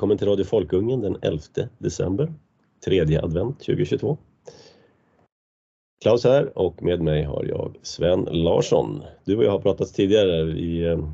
välkommen 0.00 0.18
till 0.18 0.28
Radio 0.28 0.44
Folkungen 0.44 1.00
den 1.00 1.16
11 1.22 1.42
december, 1.78 2.32
tredje 2.84 3.22
advent 3.22 3.60
2022. 3.60 4.18
Klaus 6.02 6.24
här 6.24 6.58
och 6.58 6.82
med 6.82 7.00
mig 7.00 7.24
har 7.24 7.44
jag 7.44 7.76
Sven 7.82 8.28
Larsson. 8.30 9.02
Du 9.24 9.36
och 9.36 9.44
jag 9.44 9.50
har 9.50 9.58
pratat 9.58 9.94
tidigare 9.94 10.58
i 10.58 10.86
eh, 10.86 11.08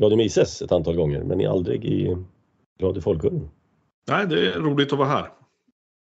Radio 0.00 0.16
Mises 0.16 0.62
ett 0.62 0.72
antal 0.72 0.96
gånger 0.96 1.22
men 1.22 1.46
aldrig 1.46 1.84
i 1.84 2.16
Radio 2.80 3.00
Folkungen. 3.00 3.48
Nej, 4.08 4.26
det 4.26 4.46
är 4.46 4.60
roligt 4.60 4.92
att 4.92 4.98
vara 4.98 5.08
här. 5.08 5.28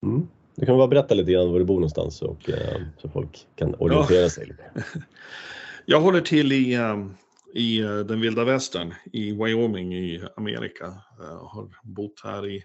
Mm. 0.05 0.27
Du 0.55 0.65
kan 0.65 0.77
bara 0.77 0.87
berätta 0.87 1.15
lite 1.15 1.31
grann 1.31 1.51
var 1.51 1.59
du 1.59 1.65
bor 1.65 1.75
någonstans 1.75 2.21
och, 2.21 2.49
eh, 2.49 2.81
så 2.97 3.09
folk 3.09 3.47
kan 3.55 3.75
orientera 3.75 4.21
ja. 4.21 4.29
sig 4.29 4.45
lite. 4.45 4.63
Jag 5.85 6.01
håller 6.01 6.21
till 6.21 6.51
i, 6.51 6.73
eh, 6.73 7.05
i 7.53 7.79
eh, 7.79 7.99
den 7.99 8.21
vilda 8.21 8.43
västern 8.43 8.93
i 9.13 9.31
Wyoming 9.31 9.93
i 9.93 10.23
Amerika. 10.37 10.93
Jag 11.19 11.39
har 11.39 11.69
bott 11.83 12.21
här 12.23 12.47
i 12.47 12.63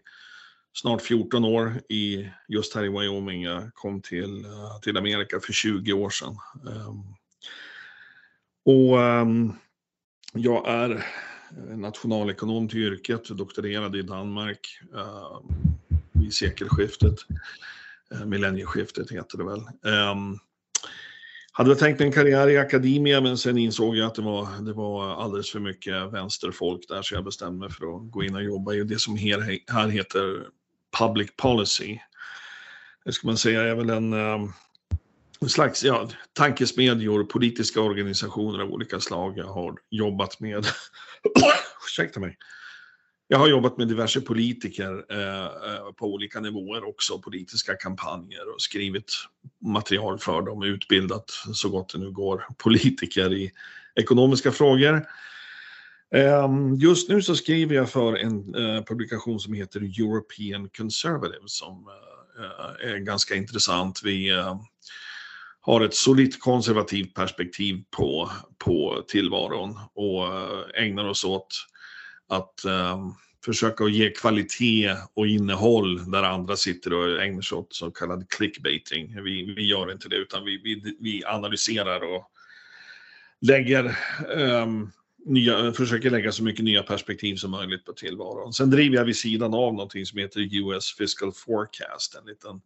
snart 0.72 1.02
14 1.02 1.44
år 1.44 1.80
i, 1.88 2.30
just 2.48 2.74
här 2.74 2.84
i 2.84 2.88
Wyoming. 2.88 3.42
Jag 3.42 3.74
kom 3.74 4.02
till, 4.02 4.44
eh, 4.44 4.80
till 4.82 4.96
Amerika 4.96 5.40
för 5.40 5.52
20 5.52 5.92
år 5.92 6.10
sedan. 6.10 6.36
Ehm, 6.68 7.14
och 8.64 9.02
ehm, 9.02 9.52
jag 10.32 10.68
är 10.68 11.06
nationalekonom 11.76 12.68
till 12.68 12.78
yrket, 12.78 13.24
doktorerade 13.24 13.98
i 13.98 14.02
Danmark 14.02 14.80
ehm, 14.94 15.54
vid 16.12 16.34
sekelskiftet. 16.34 17.16
Millennieskiftet 18.26 19.10
heter 19.10 19.38
det 19.38 19.44
väl. 19.44 19.60
Hade 21.54 21.76
tänkt 21.76 21.98
mig 21.98 22.06
en 22.06 22.12
karriär 22.12 22.48
i 22.48 22.58
akademia 22.58 23.20
men 23.20 23.38
sen 23.38 23.58
insåg 23.58 23.96
jag 23.96 24.06
att 24.06 24.14
det 24.14 24.22
var, 24.22 24.64
det 24.64 24.72
var 24.72 25.22
alldeles 25.22 25.50
för 25.50 25.60
mycket 25.60 26.12
vänsterfolk 26.12 26.84
där 26.88 27.02
så 27.02 27.14
jag 27.14 27.24
bestämde 27.24 27.58
mig 27.58 27.70
för 27.70 27.96
att 27.96 28.10
gå 28.10 28.24
in 28.24 28.34
och 28.34 28.42
jobba 28.42 28.72
i 28.74 28.84
det 28.84 28.98
som 28.98 29.16
här, 29.16 29.58
här 29.72 29.88
heter 29.88 30.46
public 30.98 31.30
policy. 31.36 31.98
Det 33.04 33.12
ska 33.12 33.26
man 33.26 33.36
säga 33.36 33.62
är 33.62 33.74
väl 33.74 33.90
en, 33.90 34.12
ehm, 34.12 34.52
en 35.40 35.48
slags 35.48 35.84
ja, 35.84 36.08
tankesmedjor, 36.32 37.24
politiska 37.24 37.80
organisationer 37.80 38.58
av 38.58 38.70
olika 38.70 39.00
slag 39.00 39.38
jag 39.38 39.46
har 39.46 39.74
jobbat 39.90 40.40
med. 40.40 40.66
Ursäkta 41.86 42.20
mig. 42.20 42.36
Jag 43.32 43.38
har 43.38 43.48
jobbat 43.48 43.78
med 43.78 43.88
diverse 43.88 44.20
politiker 44.20 45.04
eh, 45.10 45.44
eh, 45.44 45.92
på 45.96 46.06
olika 46.06 46.40
nivåer 46.40 46.88
också, 46.88 47.18
politiska 47.18 47.74
kampanjer 47.74 48.54
och 48.54 48.60
skrivit 48.60 49.12
material 49.64 50.18
för 50.18 50.42
dem, 50.42 50.62
utbildat 50.62 51.30
så 51.54 51.68
gott 51.68 51.92
det 51.92 51.98
nu 51.98 52.10
går 52.10 52.44
politiker 52.58 53.32
i 53.32 53.50
ekonomiska 53.94 54.52
frågor. 54.52 55.06
Ehm, 56.14 56.74
just 56.74 57.08
nu 57.08 57.22
så 57.22 57.36
skriver 57.36 57.74
jag 57.74 57.90
för 57.90 58.16
en 58.16 58.54
eh, 58.54 58.84
publikation 58.84 59.40
som 59.40 59.54
heter 59.54 59.80
European 59.80 60.68
Conservative 60.76 61.44
som 61.46 61.88
eh, 62.38 62.90
är 62.90 62.98
ganska 62.98 63.34
intressant. 63.34 64.00
Vi 64.04 64.30
eh, 64.30 64.60
har 65.60 65.80
ett 65.80 65.94
solitt 65.94 66.40
konservativt 66.40 67.14
perspektiv 67.14 67.84
på, 67.96 68.30
på 68.58 69.04
tillvaron 69.08 69.78
och 69.94 70.26
eh, 70.26 70.84
ägnar 70.84 71.04
oss 71.04 71.24
åt 71.24 71.71
att 72.28 72.64
eh, 72.64 72.98
försöka 73.44 73.84
att 73.84 73.92
ge 73.92 74.10
kvalitet 74.10 74.96
och 75.14 75.26
innehåll 75.26 76.10
där 76.10 76.22
andra 76.22 76.56
sitter 76.56 76.92
och 76.92 77.22
ägnar 77.22 77.42
sig 77.42 77.58
åt 77.58 77.74
så 77.74 77.90
kallad 77.90 78.28
clickbaiting. 78.28 79.22
Vi, 79.24 79.54
vi 79.56 79.66
gör 79.66 79.92
inte 79.92 80.08
det 80.08 80.16
utan 80.16 80.44
vi, 80.44 80.58
vi, 80.58 80.96
vi 81.00 81.24
analyserar 81.24 82.00
och 82.00 82.30
lägger 83.40 83.84
eh, 84.36 84.66
nya, 85.24 85.72
försöker 85.72 86.10
lägga 86.10 86.32
så 86.32 86.44
mycket 86.44 86.64
nya 86.64 86.82
perspektiv 86.82 87.36
som 87.36 87.50
möjligt 87.50 87.84
på 87.84 87.92
tillvaron. 87.92 88.52
Sen 88.52 88.70
driver 88.70 88.96
jag 88.96 89.04
vid 89.04 89.16
sidan 89.16 89.54
av 89.54 89.74
någonting 89.74 90.06
som 90.06 90.18
heter 90.18 90.40
US 90.40 90.94
Fiscal 90.98 91.32
Forecast, 91.32 92.14
en 92.14 92.26
liten, 92.26 92.60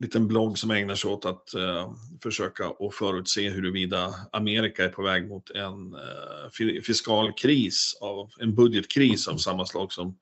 liten 0.00 0.28
blogg 0.28 0.58
som 0.58 0.70
ägnar 0.70 0.94
sig 0.94 1.10
åt 1.10 1.24
att 1.24 1.54
uh, 1.56 1.92
försöka 2.22 2.70
och 2.70 2.94
förutse 2.94 3.50
huruvida 3.50 4.14
Amerika 4.32 4.84
är 4.84 4.88
på 4.88 5.02
väg 5.02 5.28
mot 5.28 5.50
en 5.50 5.94
uh, 5.94 6.80
fiskal 6.82 7.32
kris, 7.32 7.98
av, 8.00 8.30
en 8.40 8.54
budgetkris 8.54 9.28
av 9.28 9.36
samma 9.36 9.66
slag 9.66 9.92
som 9.92 10.18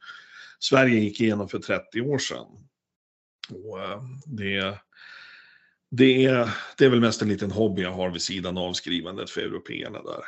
Sverige 0.58 1.00
gick 1.00 1.20
igenom 1.20 1.48
för 1.48 1.58
30 1.58 2.00
år 2.00 2.18
sedan. 2.18 2.46
Och, 3.50 3.78
uh, 3.78 4.02
det, 4.26 4.78
det, 5.90 6.24
är, 6.24 6.54
det 6.78 6.84
är 6.84 6.90
väl 6.90 7.00
mest 7.00 7.22
en 7.22 7.28
liten 7.28 7.50
hobby 7.50 7.82
jag 7.82 7.92
har 7.92 8.10
vid 8.10 8.22
sidan 8.22 8.58
av 8.58 8.72
skrivandet 8.72 9.30
för 9.30 9.40
européerna 9.40 10.02
där. 10.02 10.22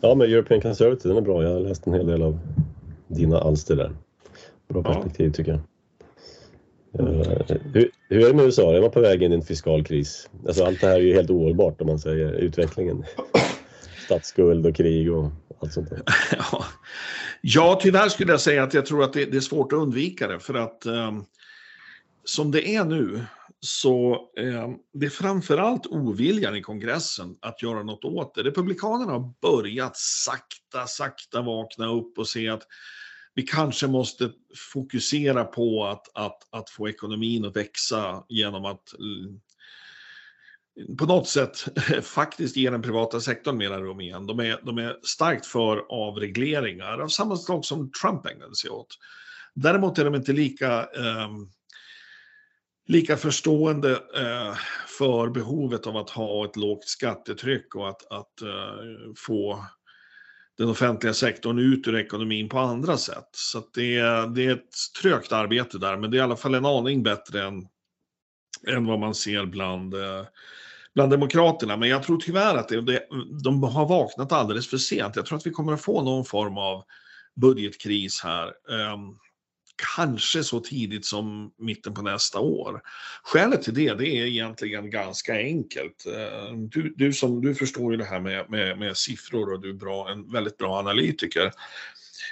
Ja, 0.00 0.14
men 0.14 0.32
European 0.32 0.60
Conservative, 0.60 1.14
den 1.14 1.22
är 1.22 1.26
bra. 1.26 1.42
Jag 1.42 1.50
har 1.50 1.60
läst 1.60 1.86
en 1.86 1.92
hel 1.92 2.06
del 2.06 2.22
av 2.22 2.38
dina 3.08 3.38
alster 3.38 3.76
där. 3.76 3.96
Bra 4.68 4.82
perspektiv 4.82 5.26
ja. 5.26 5.32
tycker 5.32 5.52
jag. 5.52 5.60
Eh, 6.98 7.04
hur, 7.72 7.90
hur, 8.08 8.24
är 8.24 8.28
det 8.28 8.34
med 8.34 8.44
USA? 8.44 8.76
Är 8.76 8.80
man 8.80 8.90
på 8.90 9.00
väg 9.00 9.22
in 9.22 9.32
i 9.32 9.34
en 9.34 9.42
fiskal 9.42 9.84
kris? 9.84 10.30
Alltså, 10.46 10.64
allt 10.64 10.80
det 10.80 10.86
här 10.86 10.94
är 10.94 11.00
ju 11.00 11.14
helt 11.14 11.30
ohållbart 11.30 11.80
om 11.80 11.86
man 11.86 11.98
säger 11.98 12.32
utvecklingen. 12.32 13.04
Statsskuld 14.04 14.66
och 14.66 14.76
krig 14.76 15.12
och 15.12 15.30
allt 15.60 15.72
sånt 15.72 15.90
där. 15.90 16.02
Ja. 16.52 16.64
ja, 17.40 17.78
tyvärr 17.82 18.08
skulle 18.08 18.32
jag 18.32 18.40
säga 18.40 18.62
att 18.62 18.74
jag 18.74 18.86
tror 18.86 19.04
att 19.04 19.12
det, 19.12 19.24
det 19.24 19.36
är 19.36 19.40
svårt 19.40 19.72
att 19.72 19.78
undvika 19.78 20.28
det 20.28 20.38
för 20.38 20.54
att 20.54 20.86
um, 20.86 21.24
som 22.24 22.50
det 22.50 22.68
är 22.68 22.84
nu 22.84 23.20
så 23.60 24.12
eh, 24.38 24.68
det 24.92 25.06
är 25.06 25.10
framförallt 25.10 25.86
oviljan 25.86 26.56
i 26.56 26.62
kongressen 26.62 27.36
att 27.40 27.62
göra 27.62 27.82
något 27.82 28.04
åt 28.04 28.34
det. 28.34 28.42
Republikanerna 28.42 29.12
har 29.12 29.32
börjat 29.42 29.96
sakta, 29.96 30.86
sakta 30.86 31.42
vakna 31.42 31.86
upp 31.86 32.18
och 32.18 32.28
se 32.28 32.48
att 32.48 32.62
vi 33.34 33.42
kanske 33.42 33.86
måste 33.86 34.30
fokusera 34.72 35.44
på 35.44 35.84
att, 35.84 36.06
att, 36.14 36.48
att 36.50 36.70
få 36.70 36.88
ekonomin 36.88 37.44
att 37.44 37.56
växa 37.56 38.24
genom 38.28 38.64
att 38.64 38.92
eh, 38.92 39.30
på 40.98 41.06
något 41.06 41.28
sätt 41.28 41.58
faktiskt 42.02 42.56
ge 42.56 42.70
den 42.70 42.82
privata 42.82 43.20
sektorn 43.20 43.56
mera 43.56 43.80
rum 43.80 44.00
igen. 44.00 44.26
De 44.26 44.40
är, 44.40 44.60
de 44.62 44.78
är 44.78 44.96
starkt 45.02 45.46
för 45.46 45.84
avregleringar 45.88 46.98
av 46.98 47.08
samma 47.08 47.36
slag 47.36 47.64
som 47.64 47.90
Trump 48.02 48.26
ägnade 48.26 48.54
sig 48.54 48.70
åt. 48.70 48.98
Däremot 49.54 49.98
är 49.98 50.04
de 50.04 50.14
inte 50.14 50.32
lika 50.32 50.80
eh, 50.80 51.28
lika 52.90 53.16
förstående 53.16 53.92
eh, 53.92 54.54
för 54.98 55.28
behovet 55.28 55.86
av 55.86 55.96
att 55.96 56.10
ha 56.10 56.44
ett 56.44 56.56
lågt 56.56 56.88
skattetryck 56.88 57.74
och 57.74 57.88
att, 57.88 58.12
att 58.12 58.42
eh, 58.42 59.12
få 59.16 59.64
den 60.60 60.68
offentliga 60.68 61.14
sektorn 61.14 61.58
ut 61.58 61.88
ur 61.88 61.96
ekonomin 61.96 62.48
på 62.48 62.58
andra 62.58 62.96
sätt. 62.96 63.28
Så 63.32 63.62
det, 63.74 64.00
det 64.34 64.46
är 64.46 64.52
ett 64.52 64.74
trögt 65.02 65.32
arbete 65.32 65.78
där, 65.78 65.96
men 65.96 66.10
det 66.10 66.16
är 66.16 66.18
i 66.18 66.22
alla 66.22 66.36
fall 66.36 66.54
en 66.54 66.66
aning 66.66 67.02
bättre 67.02 67.42
än, 67.42 67.66
än 68.68 68.86
vad 68.86 68.98
man 68.98 69.14
ser 69.14 69.46
bland, 69.46 69.94
eh, 69.94 70.24
bland 70.94 71.10
demokraterna. 71.10 71.76
Men 71.76 71.88
jag 71.88 72.02
tror 72.02 72.18
tyvärr 72.18 72.56
att 72.56 72.68
det, 72.68 72.80
det, 72.80 73.06
de 73.44 73.62
har 73.62 73.88
vaknat 73.88 74.32
alldeles 74.32 74.70
för 74.70 74.78
sent. 74.78 75.16
Jag 75.16 75.26
tror 75.26 75.38
att 75.38 75.46
vi 75.46 75.50
kommer 75.50 75.72
att 75.72 75.82
få 75.82 76.02
någon 76.02 76.24
form 76.24 76.58
av 76.58 76.84
budgetkris 77.36 78.20
här. 78.24 78.46
Um, 78.92 79.18
kanske 79.94 80.44
så 80.44 80.60
tidigt 80.60 81.04
som 81.04 81.52
mitten 81.58 81.94
på 81.94 82.02
nästa 82.02 82.38
år. 82.40 82.80
Skälet 83.22 83.62
till 83.62 83.74
det, 83.74 83.94
det 83.94 84.08
är 84.08 84.26
egentligen 84.26 84.90
ganska 84.90 85.34
enkelt. 85.34 86.06
Eh, 86.06 86.56
du, 86.56 86.94
du, 86.96 87.12
som, 87.12 87.40
du 87.40 87.54
förstår 87.54 87.92
ju 87.92 87.98
det 87.98 88.04
här 88.04 88.20
med, 88.20 88.50
med, 88.50 88.78
med 88.78 88.96
siffror 88.96 89.52
och 89.52 89.60
du 89.60 89.70
är 89.70 89.74
bra, 89.74 90.10
en 90.10 90.32
väldigt 90.32 90.58
bra 90.58 90.78
analytiker. 90.78 91.52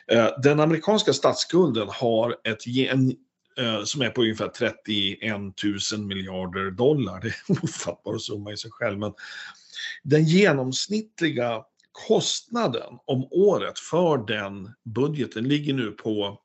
Eh, 0.06 0.28
den 0.42 0.60
amerikanska 0.60 1.12
statsskulden 1.12 1.88
har 1.88 2.36
ett 2.44 2.66
en, 2.66 3.16
eh, 3.58 3.84
som 3.84 4.02
är 4.02 4.10
på 4.10 4.22
ungefär 4.22 4.48
31 4.48 5.30
000 5.92 6.06
miljarder 6.06 6.70
dollar. 6.70 7.20
Det 7.22 7.28
är 7.28 7.34
en 7.46 7.56
ofattbar 7.62 8.18
summa 8.18 8.52
i 8.52 8.56
sig 8.56 8.70
själv. 8.70 8.98
Men 8.98 9.12
den 10.02 10.24
genomsnittliga 10.24 11.62
kostnaden 12.08 12.98
om 13.04 13.28
året 13.30 13.78
för 13.78 14.18
den 14.18 14.74
budgeten 14.84 15.48
ligger 15.48 15.74
nu 15.74 15.90
på 15.90 16.40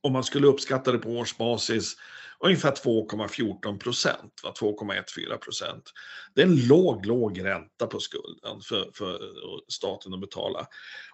om 0.00 0.12
man 0.12 0.24
skulle 0.24 0.46
uppskatta 0.46 0.92
det 0.92 0.98
på 0.98 1.08
årsbasis, 1.08 1.96
ungefär 2.40 2.70
2,14 2.70 3.78
procent, 3.78 4.32
2,14 4.60 5.36
procent. 5.36 5.92
Det 6.34 6.42
är 6.42 6.46
en 6.46 6.66
låg, 6.66 7.06
låg 7.06 7.44
ränta 7.44 7.86
på 7.86 8.00
skulden 8.00 8.60
för, 8.62 8.90
för 8.94 9.20
staten 9.68 10.14
att 10.14 10.20
betala. 10.20 10.66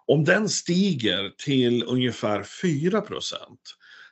Om 0.06 0.24
den 0.24 0.48
stiger 0.48 1.32
till 1.38 1.84
ungefär 1.84 2.42
4 2.42 3.00
procent 3.00 3.60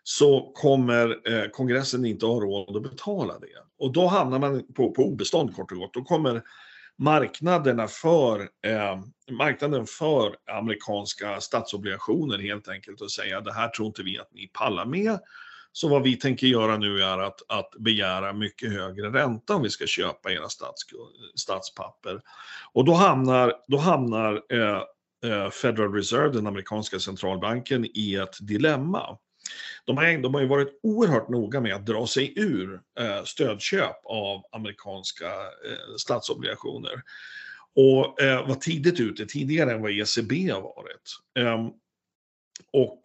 så 0.02 0.52
kommer 0.54 1.28
eh, 1.32 1.48
kongressen 1.50 2.04
inte 2.04 2.26
ha 2.26 2.40
råd 2.40 2.76
att 2.76 2.82
betala 2.82 3.38
det. 3.38 3.46
Och 3.78 3.92
då 3.92 4.06
hamnar 4.06 4.38
man 4.38 4.72
på, 4.74 4.90
på 4.90 5.02
obestånd 5.02 5.56
kort 5.56 5.72
och 5.72 5.78
gott. 5.78 5.94
Då 5.94 6.04
kommer 6.04 6.42
marknaderna 7.00 7.88
för, 7.88 8.40
eh, 8.40 9.00
marknaden 9.30 9.86
för 9.86 10.36
amerikanska 10.58 11.40
statsobligationer 11.40 12.38
helt 12.38 12.68
enkelt 12.68 13.00
och 13.00 13.12
säga 13.12 13.40
det 13.40 13.52
här 13.52 13.68
tror 13.68 13.86
inte 13.86 14.02
vi 14.02 14.18
att 14.18 14.32
ni 14.32 14.50
pallar 14.52 14.86
med. 14.86 15.18
Så 15.72 15.88
vad 15.88 16.02
vi 16.02 16.16
tänker 16.16 16.46
göra 16.46 16.76
nu 16.76 17.02
är 17.02 17.18
att, 17.18 17.40
att 17.48 17.70
begära 17.78 18.32
mycket 18.32 18.72
högre 18.72 19.10
ränta 19.10 19.54
om 19.54 19.62
vi 19.62 19.70
ska 19.70 19.86
köpa 19.86 20.32
era 20.32 20.48
stats, 20.48 20.82
statspapper. 21.34 22.20
Och 22.72 22.84
då 22.84 22.92
hamnar, 22.92 23.54
då 23.68 23.78
hamnar 23.78 24.42
eh, 24.52 24.82
eh, 25.32 25.50
Federal 25.50 25.92
Reserve, 25.92 26.28
den 26.28 26.46
amerikanska 26.46 26.98
centralbanken, 26.98 27.86
i 27.94 28.14
ett 28.14 28.36
dilemma. 28.40 29.18
De 29.84 29.96
har, 29.96 30.22
de 30.22 30.34
har 30.34 30.40
ju 30.40 30.46
varit 30.46 30.80
oerhört 30.82 31.28
noga 31.28 31.60
med 31.60 31.74
att 31.74 31.86
dra 31.86 32.06
sig 32.06 32.32
ur 32.36 32.80
eh, 32.98 33.24
stödköp 33.24 33.96
av 34.04 34.42
amerikanska 34.52 35.26
eh, 35.26 35.96
statsobligationer 35.98 37.02
och 37.76 38.20
eh, 38.22 38.48
var 38.48 38.54
tidigt 38.54 39.00
ute, 39.00 39.26
tidigare 39.26 39.72
än 39.72 39.82
vad 39.82 39.90
ECB 39.90 40.50
har 40.50 40.60
varit. 40.60 41.20
Eh, 41.38 41.68
och 42.72 43.02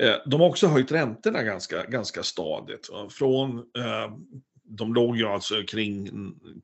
eh, 0.00 0.16
de 0.26 0.40
har 0.40 0.48
också 0.48 0.66
höjt 0.66 0.92
räntorna 0.92 1.42
ganska, 1.42 1.84
ganska 1.84 2.22
stadigt. 2.22 2.90
Från, 3.10 3.58
eh, 3.58 4.16
de 4.64 4.94
låg 4.94 5.16
ju 5.16 5.26
alltså 5.26 5.62
kring 5.62 6.10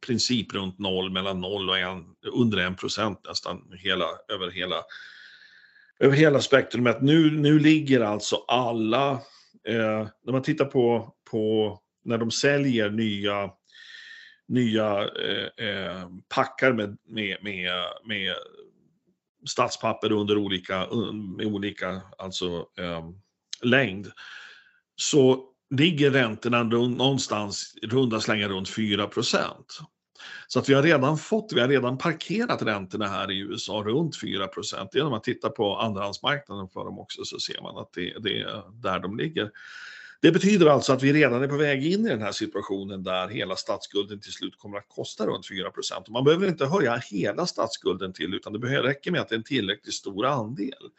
princip 0.06 0.54
runt 0.54 0.78
noll, 0.78 1.10
mellan 1.10 1.40
noll 1.40 1.70
och 1.70 1.78
en, 1.78 2.04
under 2.32 2.58
en 2.58 2.76
procent 2.76 3.20
nästan 3.28 3.72
hela, 3.78 4.06
över 4.28 4.50
hela 4.50 4.76
över 5.98 6.16
hela 6.16 6.40
spektrumet. 6.40 7.02
Nu, 7.02 7.30
nu 7.30 7.58
ligger 7.58 8.00
alltså 8.00 8.36
alla, 8.48 9.10
eh, 9.68 10.08
när 10.24 10.32
man 10.32 10.42
tittar 10.42 10.64
på, 10.64 11.14
på 11.30 11.78
när 12.04 12.18
de 12.18 12.30
säljer 12.30 12.90
nya, 12.90 13.50
nya 14.48 15.00
eh, 15.00 15.66
eh 15.66 16.08
packar 16.34 16.72
med, 16.72 16.96
med, 17.08 17.36
med, 17.42 17.72
med 18.04 18.34
statspapper 19.46 20.12
under 20.12 20.36
olika, 20.36 20.86
med 21.36 21.46
olika 21.46 22.00
alltså, 22.18 22.66
eh, 22.78 23.10
längd, 23.62 24.12
så 24.96 25.44
ligger 25.70 26.10
räntorna 26.10 26.62
någonstans 26.62 27.74
runda 27.82 28.20
slängar 28.20 28.48
runt 28.48 28.68
4 28.68 29.06
procent. 29.06 29.78
Så 30.48 30.58
att 30.58 30.68
vi 30.68 30.74
har 30.74 30.82
redan 30.82 31.18
fått, 31.18 31.52
vi 31.52 31.60
har 31.60 31.68
redan 31.68 31.98
parkerat 31.98 32.62
räntorna 32.62 33.06
här 33.06 33.30
i 33.30 33.38
USA 33.38 33.82
runt 33.86 34.16
4% 34.22 34.88
Genom 34.92 35.12
att 35.12 35.24
titta 35.24 35.48
på 35.48 35.76
andrahandsmarknaden 35.76 36.68
för 36.68 36.84
dem 36.84 36.98
också 36.98 37.24
så 37.24 37.38
ser 37.38 37.62
man 37.62 37.78
att 37.78 37.92
det, 37.92 38.18
det 38.18 38.40
är 38.40 38.62
där 38.82 38.98
de 38.98 39.16
ligger. 39.16 39.50
Det 40.20 40.32
betyder 40.32 40.66
alltså 40.66 40.92
att 40.92 41.02
vi 41.02 41.12
redan 41.12 41.42
är 41.42 41.48
på 41.48 41.56
väg 41.56 41.86
in 41.86 42.06
i 42.06 42.08
den 42.08 42.22
här 42.22 42.32
situationen 42.32 43.02
där 43.02 43.28
hela 43.28 43.56
statsskulden 43.56 44.20
till 44.20 44.32
slut 44.32 44.58
kommer 44.58 44.78
att 44.78 44.88
kosta 44.88 45.26
runt 45.26 45.46
4% 45.50 46.10
Man 46.10 46.24
behöver 46.24 46.48
inte 46.48 46.66
höja 46.66 46.96
hela 46.96 47.46
statsskulden 47.46 48.12
till 48.12 48.34
utan 48.34 48.52
det 48.52 48.82
räcker 48.82 49.10
med 49.10 49.20
att 49.20 49.28
det 49.28 49.34
är 49.34 49.38
en 49.38 49.44
tillräckligt 49.44 49.94
stor 49.94 50.26
andel. 50.26 50.90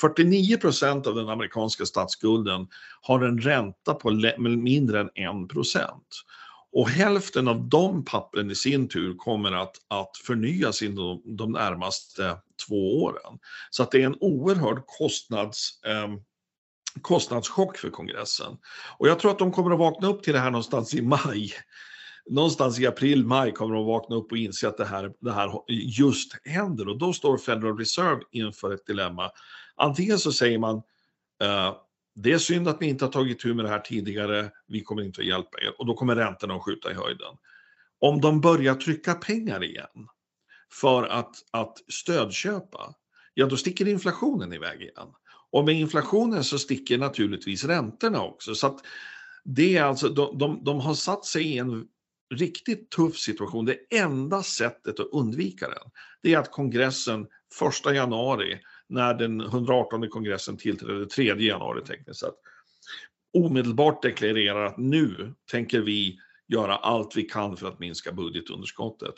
49 0.00 0.56
procent 0.56 1.06
av 1.06 1.14
den 1.14 1.28
amerikanska 1.28 1.86
statsskulden 1.86 2.68
har 3.02 3.20
en 3.24 3.40
ränta 3.40 3.94
på 3.94 4.10
mindre 4.38 5.00
än 5.00 5.42
1 5.44 5.48
procent. 5.48 6.24
Och 6.72 6.88
hälften 6.88 7.48
av 7.48 7.68
de 7.68 8.04
pappren 8.04 8.50
i 8.50 8.54
sin 8.54 8.88
tur 8.88 9.14
kommer 9.14 9.52
att, 9.52 9.76
att 9.88 10.16
förnyas 10.26 10.82
inom 10.82 11.22
de 11.24 11.52
närmaste 11.52 12.36
två 12.68 13.02
åren. 13.02 13.38
Så 13.70 13.82
att 13.82 13.90
det 13.90 14.02
är 14.02 14.06
en 14.06 14.18
oerhörd 14.20 14.82
kostnads, 14.86 15.82
eh, 15.86 16.08
kostnadschock 17.02 17.76
för 17.76 17.90
kongressen. 17.90 18.56
Och 18.98 19.08
jag 19.08 19.18
tror 19.18 19.30
att 19.30 19.38
de 19.38 19.52
kommer 19.52 19.70
att 19.70 19.78
vakna 19.78 20.08
upp 20.08 20.22
till 20.22 20.32
det 20.32 20.38
här 20.38 20.50
någonstans 20.50 20.94
i 20.94 21.02
maj. 21.02 21.52
Någonstans 22.30 22.78
i 22.78 22.86
april, 22.86 23.24
maj 23.24 23.52
kommer 23.52 23.74
de 23.74 23.80
att 23.80 23.86
vakna 23.86 24.16
upp 24.16 24.32
och 24.32 24.38
inse 24.38 24.68
att 24.68 24.76
det 24.76 24.84
här, 24.84 25.12
det 25.20 25.32
här 25.32 25.50
just 25.68 26.32
händer. 26.44 26.88
Och 26.88 26.98
då 26.98 27.12
står 27.12 27.38
Federal 27.38 27.78
Reserve 27.78 28.20
inför 28.30 28.74
ett 28.74 28.86
dilemma. 28.86 29.30
Antingen 29.76 30.18
så 30.18 30.32
säger 30.32 30.58
man 30.58 30.76
eh, 31.42 31.74
det 32.14 32.32
är 32.32 32.38
synd 32.38 32.68
att 32.68 32.80
ni 32.80 32.88
inte 32.88 33.04
har 33.04 33.12
tagit 33.12 33.40
tur 33.40 33.54
med 33.54 33.64
det 33.64 33.68
här 33.68 33.78
tidigare, 33.78 34.50
vi 34.66 34.80
kommer 34.80 35.02
inte 35.02 35.20
att 35.20 35.26
hjälpa 35.26 35.60
er. 35.60 35.74
Och 35.78 35.86
då 35.86 35.94
kommer 35.94 36.16
räntorna 36.16 36.54
att 36.54 36.62
skjuta 36.62 36.90
i 36.90 36.94
höjden. 36.94 37.36
Om 38.00 38.20
de 38.20 38.40
börjar 38.40 38.74
trycka 38.74 39.14
pengar 39.14 39.64
igen 39.64 40.08
för 40.72 41.04
att, 41.04 41.36
att 41.50 41.78
stödköpa, 41.88 42.94
ja 43.34 43.46
då 43.46 43.56
sticker 43.56 43.88
inflationen 43.88 44.52
iväg 44.52 44.82
igen. 44.82 45.08
Och 45.50 45.64
med 45.64 45.74
inflationen 45.74 46.44
så 46.44 46.58
sticker 46.58 46.98
naturligtvis 46.98 47.64
räntorna 47.64 48.22
också. 48.22 48.54
Så 48.54 48.66
att 48.66 48.80
det 49.44 49.76
är 49.76 49.82
alltså, 49.82 50.08
de, 50.08 50.38
de, 50.38 50.64
de 50.64 50.80
har 50.80 50.94
satt 50.94 51.24
sig 51.24 51.42
i 51.42 51.58
en 51.58 51.86
riktigt 52.34 52.90
tuff 52.90 53.18
situation. 53.18 53.64
Det 53.64 53.78
enda 53.90 54.42
sättet 54.42 55.00
att 55.00 55.06
undvika 55.12 55.68
den, 55.68 55.90
det 56.22 56.34
är 56.34 56.38
att 56.38 56.50
kongressen 56.50 57.26
1 57.86 57.94
januari 57.94 58.60
när 58.92 59.14
den 59.14 59.40
118 59.40 60.08
kongressen 60.08 60.56
tillträdde 60.56 61.06
3 61.06 61.24
januari 61.24 61.84
tekniskt 61.84 62.20
sett, 62.20 62.34
omedelbart 63.32 64.02
deklarerar 64.02 64.64
att 64.64 64.78
nu 64.78 65.34
tänker 65.50 65.80
vi 65.80 66.18
göra 66.48 66.76
allt 66.76 67.16
vi 67.16 67.22
kan 67.22 67.56
för 67.56 67.68
att 67.68 67.78
minska 67.78 68.12
budgetunderskottet. 68.12 69.14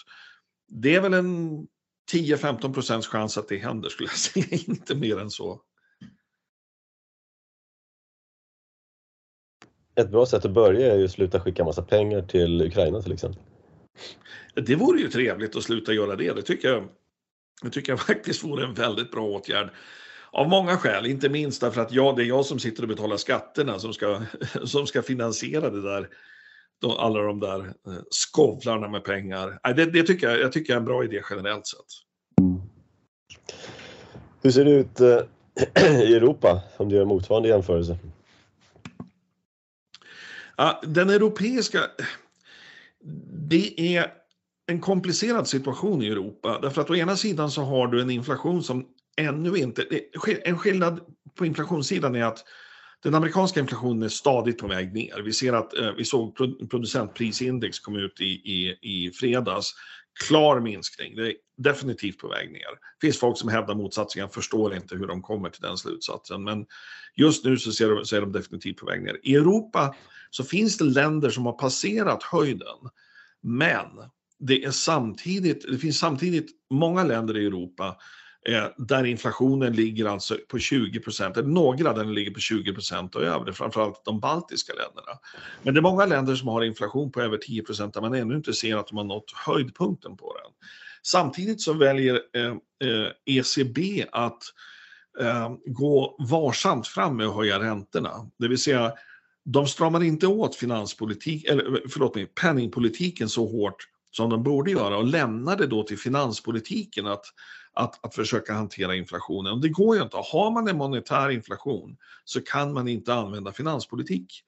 Det 0.69 0.95
är 0.95 1.01
väl 1.01 1.15
en 1.15 1.67
10-15 2.13 2.75
procents 2.75 3.09
chans 3.09 3.39
att 3.39 3.49
det 3.49 3.59
händer 3.59 3.89
skulle 3.89 4.09
jag 4.09 4.19
säga, 4.19 4.47
inte 4.67 4.95
mer 4.95 5.19
än 5.19 5.31
så. 5.31 5.63
Ett 9.97 10.11
bra 10.11 10.27
sätt 10.27 10.45
att 10.45 10.51
börja 10.51 10.93
är 10.93 10.99
ju 10.99 11.05
att 11.05 11.11
sluta 11.11 11.41
skicka 11.41 11.65
massa 11.65 11.83
pengar 11.83 12.23
till 12.23 12.63
Ukraina 12.63 13.03
till 13.03 13.13
exempel. 13.13 13.43
Det 14.55 14.77
vore 14.77 15.01
ju 15.01 15.09
trevligt 15.09 15.57
att 15.57 15.63
sluta 15.63 15.93
göra 15.93 16.17
det, 16.17 16.33
det 16.33 16.43
tycker 16.43 16.69
jag 16.69 16.89
det 17.63 17.71
tycker 17.71 17.93
jag 17.93 18.01
faktiskt 18.07 18.45
vore 18.45 18.65
en 18.65 18.75
väldigt 18.75 19.11
bra 19.11 19.23
åtgärd. 19.23 19.71
Av 20.33 20.49
många 20.49 20.77
skäl, 20.77 21.07
inte 21.07 21.29
minst 21.29 21.61
därför 21.61 21.81
att 21.81 21.93
jag, 21.93 22.17
det 22.17 22.23
är 22.23 22.27
jag 22.27 22.47
som 22.47 22.59
sitter 22.59 22.83
och 22.83 22.89
betalar 22.89 23.17
skatterna 23.17 23.79
som 23.79 23.93
ska, 23.93 24.23
som 24.65 24.87
ska 24.87 25.03
finansiera 25.03 25.71
det 25.71 25.83
där, 25.83 26.09
alla 26.99 27.23
de 27.23 27.41
där 27.41 27.61
eh, 27.61 28.03
skovlarna 28.11 28.89
med 28.89 29.05
pengar. 29.05 29.75
Det, 29.77 29.85
det 29.85 30.03
tycker 30.03 30.31
jag, 30.31 30.41
jag 30.41 30.53
tycker 30.53 30.73
är 30.73 30.77
en 30.77 30.85
bra 30.85 31.05
idé 31.05 31.23
generellt 31.31 31.67
sett. 31.67 31.81
Mm. 32.41 32.61
Hur 34.43 34.51
ser 34.51 34.65
det 34.65 34.71
ut 34.71 35.01
eh, 35.01 35.21
i 36.03 36.15
Europa 36.15 36.63
om 36.77 36.89
du 36.89 36.97
gör 36.97 37.05
motsvarande 37.05 37.49
jämförelse? 37.49 37.99
Ja, 40.57 40.81
den 40.85 41.11
europeiska, 41.11 41.81
det 43.51 43.97
är 43.97 44.13
en 44.67 44.81
komplicerad 44.81 45.49
situation 45.49 46.03
i 46.03 46.07
Europa. 46.07 46.59
Därför 46.63 46.81
att 46.81 46.91
å 46.91 46.97
ena 46.97 47.17
sidan 47.17 47.51
så 47.51 47.63
har 47.63 47.87
du 47.87 48.01
en 48.01 48.11
inflation 48.11 48.63
som 48.63 48.87
ännu 49.17 49.57
inte... 49.57 49.87
En 50.45 50.59
skillnad 50.59 51.01
på 51.35 51.47
inflationssidan 51.47 52.15
är 52.15 52.25
att 52.25 52.45
den 53.03 53.15
amerikanska 53.15 53.61
inflationen 53.61 54.03
är 54.03 54.09
stadigt 54.09 54.59
på 54.59 54.67
väg 54.67 54.95
ner. 54.95 55.23
Vi 55.23 55.33
ser 55.33 55.53
att 55.53 55.79
eh, 55.79 55.93
vi 55.93 56.05
såg 56.05 56.37
producentprisindex 56.71 57.79
kom 57.79 57.97
ut 57.97 58.21
i, 58.21 58.25
i, 58.25 58.79
i 58.83 59.11
fredags. 59.11 59.75
Klar 60.27 60.61
minskning. 60.61 61.17
Det 61.17 61.27
är 61.27 61.35
definitivt 61.57 62.19
på 62.19 62.29
väg 62.29 62.53
ner. 62.53 62.61
Det 63.01 63.07
finns 63.07 63.19
folk 63.19 63.39
som 63.39 63.49
hävdar 63.49 63.75
motsatsen. 63.75 64.21
Jag 64.21 64.35
förstår 64.35 64.75
inte 64.75 64.97
hur 64.97 65.07
de 65.07 65.23
kommer 65.23 65.51
till 65.51 65.63
den 65.63 65.77
slutsatsen. 65.77 66.45
Men 66.45 66.67
just 67.17 67.45
nu 67.45 67.57
så, 67.57 67.73
ser 67.73 67.91
de, 67.91 68.05
så 68.05 68.17
är 68.17 68.21
de 68.21 68.33
definitivt 68.33 68.77
på 68.77 68.87
väg 68.87 69.03
ner. 69.03 69.21
I 69.23 69.35
Europa 69.35 69.95
så 70.31 70.45
finns 70.45 70.79
det 70.79 70.85
länder 70.85 71.31
som 71.31 71.47
har 71.47 71.53
passerat 71.53 72.23
höjden. 72.23 72.79
Men 73.43 73.87
det, 74.47 74.65
är 74.65 74.71
samtidigt, 74.71 75.65
det 75.71 75.79
finns 75.79 75.99
samtidigt 75.99 76.51
många 76.71 77.05
länder 77.05 77.37
i 77.37 77.47
Europa 77.47 77.97
eh, 78.49 78.67
där 78.77 79.05
inflationen 79.05 79.73
ligger 79.73 80.07
alltså 80.07 80.39
på 80.49 80.59
20 80.59 81.01
procent, 81.01 81.37
eller 81.37 81.49
några 81.49 81.93
där 81.93 82.05
den 82.05 82.15
ligger 82.15 82.31
på 82.31 82.41
20 82.41 82.75
procent 82.75 83.15
och 83.15 83.23
över, 83.23 83.53
framförallt 83.53 84.05
de 84.05 84.21
baltiska 84.21 84.73
länderna. 84.73 85.19
Men 85.63 85.75
det 85.75 85.81
är 85.81 85.83
många 85.83 86.07
länder 86.07 86.35
som 86.35 86.49
har 86.49 86.65
inflation 86.65 87.13
på 87.13 87.21
över 87.21 87.37
10 87.37 87.63
procent 87.63 87.95
där 87.95 88.01
man 88.01 88.15
ännu 88.15 88.37
inte 88.37 88.53
ser 88.53 88.77
att 88.77 88.89
de 88.89 88.97
har 88.97 89.05
nått 89.05 89.33
höjdpunkten 89.47 90.17
på 90.17 90.37
den. 90.37 90.53
Samtidigt 91.03 91.61
så 91.61 91.73
väljer 91.73 92.15
eh, 92.15 93.09
ECB 93.25 94.01
eh, 94.01 94.07
att 94.13 94.43
eh, 95.21 95.53
gå 95.67 96.17
varsamt 96.31 96.87
fram 96.87 97.17
med 97.17 97.27
att 97.27 97.35
höja 97.35 97.61
räntorna, 97.61 98.31
det 98.39 98.49
vill 98.49 98.59
säga 98.59 98.93
de 99.45 99.67
stramar 99.67 100.03
inte 100.03 100.27
åt 100.27 100.57
finanspolitik, 100.57 101.45
eller 101.45 101.83
förlåt 101.89 102.15
mig, 102.15 102.27
penningpolitiken 102.27 103.29
så 103.29 103.47
hårt 103.47 103.89
som 104.17 104.31
de 104.31 104.43
borde 104.43 104.71
göra 104.71 104.97
och 104.97 105.05
lämnade 105.05 105.67
då 105.67 105.83
till 105.83 105.99
finanspolitiken 105.99 107.07
att, 107.07 107.25
att, 107.73 108.05
att 108.05 108.15
försöka 108.15 108.53
hantera 108.53 108.97
inflationen. 108.97 109.53
Och 109.53 109.61
Det 109.61 109.69
går 109.69 109.97
ju 109.97 110.03
inte. 110.03 110.17
Har 110.17 110.51
man 110.51 110.69
en 110.69 110.77
monetär 110.77 111.31
inflation 111.31 111.97
så 112.25 112.41
kan 112.41 112.73
man 112.73 112.89
inte 112.89 113.15
använda 113.15 113.53
finanspolitik 113.53 114.43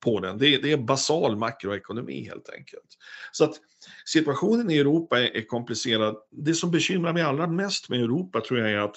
på 0.00 0.20
den. 0.20 0.38
Det 0.38 0.54
är, 0.54 0.62
det 0.62 0.72
är 0.72 0.76
basal 0.76 1.36
makroekonomi 1.36 2.24
helt 2.24 2.48
enkelt. 2.48 2.98
Så 3.32 3.44
att 3.44 3.54
situationen 4.06 4.70
i 4.70 4.78
Europa 4.78 5.20
är, 5.20 5.36
är, 5.36 5.46
komplicerad. 5.46 6.16
Det 6.30 6.54
som 6.54 6.70
bekymrar 6.70 7.12
mig 7.12 7.22
allra 7.22 7.46
mest 7.46 7.88
med 7.88 8.00
Europa 8.00 8.40
tror 8.40 8.60
jag 8.60 8.70
är 8.70 8.78
att, 8.78 8.96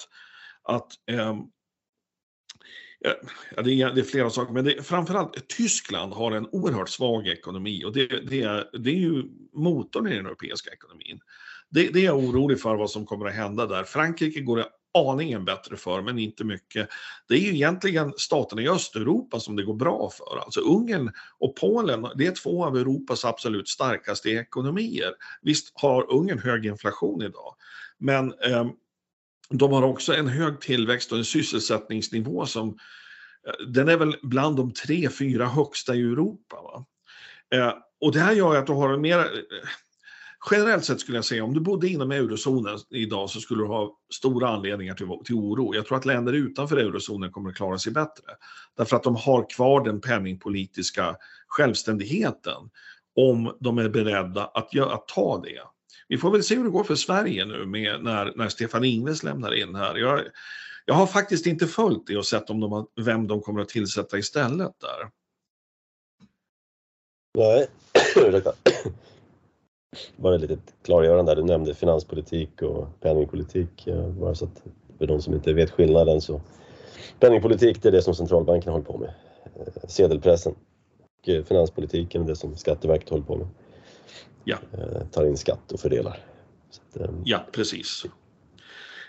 att 0.62 0.92
eh, 1.10 1.36
Eh, 3.04 3.12
ja, 3.56 3.62
det, 3.62 3.82
är, 3.82 3.90
det 3.90 4.00
är 4.00 4.04
flera 4.04 4.30
saker, 4.30 4.52
men 4.52 4.64
det, 4.64 4.82
framförallt 4.82 5.48
Tyskland 5.48 6.12
har 6.12 6.32
en 6.32 6.46
oerhört 6.52 6.88
svag 6.88 7.28
ekonomi 7.28 7.84
och 7.84 7.92
det, 7.92 8.06
det, 8.06 8.42
är, 8.42 8.78
det 8.78 8.90
är 8.90 8.94
ju 8.94 9.24
motorn 9.52 10.06
i 10.06 10.16
den 10.16 10.26
europeiska 10.26 10.70
ekonomin. 10.70 11.20
Det, 11.70 11.88
det 11.88 12.00
är 12.00 12.04
jag 12.04 12.18
orolig 12.18 12.60
för 12.60 12.74
vad 12.76 12.90
som 12.90 13.06
kommer 13.06 13.26
att 13.26 13.34
hända 13.34 13.66
där. 13.66 13.84
Frankrike 13.84 14.40
går 14.40 14.56
det 14.56 14.66
aningen 14.94 15.44
bättre 15.44 15.76
för, 15.76 16.02
men 16.02 16.18
inte 16.18 16.44
mycket. 16.44 16.88
Det 17.28 17.34
är 17.34 17.38
ju 17.38 17.54
egentligen 17.54 18.12
staterna 18.16 18.62
i 18.62 18.68
Östeuropa 18.68 19.40
som 19.40 19.56
det 19.56 19.62
går 19.62 19.74
bra 19.74 20.10
för. 20.10 20.38
Alltså 20.38 20.60
Ungern 20.60 21.12
och 21.38 21.56
Polen, 21.56 22.06
det 22.16 22.26
är 22.26 22.32
två 22.42 22.64
av 22.64 22.76
Europas 22.76 23.24
absolut 23.24 23.68
starkaste 23.68 24.30
ekonomier. 24.30 25.12
Visst 25.42 25.72
har 25.74 26.12
Ungern 26.12 26.38
hög 26.38 26.66
inflation 26.66 27.22
idag, 27.22 27.54
men 27.98 28.32
eh, 28.32 28.66
de 29.54 29.72
har 29.72 29.82
också 29.82 30.14
en 30.14 30.28
hög 30.28 30.60
tillväxt 30.60 31.12
och 31.12 31.18
en 31.18 31.24
sysselsättningsnivå 31.24 32.46
som 32.46 32.68
eh, 32.68 33.66
den 33.66 33.88
är 33.88 33.96
väl 33.96 34.16
bland 34.22 34.56
de 34.56 34.72
tre, 34.72 35.08
fyra 35.10 35.46
högsta 35.46 35.94
i 35.94 36.00
Europa. 36.00 36.56
Va? 36.62 36.86
Eh, 37.54 37.72
och 38.00 38.12
det 38.12 38.20
här 38.20 38.32
gör 38.32 38.56
att 38.56 38.66
du 38.66 38.72
har 38.72 38.92
en 38.92 39.00
mer... 39.00 39.18
Eh, 39.18 39.24
generellt 40.50 40.84
sett 40.84 41.00
skulle 41.00 41.18
jag 41.18 41.24
säga, 41.24 41.44
om 41.44 41.54
du 41.54 41.60
bodde 41.60 41.88
inom 41.88 42.12
eurozonen 42.12 42.78
idag 42.90 43.30
så 43.30 43.40
skulle 43.40 43.62
du 43.62 43.66
ha 43.66 43.98
stora 44.14 44.48
anledningar 44.48 44.94
till, 44.94 45.06
till 45.24 45.34
oro. 45.34 45.74
Jag 45.74 45.86
tror 45.86 45.98
att 45.98 46.04
länder 46.04 46.32
utanför 46.32 46.76
eurozonen 46.76 47.32
kommer 47.32 47.50
att 47.50 47.56
klara 47.56 47.78
sig 47.78 47.92
bättre. 47.92 48.24
Därför 48.76 48.96
att 48.96 49.02
de 49.02 49.16
har 49.16 49.50
kvar 49.50 49.84
den 49.84 50.00
penningpolitiska 50.00 51.16
självständigheten 51.46 52.70
om 53.16 53.56
de 53.60 53.78
är 53.78 53.88
beredda 53.88 54.44
att, 54.44 54.78
att 54.78 55.08
ta 55.08 55.42
det. 55.44 55.60
Vi 56.08 56.18
får 56.18 56.30
väl 56.30 56.42
se 56.42 56.56
hur 56.56 56.64
det 56.64 56.70
går 56.70 56.84
för 56.84 56.94
Sverige 56.94 57.44
nu 57.44 57.66
med 57.66 58.04
när, 58.04 58.32
när 58.36 58.48
Stefan 58.48 58.84
Ingves 58.84 59.22
lämnar 59.22 59.54
in 59.54 59.74
här. 59.74 59.96
Jag, 59.96 60.20
jag 60.84 60.94
har 60.94 61.06
faktiskt 61.06 61.46
inte 61.46 61.66
följt 61.66 62.06
det 62.06 62.16
och 62.16 62.26
sett 62.26 62.50
om 62.50 62.60
de 62.60 62.72
har, 62.72 62.86
vem 63.04 63.26
de 63.26 63.40
kommer 63.40 63.60
att 63.60 63.68
tillsätta 63.68 64.18
istället 64.18 64.72
där. 64.80 65.10
Nej, 67.38 67.66
ursäkta. 68.28 68.52
Bara 70.16 70.34
ett 70.34 70.40
litet 70.40 70.74
klargörande 70.84 71.30
där. 71.30 71.36
Du 71.36 71.48
nämnde 71.48 71.74
finanspolitik 71.74 72.62
och 72.62 73.00
penningpolitik. 73.00 73.88
Bara 74.20 74.34
så 74.34 74.44
att 74.44 74.62
för 74.98 75.06
de 75.06 75.22
som 75.22 75.34
inte 75.34 75.52
vet 75.52 75.70
skillnaden 75.70 76.20
så 76.20 76.40
penningpolitik 77.20 77.82
det 77.82 77.88
är 77.88 77.92
det 77.92 78.02
som 78.02 78.14
centralbanken 78.14 78.72
håller 78.72 78.84
på 78.84 78.98
med. 78.98 79.14
Eh, 79.44 79.88
sedelpressen. 79.88 80.54
Och 81.22 81.28
eh, 81.28 81.44
finanspolitiken 81.44 82.22
är 82.22 82.26
det 82.26 82.36
som 82.36 82.56
Skatteverket 82.56 83.08
håller 83.08 83.24
på 83.24 83.36
med. 83.36 83.46
Ja. 84.44 84.58
Eh, 84.72 85.06
tar 85.10 85.26
in 85.26 85.36
skatt 85.36 85.72
och 85.72 85.80
fördelar. 85.80 86.18
Att, 86.68 87.10
ja, 87.24 87.46
precis. 87.52 88.04
Man 88.04 88.12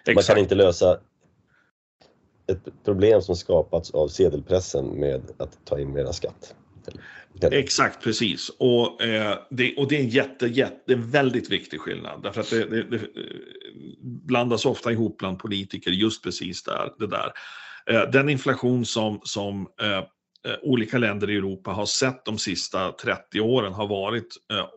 Exakt. 0.06 0.28
kan 0.28 0.38
inte 0.38 0.56
lösa 0.56 1.00
ett 2.48 2.84
problem 2.86 3.22
som 3.22 3.36
skapats 3.36 3.92
av 3.92 4.08
sedelpressen 4.08 5.00
med 5.00 5.22
att 5.38 5.66
ta 5.66 5.80
in 5.80 5.94
mera 5.94 6.14
skatt. 6.14 6.56
Exakt, 7.42 8.04
precis. 8.04 8.50
Och, 8.58 9.02
eh, 9.02 9.38
det, 9.50 9.78
och 9.78 9.88
det 9.88 9.96
är 9.96 10.00
en 10.00 10.10
jätte, 10.10 10.48
jätte, 10.48 10.96
väldigt 10.96 11.52
viktig 11.52 11.80
skillnad. 11.80 12.24
Därför 12.24 12.42
att 12.42 12.50
det, 12.50 12.66
det, 12.66 12.84
det, 12.84 13.02
blandas 14.02 14.66
ofta 14.66 14.92
ihop 14.92 15.18
bland 15.18 15.40
politiker 15.40 15.92
just 15.92 16.24
precis 16.24 16.64
där, 16.64 16.94
det 17.00 17.08
där. 17.08 17.32
Eh, 17.86 18.12
den 18.12 18.30
inflation 18.30 18.86
som, 18.86 19.22
som 19.24 19.68
eh, 19.82 19.98
eh 19.98 20.04
Eh, 20.48 20.56
olika 20.62 20.98
länder 20.98 21.30
i 21.30 21.36
Europa 21.36 21.72
har 21.72 21.86
sett 21.86 22.26
de 22.26 22.38
sista 22.38 22.92
30 22.92 23.42
åren 23.42 23.74
har 23.74 23.88
varit 23.88 24.36
eh, 24.52 24.68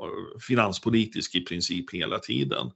finanspolitisk 0.49 1.35
i 1.35 1.41
princip 1.45 1.95
hela 1.95 2.19
tiden. 2.19 2.71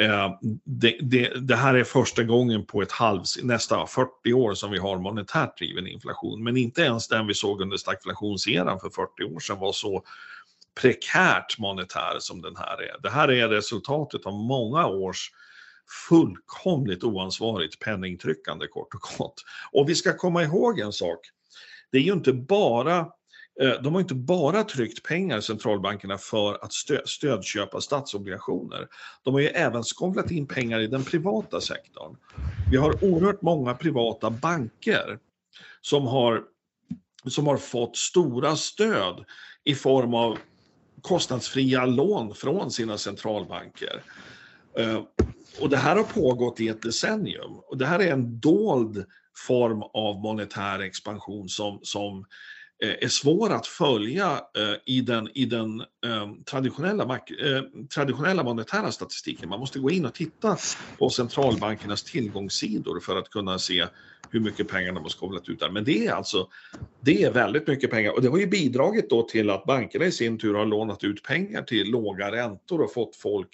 Eh, 0.00 0.30
det, 0.64 0.98
det, 1.00 1.32
det, 1.48 1.56
här 1.56 1.74
är 1.74 1.84
första 1.84 2.22
gången 2.22 2.66
på 2.66 2.82
ett 2.82 2.92
halv, 2.92 3.22
nästa 3.42 3.86
40 3.86 4.32
år 4.32 4.54
som 4.54 4.70
vi 4.70 4.78
har 4.78 4.98
monetärt 4.98 5.58
driven 5.58 5.86
inflation. 5.86 6.44
Men 6.44 6.56
inte 6.56 6.82
ens 6.82 7.08
den 7.08 7.26
vi 7.26 7.34
såg 7.34 7.60
under 7.60 7.76
stagflationseran 7.76 8.80
för 8.80 8.90
40 8.90 9.34
år 9.34 9.40
sedan 9.40 9.58
var 9.58 9.72
så 9.72 10.02
prekärt 10.80 11.58
monetär 11.58 12.16
som 12.18 12.42
den 12.42 12.56
här 12.56 12.82
är. 12.82 13.02
Det 13.02 13.10
här 13.10 13.30
är 13.30 13.48
resultatet 13.48 14.26
av 14.26 14.34
många 14.34 14.86
års 14.86 15.30
fullkomligt 16.08 17.04
oansvarigt 17.04 17.78
penningtryckande 17.78 18.66
kort 18.66 18.94
och 18.94 19.00
gott. 19.18 19.34
Och 19.72 19.88
vi 19.88 19.94
ska 19.94 20.16
komma 20.16 20.42
ihåg 20.42 20.78
en 20.78 20.92
sak. 20.92 21.18
Det 21.92 21.98
är 21.98 22.02
ju 22.02 22.12
inte 22.12 22.32
bara 22.32 22.98
eh, 23.60 23.82
de 23.82 23.94
har 23.94 24.00
inte 24.00 24.14
bara 24.14 24.64
tryckt 24.64 25.02
pengar, 25.02 25.40
centralbankerna, 25.40 26.18
för 26.18 26.64
att 26.64 26.72
stö 26.72 27.00
stödköpa 27.06 27.80
statsobligationer. 27.80 28.88
De 29.22 29.34
har 29.34 29.40
ju 29.40 29.46
även 29.46 29.84
skovlat 29.84 30.30
in 30.30 30.46
pengar 30.46 30.80
i 30.80 30.86
den 30.86 31.04
privata 31.04 31.60
sektorn. 31.60 32.16
Vi 32.70 32.76
har 32.76 33.04
oerhört 33.04 33.42
många 33.42 33.74
privata 33.74 34.30
banker 34.30 35.18
som 35.80 36.06
har, 36.06 36.42
som 37.26 37.46
har 37.46 37.56
fått 37.56 37.96
stora 37.96 38.56
stöd 38.56 39.24
i 39.64 39.74
form 39.74 40.14
av 40.14 40.38
kostnadsfria 41.02 41.86
lån 41.86 42.34
från 42.34 42.70
sina 42.70 42.98
centralbanker. 42.98 44.02
Eh, 44.78 45.02
och 45.60 45.68
det 45.68 45.76
här 45.76 45.96
har 45.96 46.04
pågått 46.04 46.60
i 46.60 46.68
ett 46.68 46.82
decennium. 46.82 47.52
Och 47.52 47.78
det 47.78 47.86
här 47.86 47.98
är 47.98 48.12
en 48.12 48.40
dold 48.40 49.04
form 49.46 49.82
av 49.82 50.20
monetär 50.20 50.78
expansion 50.78 51.48
som, 51.48 51.80
som 51.82 52.24
eh, 52.84 52.94
är 53.00 53.08
svår 53.08 53.52
att 53.52 53.66
följa 53.66 54.30
eh, 54.32 54.94
i 54.94 55.00
den, 55.00 55.28
i 55.34 55.44
den 55.44 55.80
ehm, 55.80 56.44
traditionella, 56.44 57.04
eh, 57.14 57.62
traditionella 57.94 58.44
monetära 58.44 58.92
statistiken. 58.92 59.48
Man 59.48 59.60
måste 59.60 59.78
gå 59.78 59.90
in 59.90 60.06
och 60.06 60.14
titta 60.14 60.56
på 60.98 61.10
centralbankernas 61.10 62.02
tillgångssidor 62.02 63.00
för 63.00 63.16
att 63.16 63.30
kunna 63.30 63.58
se 63.58 63.86
hur 64.30 64.40
mycket 64.40 64.68
pengar 64.68 64.92
de 64.92 65.02
har 65.02 65.10
skavlat 65.10 65.48
ut 65.48 65.60
där. 65.60 65.70
Men 65.70 65.84
det 65.84 66.06
är 66.06 66.12
alltså 66.12 66.48
det 67.00 67.22
är 67.22 67.32
väldigt 67.32 67.66
mycket 67.66 67.90
pengar 67.90 68.10
och 68.10 68.22
det 68.22 68.28
har 68.28 68.38
ju 68.38 68.46
bidragit 68.46 69.10
då 69.10 69.22
till 69.22 69.50
att 69.50 69.64
bankerna 69.64 70.04
i 70.04 70.12
sin 70.12 70.38
tur 70.38 70.54
har 70.54 70.66
lånat 70.66 71.04
ut 71.04 71.22
pengar 71.22 71.62
till 71.62 71.90
låga 71.90 72.32
räntor 72.32 72.80
och 72.80 72.92
fått 72.92 73.16
folk 73.16 73.48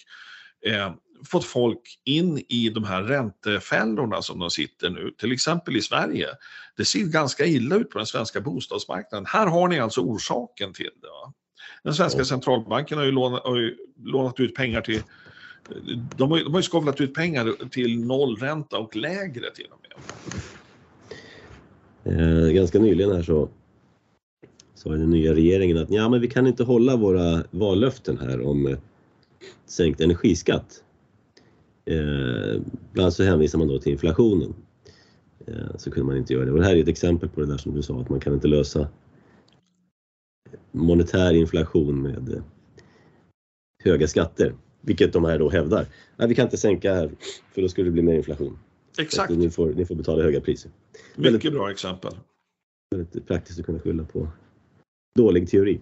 eh, 0.66 0.92
fått 1.24 1.44
folk 1.44 2.00
in 2.04 2.44
i 2.48 2.70
de 2.70 2.84
här 2.84 3.02
räntefällorna 3.02 4.22
som 4.22 4.38
de 4.38 4.50
sitter 4.50 4.90
nu, 4.90 5.10
till 5.18 5.32
exempel 5.32 5.76
i 5.76 5.82
Sverige. 5.82 6.28
Det 6.76 6.84
ser 6.84 7.04
ganska 7.04 7.46
illa 7.46 7.76
ut 7.76 7.90
på 7.90 7.98
den 7.98 8.06
svenska 8.06 8.40
bostadsmarknaden. 8.40 9.26
Här 9.26 9.46
har 9.46 9.68
ni 9.68 9.80
alltså 9.80 10.00
orsaken 10.00 10.72
till 10.72 10.90
det. 11.02 11.08
Va? 11.08 11.32
Den 11.82 11.94
svenska 11.94 12.24
centralbanken 12.24 12.98
har 12.98 13.04
ju 13.04 13.12
lånat, 13.12 13.42
har 13.42 13.56
ju 13.56 13.76
lånat 14.04 14.40
ut 14.40 14.54
pengar 14.54 14.80
till 14.80 15.02
de 16.16 16.30
har, 16.30 16.44
de 16.44 16.52
har 16.52 16.58
ju 16.58 16.62
skavlat 16.62 17.00
ut 17.00 17.14
pengar 17.14 17.68
till 17.70 18.04
nollränta 18.04 18.78
och 18.78 18.96
lägre 18.96 19.50
till 19.54 19.66
och 19.70 19.80
med. 19.82 19.92
Eh, 22.04 22.48
ganska 22.52 22.78
nyligen 22.78 23.12
här 23.12 23.22
så 23.22 23.48
sa 24.74 24.90
den 24.90 25.10
nya 25.10 25.34
regeringen 25.34 25.78
att 25.78 25.90
ja, 25.90 26.08
men 26.08 26.20
vi 26.20 26.28
kan 26.28 26.46
inte 26.46 26.64
hålla 26.64 26.96
våra 26.96 27.44
vallöften 27.50 28.18
här 28.18 28.46
om 28.46 28.76
sänkt 29.66 30.00
energiskatt. 30.00 30.82
Eh, 31.90 32.60
bland 32.92 33.04
annat 33.04 33.14
så 33.14 33.22
hänvisar 33.22 33.58
man 33.58 33.68
då 33.68 33.78
till 33.78 33.92
inflationen. 33.92 34.54
Eh, 35.46 35.76
så 35.76 35.90
kunde 35.90 36.06
man 36.06 36.16
inte 36.16 36.32
göra 36.32 36.44
det. 36.44 36.52
Och 36.52 36.58
det 36.58 36.64
här 36.64 36.76
är 36.76 36.82
ett 36.82 36.88
exempel 36.88 37.28
på 37.28 37.40
det 37.40 37.46
där 37.46 37.56
som 37.56 37.74
du 37.74 37.82
sa, 37.82 38.00
att 38.00 38.08
man 38.08 38.20
kan 38.20 38.34
inte 38.34 38.48
lösa 38.48 38.88
monetär 40.72 41.34
inflation 41.34 42.02
med 42.02 42.34
eh, 42.34 42.42
höga 43.84 44.08
skatter. 44.08 44.54
Vilket 44.80 45.12
de 45.12 45.24
här 45.24 45.38
då 45.38 45.50
hävdar. 45.50 45.86
Nej, 46.16 46.28
vi 46.28 46.34
kan 46.34 46.44
inte 46.44 46.56
sänka 46.56 46.94
här 46.94 47.10
för 47.54 47.62
då 47.62 47.68
skulle 47.68 47.86
det 47.86 47.92
bli 47.92 48.02
mer 48.02 48.14
inflation. 48.14 48.58
Exakt. 48.98 49.32
Ni 49.32 49.50
får, 49.50 49.72
ni 49.72 49.86
får 49.86 49.94
betala 49.94 50.22
höga 50.22 50.40
priser. 50.40 50.70
Mycket 51.16 51.34
väldigt, 51.34 51.52
bra 51.52 51.70
exempel. 51.70 52.12
Väldigt 52.90 53.26
praktiskt 53.26 53.60
att 53.60 53.66
kunna 53.66 53.78
skylla 53.78 54.04
på 54.04 54.28
dålig 55.14 55.48
teori. 55.48 55.80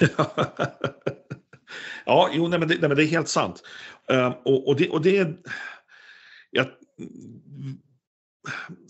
ja, 2.06 2.30
jo, 2.32 2.48
nej, 2.48 2.58
men 2.58 2.68
det, 2.68 2.74
nej, 2.74 2.88
men 2.88 2.96
det 2.96 3.04
är 3.04 3.06
helt 3.06 3.28
sant. 3.28 3.62
Uh, 4.12 4.28
och, 4.44 4.68
och, 4.68 4.76
det, 4.76 4.88
och 4.88 5.02
det 5.02 5.28
jag, 6.50 6.66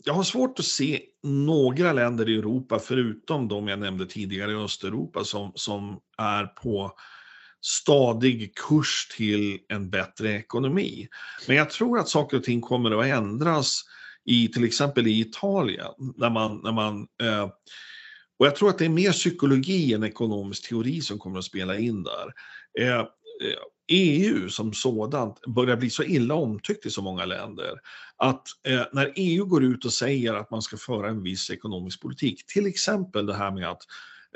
jag 0.05 0.15
har 0.15 0.23
svårt 0.23 0.59
att 0.59 0.65
se 0.65 1.01
några 1.23 1.93
länder 1.93 2.29
i 2.29 2.39
Europa, 2.39 2.79
förutom 2.79 3.49
de 3.49 3.69
jag 3.69 3.79
nämnde 3.79 4.07
tidigare 4.07 4.53
i 4.53 4.55
Östeuropa, 4.55 5.25
som, 5.25 5.53
som 5.55 6.01
är 6.19 6.47
på 6.47 6.93
stadig 7.61 8.55
kurs 8.55 9.09
till 9.17 9.59
en 9.69 9.91
bättre 9.91 10.33
ekonomi. 10.33 11.09
Men 11.47 11.57
jag 11.57 11.71
tror 11.71 11.99
att 11.99 12.09
saker 12.09 12.37
och 12.37 12.45
ting 12.45 12.61
kommer 12.61 13.01
att 13.01 13.07
ändras 13.07 13.83
i 14.25 14.49
till 14.49 14.65
exempel 14.65 15.07
i 15.07 15.21
Italien, 15.21 15.93
när 16.17 16.31
man, 16.31 16.61
när 16.65 16.73
man 16.73 17.09
eh, 17.23 17.49
och 18.39 18.47
jag 18.47 18.57
tror 18.57 18.69
att 18.69 18.79
det 18.79 18.85
är 18.85 18.89
mer 18.89 19.13
psykologi 19.13 19.95
än 19.95 20.05
ekonomisk 20.05 20.69
teori 20.69 21.01
som 21.01 21.19
kommer 21.19 21.39
att 21.39 21.45
spela 21.45 21.79
in 21.79 22.03
där. 22.03 22.33
Eh, 22.81 22.99
eh 23.01 23.07
EU 23.89 24.49
som 24.49 24.73
sådant 24.73 25.47
börjar 25.47 25.77
bli 25.77 25.91
så 25.91 26.03
illa 26.03 26.35
omtyckt 26.35 26.87
i 26.87 26.91
så 26.91 27.03
många 27.03 27.25
länder 27.25 27.81
att 28.17 28.47
eh, 28.69 28.83
när 28.93 29.13
EU 29.17 29.45
går 29.45 29.65
ut 29.65 29.85
och 29.85 29.93
säger 29.93 30.35
att 30.35 30.51
man 30.51 30.63
ska 30.63 30.77
föra 30.77 31.09
en 31.09 31.23
viss 31.23 31.51
ekonomisk 31.51 32.01
politik, 32.01 32.47
till 32.47 32.67
exempel 32.67 33.27
det 33.27 33.35
här 33.35 33.51
med 33.51 33.69
att 33.69 33.83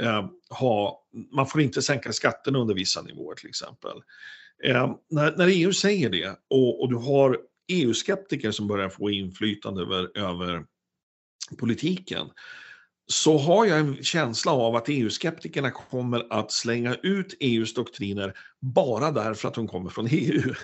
eh, 0.00 0.26
ha, 0.50 1.05
man 1.33 1.47
får 1.47 1.61
inte 1.61 1.83
sänka 1.83 2.12
skatterna 2.12 2.59
under 2.59 2.75
vissa 2.75 3.02
nivåer 3.02 3.35
till 3.35 3.49
exempel. 3.49 3.97
Eh, 4.64 4.95
när, 5.11 5.37
när, 5.37 5.47
EU 5.47 5.73
säger 5.73 6.11
det 6.11 6.38
och, 6.50 6.83
och 6.83 6.90
du 6.90 6.97
har 6.97 7.38
EU-skeptiker 7.69 8.50
som 8.50 8.66
börjar 8.66 8.88
få 8.88 9.11
inflytande 9.11 9.83
över, 9.83 10.19
över 10.19 10.64
politiken, 11.59 12.26
så 13.09 13.39
har 13.39 13.67
jag 13.67 13.79
en 13.79 14.05
känsla 14.05 14.53
av 14.53 14.77
att 14.77 14.89
EU-skeptikerna 14.89 15.71
kommer 15.71 16.27
att 16.31 16.53
slänga 16.53 16.95
ut 16.95 17.35
EUs 17.41 17.75
doktriner 17.75 18.35
bara 18.61 19.11
därför 19.11 19.49
att 19.49 19.55
de 19.55 19.69
kommer 19.69 19.91
från 19.91 20.07
EU. 20.11 20.55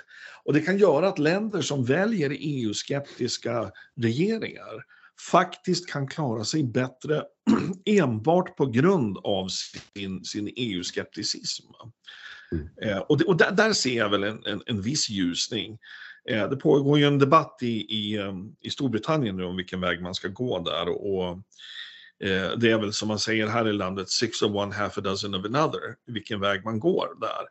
Och 0.45 0.53
det 0.53 0.61
kan 0.61 0.79
göra 0.79 1.09
att 1.09 1.19
länder 1.19 1.63
som 1.63 1.85
väljer 1.85 2.37
EU-skeptiska 2.41 3.71
regeringar 3.97 4.85
faktiskt 5.31 5.91
kan 5.91 6.09
klara 6.09 6.45
sig 6.45 6.65
bättre 6.65 7.23
enbart 7.85 8.57
på 8.57 8.67
grund 8.67 9.19
av 9.19 9.49
sin, 9.49 10.25
sin 10.25 10.53
EU-skepticism. 10.57 11.67
Mm. 12.53 12.69
Eh, 12.83 12.99
och, 12.99 13.19
det, 13.19 13.25
och 13.25 13.37
där, 13.37 13.51
där, 13.51 13.73
ser 13.73 13.97
jag 13.97 14.09
väl 14.09 14.23
en, 14.23 14.47
en, 14.47 14.63
en 14.67 14.83
viss 14.83 15.11
ljusning. 15.11 15.79
Eh, 16.31 16.49
det 16.49 16.57
pågår 16.57 16.99
ju 16.99 17.05
en 17.05 17.19
debatt 17.19 17.59
i, 17.63 17.97
i, 17.97 18.19
um, 18.19 18.57
i 18.61 18.71
Storbritannien 18.71 19.37
nu 19.37 19.45
om 19.45 19.57
vilken 19.57 19.81
väg 19.81 20.03
man 20.03 20.15
ska 20.15 20.29
gå 20.29 20.59
där. 20.59 20.89
Och, 20.89 21.43
eh, 22.23 22.59
det 22.59 22.71
är 22.71 22.79
väl 22.79 22.93
som 22.93 23.09
man 23.09 23.19
säger 23.19 23.47
här 23.47 23.69
i 23.69 23.73
landet, 23.73 24.11
six 24.11 24.43
of 24.43 24.53
one, 24.53 24.75
half 24.75 24.99
a 24.99 25.01
dozen 25.01 25.35
of 25.35 25.45
another, 25.45 25.97
vilken 26.07 26.41
väg 26.41 26.65
man 26.65 26.81
går 26.81 27.09
där 27.21 27.45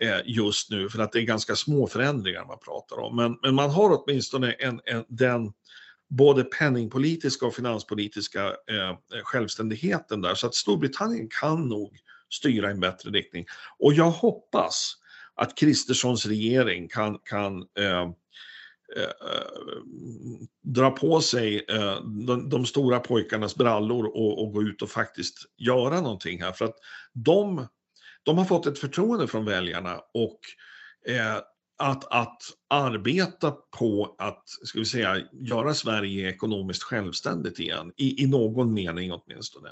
eh, 0.00 0.20
just 0.24 0.70
nu, 0.70 0.88
för 0.88 0.98
att 0.98 1.12
det 1.12 1.18
är 1.18 1.22
ganska 1.22 1.56
små 1.56 1.86
förändringar 1.86 2.44
man 2.44 2.58
pratar 2.58 2.98
om. 2.98 3.16
Men, 3.16 3.38
men 3.42 3.54
man 3.54 3.70
har 3.70 4.02
åtminstone 4.02 4.52
en, 4.52 4.80
en, 4.84 5.04
den 5.08 5.52
både 6.08 6.44
penningpolitiska 6.44 7.46
och 7.46 7.54
finanspolitiska 7.54 8.46
eh, 8.46 8.96
självständigheten 9.22 10.20
där, 10.20 10.34
så 10.34 10.46
att 10.46 10.54
Storbritannien 10.54 11.28
kan 11.40 11.68
nog 11.68 11.98
styra 12.30 12.68
i 12.68 12.70
en 12.70 12.80
bättre 12.80 13.10
riktning. 13.10 13.46
Och 13.78 13.92
jag 13.92 14.10
hoppas 14.10 14.96
att 15.34 15.56
Kristerssons 15.58 16.26
regering 16.26 16.88
kan, 16.88 17.18
kan 17.18 17.66
eh, 17.78 18.00
eh, 18.00 18.10
Eh, 18.96 19.10
dra 20.62 20.90
på 20.90 21.20
sig 21.20 21.64
eh, 21.68 22.02
de, 22.26 22.48
de, 22.48 22.66
stora 22.66 23.00
pojkarnas 23.00 23.56
brallor 23.56 24.06
och, 24.06 24.42
och, 24.42 24.52
gå 24.52 24.62
ut 24.62 24.82
och 24.82 24.90
faktiskt 24.90 25.34
göra 25.56 26.00
någonting 26.00 26.42
här. 26.42 26.52
För 26.52 26.64
att 26.64 26.76
de, 27.12 27.66
de 28.22 28.38
har 28.38 28.44
fått 28.44 28.66
ett 28.66 28.78
förtroende 28.78 29.26
från 29.26 29.44
väljarna 29.44 30.00
och 30.14 30.40
eh, 31.08 31.36
att, 31.78 32.12
att 32.12 32.42
arbeta 32.70 33.50
på 33.50 34.14
att, 34.18 34.42
ska 34.64 34.78
vi 34.78 34.84
säga, 34.84 35.22
göra 35.32 35.74
Sverige 35.74 36.28
ekonomiskt 36.28 36.82
självständigt 36.82 37.58
igen, 37.58 37.92
i, 37.96 38.22
i 38.22 38.26
någon 38.26 38.74
mening 38.74 39.12
åtminstone. 39.12 39.70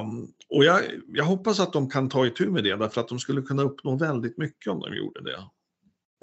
Um, 0.00 0.32
och 0.48 0.64
jag, 0.64 0.80
jag, 1.08 1.24
hoppas 1.24 1.60
att 1.60 1.72
de 1.72 1.90
kan 1.90 2.08
ta 2.08 2.26
itu 2.26 2.50
med 2.50 2.64
det 2.64 2.76
därför 2.76 3.00
att 3.00 3.08
de 3.08 3.18
skulle 3.18 3.42
kunna 3.42 3.62
uppnå 3.62 3.96
väldigt 3.96 4.38
mycket 4.38 4.72
om 4.72 4.80
de 4.80 4.96
gjorde 4.96 5.22
det. 5.22 5.44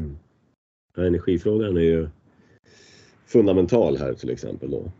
Mm 0.01 0.17
energifrågan 1.05 1.77
är 1.77 1.81
ju 1.81 2.07
fundamental 3.27 3.97
här 3.97 4.13
till 4.13 4.29
exempel. 4.29 4.71
Då. 4.71 4.91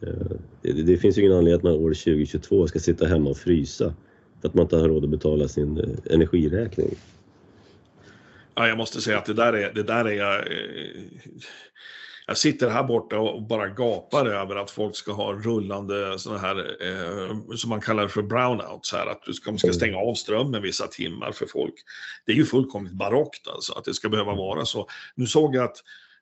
Eh, 0.00 0.36
det, 0.62 0.72
det, 0.72 0.96
finns 0.96 1.18
ju 1.18 1.22
ingen 1.22 1.36
anledning 1.36 1.56
att 1.56 1.62
man 1.62 1.72
år 1.72 1.94
2022 1.94 2.66
ska 2.66 2.78
sitta 2.78 3.06
hemma 3.06 3.30
och 3.30 3.36
frysa 3.36 3.94
för 4.40 4.48
att 4.48 4.54
man 4.54 4.62
inte 4.62 4.76
har 4.76 4.88
råd 4.88 5.04
att 5.04 5.10
betala 5.10 5.48
sin 5.48 5.78
eh, 5.78 6.14
energiräkning. 6.14 6.94
Ja, 8.54 8.68
jag 8.68 8.78
måste 8.78 9.00
säga 9.00 9.18
att 9.18 9.26
det 9.26 9.34
där 9.34 9.52
är, 9.52 9.72
det 9.74 9.82
där 9.82 10.04
är 10.04 10.38
eh, 10.38 11.00
jag... 12.26 12.38
Sitter 12.38 12.70
här 12.70 12.82
borta 12.82 13.18
och 13.18 13.42
bara 13.42 13.68
gapar 13.68 14.26
över 14.26 14.56
att 14.56 14.70
folk 14.70 14.96
ska 14.96 15.12
ha 15.12 15.32
rullande 15.32 16.18
sådana 16.18 16.40
här, 16.40 16.76
eh, 16.80 17.56
som 17.56 17.70
man 17.70 17.80
kallar 17.80 18.08
för 18.08 18.22
brownouts 18.22 18.92
här, 18.92 19.06
att 19.06 19.22
du 19.26 19.34
ska, 19.34 19.50
man 19.50 19.58
ska 19.58 19.68
mm. 19.68 19.74
stänga 19.74 19.96
av 19.96 20.14
strömmen 20.14 20.62
vissa 20.62 20.86
timmar 20.86 21.32
för 21.32 21.46
folk. 21.46 21.74
Det 22.26 22.32
är 22.32 22.36
ju 22.36 22.44
fullkomligt 22.44 22.92
barockt 22.94 23.48
alltså, 23.48 23.72
att 23.72 23.84
det 23.84 23.94
ska 23.94 24.08
behöva 24.08 24.34
vara 24.34 24.64
så. 24.64 24.88
Nu 25.14 25.26
såg 25.26 25.56
jag 25.56 25.64
att 25.64 25.76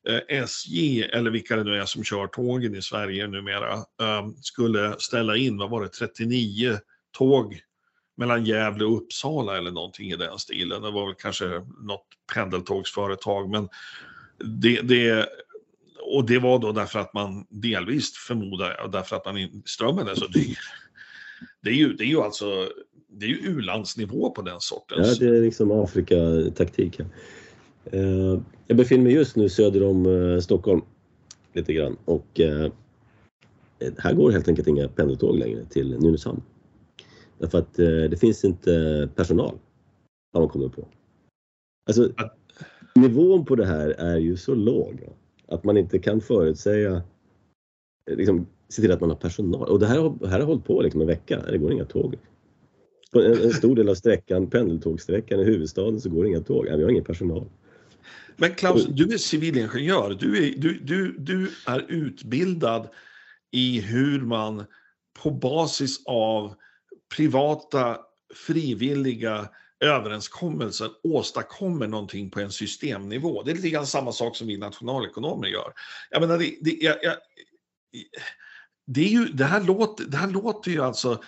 eh, 0.08 0.42
SJ, 0.42 1.02
eller 1.02 1.30
vilka 1.30 1.56
det 1.56 1.64
nu 1.64 1.76
är 1.76 1.84
som 1.84 2.04
kör 2.04 2.26
tågen 2.26 2.74
i 2.74 2.82
Sverige 2.82 3.26
numera, 3.26 3.72
eh, 3.74 4.28
skulle 4.42 4.94
ställa 4.98 5.36
in, 5.36 5.58
vad 5.58 5.70
var 5.70 5.82
det, 5.82 5.88
39 5.88 6.78
tåg 7.18 7.60
mellan 8.16 8.44
Gävle 8.44 8.84
och 8.84 8.96
Uppsala 8.96 9.58
eller 9.58 9.70
någonting 9.70 10.10
i 10.10 10.16
den 10.16 10.38
stilen. 10.38 10.82
Det 10.82 10.90
var 10.90 11.06
väl 11.06 11.14
kanske 11.14 11.46
något 11.80 12.06
pendeltågsföretag, 12.34 13.50
men 13.50 13.68
det, 14.38 14.80
det 14.80 15.28
och 16.12 16.26
det 16.26 16.38
var 16.38 16.58
då 16.58 16.72
därför 16.72 16.98
att 16.98 17.14
man 17.14 17.46
delvis 17.48 18.12
förmodar, 18.16 18.88
därför 18.92 19.16
att 19.16 19.24
man, 19.24 19.62
strömmen 19.64 20.08
är 20.08 20.14
så 20.14 20.26
dyr. 20.26 20.58
Det 21.62 21.70
är 21.70 21.74
ju, 21.74 21.92
det 21.92 22.04
är 22.04 22.08
ju 22.08 22.20
alltså, 22.20 22.68
det 23.08 23.26
är 23.26 23.28
ju 23.28 23.36
u-landsnivå 23.36 24.30
på 24.30 24.42
den 24.42 24.60
sortens. 24.60 25.20
Ja, 25.20 25.26
det 25.26 25.36
är 25.36 25.42
liksom 25.42 25.70
Afrika-taktik. 25.70 27.00
Eh, 27.84 28.40
jag 28.66 28.76
befinner 28.76 29.04
mig 29.04 29.12
just 29.12 29.36
nu 29.36 29.48
söder 29.48 29.82
om 29.82 30.06
eh, 30.06 30.40
Stockholm 30.40 30.82
lite 31.52 31.72
grann 31.72 31.96
och 32.04 32.40
eh, 32.40 32.72
här 33.98 34.14
går 34.14 34.30
helt 34.30 34.48
enkelt 34.48 34.68
inga 34.68 34.88
pendeltåg 34.88 35.38
längre 35.38 35.64
till 35.64 35.98
Nynäshamn. 35.98 36.42
Därför 37.38 37.58
att 37.58 37.74
det 37.74 38.20
finns 38.20 38.44
inte 38.44 39.08
personal, 39.14 39.58
har 40.32 40.40
man 40.40 40.48
kommit 40.48 40.72
på. 40.72 40.88
Alltså, 41.86 42.10
nivån 42.94 43.44
på 43.44 43.56
det 43.56 43.66
här 43.66 43.88
är 43.88 44.16
ju 44.16 44.36
så 44.36 44.54
låg. 44.54 45.12
Att 45.48 45.64
man 45.64 45.76
inte 45.76 45.98
kan 45.98 46.20
förutsäga, 46.20 47.02
liksom, 48.10 48.46
se 48.68 48.82
till 48.82 48.92
att 48.92 49.00
man 49.00 49.10
har 49.10 49.16
personal. 49.16 49.68
Och 49.68 49.78
det 49.78 49.86
här, 49.86 50.26
här 50.26 50.38
har 50.38 50.46
hållit 50.46 50.64
på 50.64 50.82
liksom 50.82 51.00
en 51.00 51.06
vecka, 51.06 51.42
det 51.50 51.58
går 51.58 51.72
inga 51.72 51.84
tåg. 51.84 52.18
På 53.12 53.20
en, 53.20 53.42
en 53.42 53.50
stor 53.50 53.76
del 53.76 53.88
av 53.88 53.94
sträckan, 53.94 54.50
pendeltågsträckan 54.50 55.40
i 55.40 55.44
huvudstaden 55.44 56.00
så 56.00 56.10
går 56.10 56.22
det 56.22 56.28
inga 56.28 56.40
tåg, 56.40 56.64
vi 56.64 56.82
har 56.82 56.90
ingen 56.90 57.04
personal. 57.04 57.46
Men 58.36 58.54
Klaus, 58.54 58.86
du 58.86 59.14
är 59.14 59.18
civilingenjör. 59.18 60.16
Du 60.20 60.46
är, 60.46 60.58
du, 60.58 60.78
du, 60.78 61.16
du 61.18 61.50
är 61.66 61.84
utbildad 61.88 62.88
i 63.50 63.80
hur 63.80 64.20
man 64.20 64.64
på 65.22 65.30
basis 65.30 66.06
av 66.06 66.54
privata 67.16 67.98
frivilliga 68.34 69.48
överenskommelsen 69.82 70.90
åstadkommer 71.02 71.86
någonting 71.86 72.30
på 72.30 72.40
en 72.40 72.52
systemnivå. 72.52 73.42
Det 73.42 73.50
är 73.50 73.54
lite 73.54 73.70
grann 73.70 73.86
samma 73.86 74.12
sak 74.12 74.36
som 74.36 74.46
vi 74.46 74.56
nationalekonomer 74.56 75.48
gör. 75.48 75.72
Jag 76.10 76.20
menar, 76.20 76.38
det, 76.38 76.56
det, 76.60 76.70
jag, 76.70 76.96
jag, 77.02 77.16
det, 78.86 79.00
är 79.00 79.08
ju, 79.08 79.24
det, 79.24 79.44
här 79.44 79.60
låter, 79.60 80.04
det 80.04 80.16
här 80.16 80.28
låter 80.28 80.70
ju 80.70 80.82
alltså... 80.82 81.22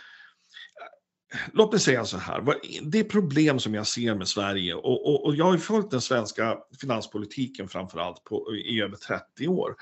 Låt 1.53 1.73
mig 1.73 1.81
säga 1.81 2.05
så 2.05 2.19
här, 2.19 2.43
det 2.83 3.05
problem 3.05 3.59
som 3.59 3.75
jag 3.75 3.87
ser 3.87 4.15
med 4.15 4.29
Sverige 4.29 4.75
och, 4.75 5.09
och, 5.09 5.27
och 5.27 5.37
jag 5.37 5.45
har 5.45 5.53
ju 5.53 5.59
följt 5.59 5.91
den 5.91 6.01
svenska 6.01 6.59
finanspolitiken 6.81 7.69
framförallt 7.69 8.25
på, 8.25 8.55
i 8.55 8.81
över 8.81 8.97
30 8.97 9.49
år. 9.49 9.75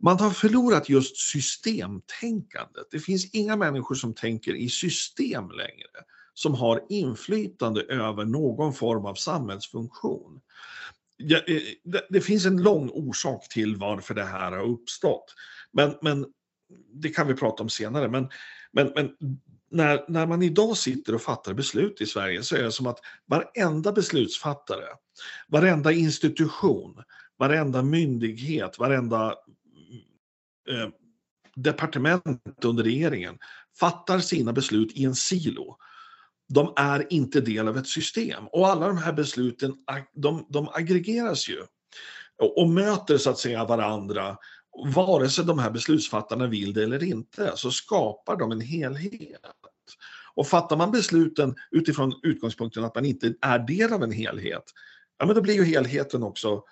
Man 0.00 0.20
har 0.20 0.30
förlorat 0.30 0.88
just 0.88 1.16
systemtänkandet. 1.16 2.86
Det 2.90 2.98
finns 2.98 3.34
inga 3.34 3.56
människor 3.56 3.94
som 3.94 4.14
tänker 4.14 4.54
i 4.54 4.68
system 4.68 5.50
längre 5.50 5.88
som 6.36 6.54
har 6.54 6.82
inflytande 6.88 7.82
över 7.82 8.24
någon 8.24 8.72
form 8.72 9.06
av 9.06 9.14
samhällsfunktion. 9.14 10.40
Eh, 11.32 11.98
det 12.08 12.20
finns 12.20 12.46
en 12.46 12.62
lång 12.62 12.90
orsak 12.90 13.48
till 13.48 13.76
varför 13.76 14.14
det 14.14 14.24
här 14.24 14.52
har 14.52 14.64
uppstått. 14.64 15.34
Men, 15.72 15.94
men 16.02 16.26
det 16.92 17.08
kan 17.08 17.26
vi 17.26 17.34
prata 17.34 17.62
om 17.62 17.68
senare. 17.68 18.08
Men, 18.08 18.28
men, 18.72 18.92
men 18.94 19.10
när, 19.70 20.04
när 20.08 20.26
man 20.26 20.42
idag 20.42 20.76
sitter 20.76 21.14
och 21.14 21.22
fattar 21.22 21.54
beslut 21.54 22.00
i 22.00 22.06
Sverige 22.06 22.42
så 22.42 22.56
är 22.56 22.62
det 22.62 22.72
som 22.72 22.86
att 22.86 23.00
varenda 23.26 23.92
beslutsfattare, 23.92 24.86
varenda 25.48 25.92
institution, 25.92 27.02
varenda 27.38 27.82
myndighet, 27.82 28.78
varenda 28.78 29.34
eh, 30.68 30.88
departement 31.54 32.64
under 32.64 32.84
regeringen 32.84 33.38
fattar 33.80 34.18
sina 34.18 34.52
beslut 34.52 34.92
i 34.92 35.04
en 35.04 35.14
silo 35.14 35.78
de 36.48 36.72
är 36.76 37.12
inte 37.12 37.40
del 37.40 37.68
av 37.68 37.76
ett 37.76 37.86
system. 37.86 38.46
Och 38.46 38.68
alla 38.68 38.88
de 38.88 38.98
här 38.98 39.12
besluten, 39.12 39.74
de, 40.14 40.46
de 40.48 40.68
aggregeras 40.68 41.48
ju 41.48 41.62
och, 42.56 42.68
möter 42.68 43.18
så 43.18 43.30
att 43.30 43.38
säga 43.38 43.64
varandra. 43.64 44.36
Vare 44.94 45.28
sig 45.28 45.44
de 45.44 45.58
här 45.58 45.70
beslutsfattarna 45.70 46.46
vill 46.46 46.72
det 46.72 46.82
eller 46.82 47.04
inte, 47.04 47.52
så 47.54 47.70
skapar 47.70 48.36
de 48.36 48.52
en 48.52 48.60
helhet. 48.60 49.40
Och 50.34 50.46
fattar 50.46 50.76
man 50.76 50.90
besluten 50.90 51.54
utifrån 51.70 52.20
utgångspunkten 52.22 52.84
att 52.84 52.94
man 52.94 53.04
inte 53.04 53.34
är 53.40 53.58
del 53.58 53.92
av 53.92 54.02
en 54.02 54.12
helhet, 54.12 54.64
ja 55.18 55.26
men 55.26 55.34
då 55.34 55.42
blir 55.42 55.54
ju 55.54 55.64
helheten 55.64 56.22
också 56.22 56.62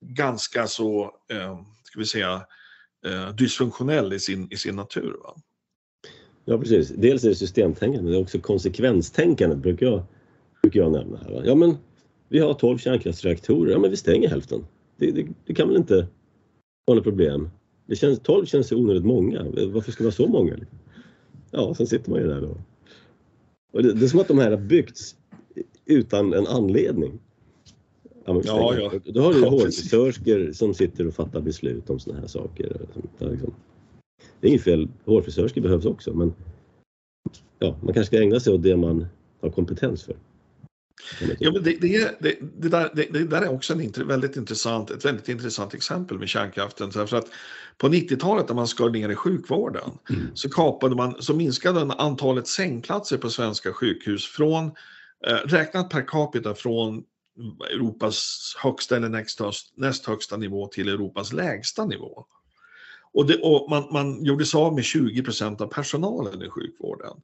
ganska 0.00 0.66
så, 0.66 1.02
eh, 1.32 1.60
ska 1.82 1.98
vi 1.98 2.06
säga, 2.06 2.46
eh, 3.06 3.28
dysfunktionell 3.34 4.12
i 4.12 4.20
sin, 4.20 4.52
i 4.52 4.56
sin 4.56 4.76
natur. 4.76 5.16
Va? 5.22 5.36
Ja 6.48 6.58
precis. 6.58 6.88
Dels 6.88 7.24
är 7.24 7.28
det 7.28 7.34
systemtänkande 7.34 8.02
men 8.02 8.12
det 8.12 8.18
är 8.18 8.22
också 8.22 8.38
konsekvenstänkande 8.38 9.56
brukar 9.56 9.86
jag, 9.86 10.02
brukar 10.62 10.80
jag 10.80 10.92
nämna. 10.92 11.18
Här, 11.18 11.42
Ja 11.44 11.54
men 11.54 11.76
vi 12.28 12.38
har 12.38 12.54
12 12.54 12.78
kärnkraftsreaktorer, 12.78 13.72
ja 13.72 13.78
men 13.78 13.90
vi 13.90 13.96
stänger 13.96 14.28
hälften. 14.28 14.66
Det, 14.96 15.10
det, 15.10 15.26
det 15.46 15.54
kan 15.54 15.68
väl 15.68 15.76
inte 15.76 16.06
vara 16.84 16.96
något 16.96 17.04
problem. 17.04 17.48
Det 17.86 17.96
känns, 17.96 18.20
12 18.20 18.46
känns 18.46 18.72
ju 18.72 18.76
onödigt 18.76 19.04
många. 19.04 19.44
Varför 19.72 19.92
ska 19.92 20.04
det 20.04 20.06
vara 20.06 20.14
så 20.14 20.26
många? 20.26 20.56
Ja, 21.50 21.74
sen 21.74 21.86
sitter 21.86 22.10
man 22.10 22.20
ju 22.20 22.26
där 22.26 22.40
då. 22.40 22.56
Och 23.72 23.82
det, 23.82 23.92
det 23.92 24.04
är 24.04 24.08
som 24.08 24.20
att 24.20 24.28
de 24.28 24.38
här 24.38 24.50
har 24.50 24.58
byggts 24.58 25.16
utan 25.86 26.32
en 26.32 26.46
anledning. 26.46 27.18
Ja, 28.24 28.42
ja, 28.44 28.74
ja. 28.74 28.92
Då 29.04 29.20
har 29.20 29.32
du 29.32 29.40
ja, 29.40 29.48
hårfrisörskor 29.48 30.52
som 30.52 30.74
sitter 30.74 31.06
och 31.06 31.14
fattar 31.14 31.40
beslut 31.40 31.90
om 31.90 31.98
sådana 31.98 32.20
här 32.20 32.28
saker. 32.28 32.80
Liksom 33.18 33.54
det 34.40 34.46
är 34.46 34.48
inget 34.48 34.64
fel, 34.64 34.88
hårfrisörskor 35.04 35.60
behövs 35.60 35.84
också 35.84 36.14
men 36.14 36.34
ja, 37.58 37.76
man 37.82 37.94
kanske 37.94 38.04
ska 38.04 38.22
ägna 38.22 38.40
sig 38.40 38.52
åt 38.52 38.62
det 38.62 38.76
man 38.76 39.06
har 39.40 39.50
kompetens 39.50 40.04
för. 40.04 40.16
Ja, 41.38 41.52
men 41.52 41.62
det, 41.62 41.76
det, 41.80 42.20
det, 42.20 42.38
det, 42.58 42.68
där, 42.68 42.90
det, 42.94 43.24
där 43.24 43.42
är 43.42 43.48
också 43.48 43.72
en 43.72 44.08
väldigt 44.08 44.36
intressant, 44.36 44.90
ett 44.90 45.04
väldigt 45.04 45.28
intressant 45.28 45.74
exempel 45.74 46.18
med 46.18 46.28
kärnkraften. 46.28 46.90
För 46.90 47.16
att 47.16 47.26
på 47.78 47.88
90-talet 47.88 48.48
när 48.48 48.54
man 48.54 48.68
skar 48.68 48.90
ner 48.90 49.08
i 49.08 49.14
sjukvården 49.14 49.90
mm. 50.10 50.26
så, 50.34 50.50
kapade 50.50 50.96
man, 50.96 51.22
så 51.22 51.34
minskade 51.34 51.80
antalet 51.80 52.46
sängplatser 52.46 53.18
på 53.18 53.30
svenska 53.30 53.72
sjukhus 53.72 54.26
från 54.26 54.64
eh, 55.26 55.34
räknat 55.44 55.90
per 55.90 56.08
capita 56.08 56.54
från 56.54 57.04
Europas 57.70 58.54
högsta 58.62 58.96
eller 58.96 59.08
näst, 59.08 59.40
näst 59.76 60.06
högsta 60.06 60.36
nivå 60.36 60.66
till 60.66 60.88
Europas 60.88 61.32
lägsta 61.32 61.84
nivå. 61.84 62.26
Och, 63.12 63.26
det, 63.26 63.38
och 63.42 63.70
man, 63.70 63.88
man 63.92 64.24
gjorde 64.24 64.44
sig 64.44 64.58
av 64.58 64.74
med 64.74 64.84
20% 64.84 65.62
av 65.62 65.66
personalen 65.66 66.42
i 66.42 66.48
sjukvården. 66.48 67.20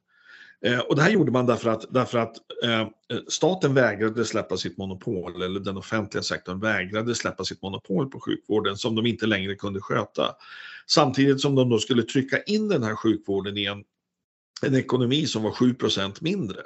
Eh, 0.65 0.79
och 0.79 0.95
det 0.95 1.01
här 1.01 1.09
gjorde 1.09 1.31
man 1.31 1.45
därför 1.45 1.69
att, 1.69 1.85
därför 1.89 2.17
att 2.17 2.35
eh, 2.63 2.87
staten 3.27 3.73
vägrade 3.73 4.25
släppa 4.25 4.57
sitt 4.57 4.77
monopol, 4.77 5.41
eller 5.41 5.59
den 5.59 5.77
offentliga 5.77 6.23
sektorn 6.23 6.59
vägrade 6.59 7.15
släppa 7.15 7.43
sitt 7.43 7.61
monopol 7.61 8.09
på 8.09 8.19
sjukvården 8.19 8.77
som 8.77 8.95
de 8.95 9.05
inte 9.05 9.25
längre 9.25 9.55
kunde 9.55 9.81
sköta. 9.81 10.35
Samtidigt 10.87 11.41
som 11.41 11.55
de 11.55 11.69
då 11.69 11.79
skulle 11.79 12.03
trycka 12.03 12.41
in 12.41 12.67
den 12.67 12.83
här 12.83 12.95
sjukvården 12.95 13.57
i 13.57 13.65
en, 13.65 13.83
en 14.61 14.75
ekonomi 14.75 15.25
som 15.25 15.43
var 15.43 15.51
7% 15.51 16.17
mindre 16.21 16.61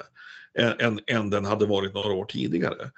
eh, 0.60 0.72
än, 0.80 1.00
än 1.08 1.30
den 1.30 1.46
hade 1.46 1.66
varit 1.66 1.94
några 1.94 2.14
år 2.14 2.26
tidigare. 2.26 2.92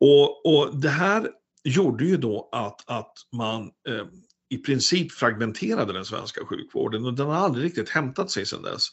Och, 0.00 0.46
och 0.46 0.76
det 0.76 0.88
här 0.88 1.30
gjorde 1.64 2.04
ju 2.04 2.16
då 2.16 2.48
att, 2.52 2.90
att 2.90 3.12
man 3.32 3.62
eh, 3.88 4.06
i 4.48 4.58
princip 4.58 5.12
fragmenterade 5.12 5.92
den 5.92 6.04
svenska 6.04 6.44
sjukvården 6.44 7.04
och 7.04 7.14
den 7.14 7.26
har 7.26 7.34
aldrig 7.34 7.64
riktigt 7.64 7.88
hämtat 7.88 8.30
sig 8.30 8.46
sedan 8.46 8.62
dess. 8.62 8.88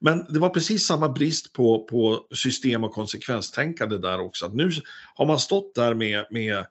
Men 0.00 0.26
det 0.28 0.38
var 0.38 0.48
precis 0.48 0.86
samma 0.86 1.08
brist 1.08 1.52
på, 1.52 1.84
på 1.84 2.26
system 2.34 2.84
och 2.84 2.92
konsekvenstänkande 2.92 3.98
där 3.98 4.20
också. 4.20 4.46
Att 4.46 4.54
nu 4.54 4.70
har 5.14 5.26
man 5.26 5.38
stått 5.38 5.74
där 5.74 5.94
med, 5.94 6.26
med 6.30 6.58
eh, 6.58 6.64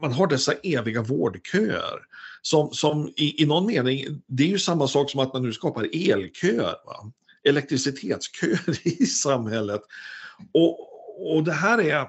man 0.00 0.12
har 0.12 0.26
dessa 0.26 0.52
eviga 0.52 1.02
vårdköer 1.02 1.98
som, 2.42 2.72
som 2.72 3.12
i, 3.16 3.42
i 3.42 3.46
någon 3.46 3.66
mening, 3.66 4.22
det 4.26 4.42
är 4.42 4.48
ju 4.48 4.58
samma 4.58 4.88
sak 4.88 5.10
som 5.10 5.20
att 5.20 5.32
man 5.32 5.42
nu 5.42 5.52
skapar 5.52 5.88
elköer, 5.92 6.74
va? 6.86 7.12
elektricitetsköer 7.42 8.86
i 9.02 9.06
samhället. 9.06 9.80
Och, 10.54 10.78
och 11.34 11.44
det 11.44 11.52
här 11.52 11.78
är... 11.78 12.00
Eh, 12.00 12.08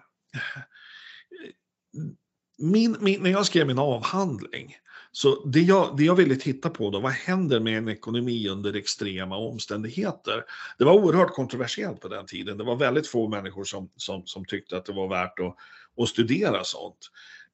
min, 2.58 2.98
min, 3.00 3.24
när 3.24 3.30
jag 3.30 3.46
skrev 3.46 3.68
min 3.68 3.80
avhandling 3.80 4.76
så 5.12 5.46
det 5.46 5.62
jag, 5.62 5.98
det 5.98 6.04
jag 6.04 6.16
ville 6.16 6.36
titta 6.36 6.70
på 6.70 6.90
då, 6.90 7.00
vad 7.00 7.12
händer 7.12 7.60
med 7.60 7.78
en 7.78 7.88
ekonomi 7.88 8.50
under 8.50 8.76
extrema 8.76 9.38
omständigheter? 9.38 10.44
Det 10.78 10.84
var 10.84 10.94
oerhört 10.94 11.34
kontroversiellt 11.34 12.02
på 12.02 12.08
den 12.08 12.26
tiden. 12.26 12.58
Det 12.58 12.64
var 12.64 12.76
väldigt 12.76 13.08
få 13.08 13.28
människor 13.28 13.64
som, 13.64 13.90
som, 13.96 14.26
som 14.26 14.46
tyckte 14.46 14.78
att 14.78 14.86
det 14.86 14.94
var 14.94 15.08
värt 15.08 15.40
att, 15.40 15.56
att 16.04 16.10
studera 16.10 16.64
sånt. 16.64 17.10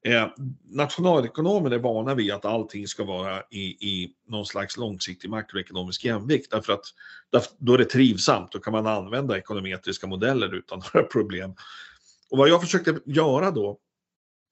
Eh, 0.06 0.28
nationalekonomer 0.70 1.72
är 1.72 1.80
vana 1.80 2.16
vid 2.16 2.32
att 2.32 2.46
allting 2.46 2.88
ska 2.88 3.04
vara 3.04 3.44
i, 3.52 3.62
i 3.64 4.14
någon 4.28 4.46
slags 4.46 4.78
långsiktig 4.78 5.30
makroekonomisk 5.30 6.06
jämvikt 6.06 6.52
därför 6.52 6.74
att 6.74 6.86
därför, 7.30 7.52
då 7.58 7.74
är 7.74 7.78
det 7.78 7.86
trivsamt, 7.86 8.52
då 8.52 8.60
kan 8.60 8.74
man 8.74 8.88
använda 8.88 9.38
ekonometriska 9.38 10.08
modeller 10.08 10.56
utan 10.56 10.82
några 10.94 11.08
problem. 11.08 11.54
Och 12.30 12.38
vad 12.38 12.50
jag 12.50 12.62
försökte 12.62 13.00
göra 13.06 13.52
då 13.52 13.80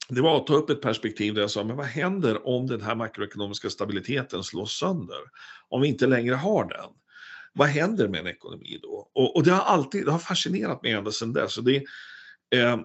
det 0.09 0.21
var 0.21 0.37
att 0.37 0.47
ta 0.47 0.53
upp 0.53 0.69
ett 0.69 0.81
perspektiv 0.81 1.33
där 1.33 1.41
jag 1.41 1.51
sa, 1.51 1.63
men 1.63 1.75
vad 1.75 1.85
händer 1.85 2.47
om 2.47 2.67
den 2.67 2.81
här 2.81 2.95
makroekonomiska 2.95 3.69
stabiliteten 3.69 4.43
slås 4.43 4.71
sönder? 4.71 5.19
Om 5.69 5.81
vi 5.81 5.87
inte 5.87 6.07
längre 6.07 6.35
har 6.35 6.65
den? 6.65 6.89
Vad 7.53 7.67
händer 7.67 8.07
med 8.07 8.19
en 8.19 8.27
ekonomi 8.27 8.79
då? 8.81 9.11
Och, 9.13 9.35
och 9.35 9.43
det 9.43 9.51
har 9.51 9.61
alltid 9.61 10.05
det 10.05 10.11
har 10.11 10.19
fascinerat 10.19 10.83
mig 10.83 10.91
ända 10.91 11.11
sedan 11.11 11.33
dess. 11.33 11.55
det, 11.55 11.83
eh, 12.55 12.79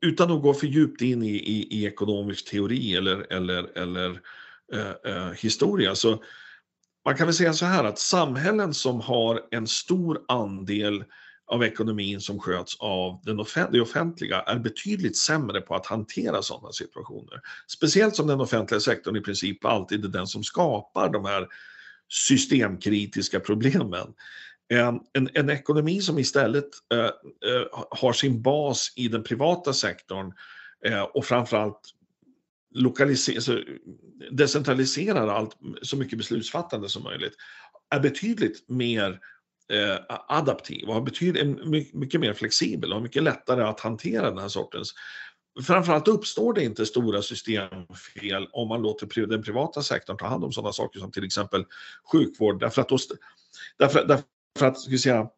utan 0.00 0.30
att 0.30 0.42
gå 0.42 0.54
för 0.54 0.66
djupt 0.66 1.02
in 1.02 1.22
i, 1.22 1.36
i, 1.36 1.80
i 1.80 1.86
ekonomisk 1.86 2.50
teori 2.50 2.96
eller, 2.96 3.32
eller, 3.32 3.78
eller 3.78 4.20
eh, 4.72 5.12
eh, 5.12 5.32
historia, 5.32 5.94
så 5.94 6.22
man 7.04 7.16
kan 7.16 7.26
väl 7.26 7.34
säga 7.34 7.52
så 7.52 7.66
här 7.66 7.84
att 7.84 7.98
samhällen 7.98 8.74
som 8.74 9.00
har 9.00 9.42
en 9.50 9.66
stor 9.66 10.24
andel 10.28 11.04
av 11.46 11.64
ekonomin 11.64 12.20
som 12.20 12.40
sköts 12.40 12.76
av 12.78 13.20
den 13.24 13.40
offent 13.40 13.72
det 13.72 13.80
offentliga 13.80 14.40
är 14.40 14.58
betydligt 14.58 15.16
sämre 15.16 15.60
på 15.60 15.74
att 15.74 15.86
hantera 15.86 16.42
sådana 16.42 16.72
situationer. 16.72 17.40
Speciellt 17.68 18.16
som 18.16 18.26
den 18.26 18.40
offentliga 18.40 18.80
sektorn 18.80 19.16
i 19.16 19.20
princip 19.20 19.64
alltid 19.64 20.04
är 20.04 20.08
den 20.08 20.26
som 20.26 20.44
skapar 20.44 21.12
de 21.12 21.24
här 21.24 21.48
systemkritiska 22.08 23.40
problemen. 23.40 24.14
En, 24.68 25.00
en, 25.12 25.28
en 25.34 25.50
ekonomi 25.50 26.00
som 26.00 26.18
istället 26.18 26.68
eh, 26.94 27.04
eh 27.04 27.66
har 27.90 28.12
sin 28.12 28.42
bas 28.42 28.92
i 28.96 29.08
den 29.08 29.22
privata 29.22 29.72
sektorn 29.72 30.32
eh, 30.86 31.02
och 31.02 31.24
framförallt 31.24 31.80
alltså, 33.34 33.60
decentraliserar 34.30 35.28
allt, 35.28 35.56
så 35.82 35.96
mycket 35.96 36.18
beslutsfattande 36.18 36.88
som 36.88 37.02
möjligt, 37.02 37.34
är 37.90 38.00
betydligt 38.00 38.68
mer 38.68 39.20
eh, 39.72 40.16
adaptiv 40.28 40.88
och 40.88 40.94
har 40.94 41.00
mycket 41.96 42.20
mer 42.20 42.34
flexibel 42.34 42.92
och 42.92 43.02
mycket 43.02 43.22
lättare 43.22 43.62
att 43.62 43.80
hantera 43.80 44.30
den 44.30 44.38
här 44.38 44.48
sortens 44.48 44.94
Framförallt 45.62 46.08
uppstår 46.08 46.54
det 46.54 46.64
inte 46.64 46.86
stora 46.86 47.22
systemfel 47.22 48.48
om 48.52 48.68
man 48.68 48.82
låter 48.82 49.26
den 49.26 49.42
privata 49.42 49.82
sektorn 49.82 50.16
ta 50.16 50.26
hand 50.26 50.44
om 50.44 50.52
sådana 50.52 50.72
saker 50.72 51.00
som 51.00 51.12
till 51.12 51.24
exempel 51.24 51.64
sjukvård 52.12 52.60
därför 52.60 52.82
att, 52.82 52.88
då, 52.88 52.98
därför, 53.78 54.04
därför 54.04 54.66
att 54.66 54.80
ska 54.80 54.98
säga, 54.98 55.28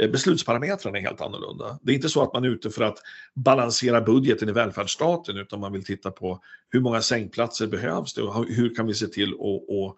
eh, 0.00 0.10
beslutsparametrarna 0.10 0.98
är 0.98 1.02
helt 1.02 1.20
annorlunda. 1.20 1.78
Det 1.82 1.92
är 1.92 1.94
inte 1.94 2.08
så 2.08 2.22
att 2.22 2.32
man 2.32 2.44
är 2.44 2.48
ute 2.48 2.70
för 2.70 2.84
att 2.84 2.98
balansera 3.34 4.00
budgeten 4.00 4.48
i 4.48 4.52
välfärdsstaten 4.52 5.36
utan 5.36 5.60
man 5.60 5.72
vill 5.72 5.84
titta 5.84 6.10
på 6.10 6.42
hur 6.68 6.80
många 6.80 7.02
sängplatser 7.02 7.66
behövs 7.66 8.14
det 8.14 8.22
och 8.22 8.46
hur 8.46 8.74
kan 8.74 8.86
vi 8.86 8.94
se 8.94 9.06
till 9.06 9.32
att 9.32 9.96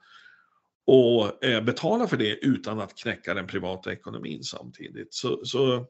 och 0.89 1.45
eh, 1.45 1.65
betala 1.65 2.09
för 2.09 2.17
det 2.17 2.39
utan 2.47 2.81
att 2.81 2.95
knäcka 2.95 3.35
den 3.35 3.47
privata 3.47 3.93
ekonomin 3.93 4.43
samtidigt. 4.43 5.15
Så, 5.15 5.45
så 5.45 5.87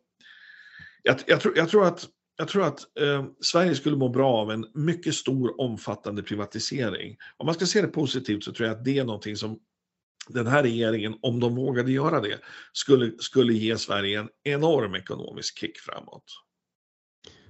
jag, 1.03 1.17
jag, 1.27 1.41
tror, 1.41 1.59
jag 1.59 1.69
tror 1.69 1.87
att, 1.87 2.09
jag 2.37 2.49
tror 2.49 2.65
att 2.65 2.99
eh, 3.01 3.27
Sverige 3.41 3.75
skulle 3.75 3.97
må 3.97 4.09
bra 4.09 4.37
av 4.37 4.51
en 4.51 4.67
mycket 4.75 5.15
stor 5.15 5.61
omfattande 5.61 6.23
privatisering. 6.23 7.17
Om 7.37 7.47
man 7.47 7.55
ska 7.55 7.67
se 7.67 7.81
det 7.81 7.89
positivt 7.89 8.45
så 8.45 8.53
tror 8.53 8.69
jag 8.69 8.77
att 8.77 8.85
det 8.85 8.99
är 8.99 9.05
någonting 9.05 9.37
som 9.37 9.59
den 10.29 10.47
här 10.47 10.63
regeringen, 10.63 11.15
om 11.23 11.41
de 11.41 11.55
vågade 11.55 11.93
göra 11.93 12.21
det, 12.21 12.39
skulle, 12.73 13.13
skulle 13.19 13.53
ge 13.53 13.77
Sverige 13.77 14.21
en 14.21 14.29
enorm 14.45 14.95
ekonomisk 14.95 15.59
kick 15.59 15.79
framåt. 15.79 16.25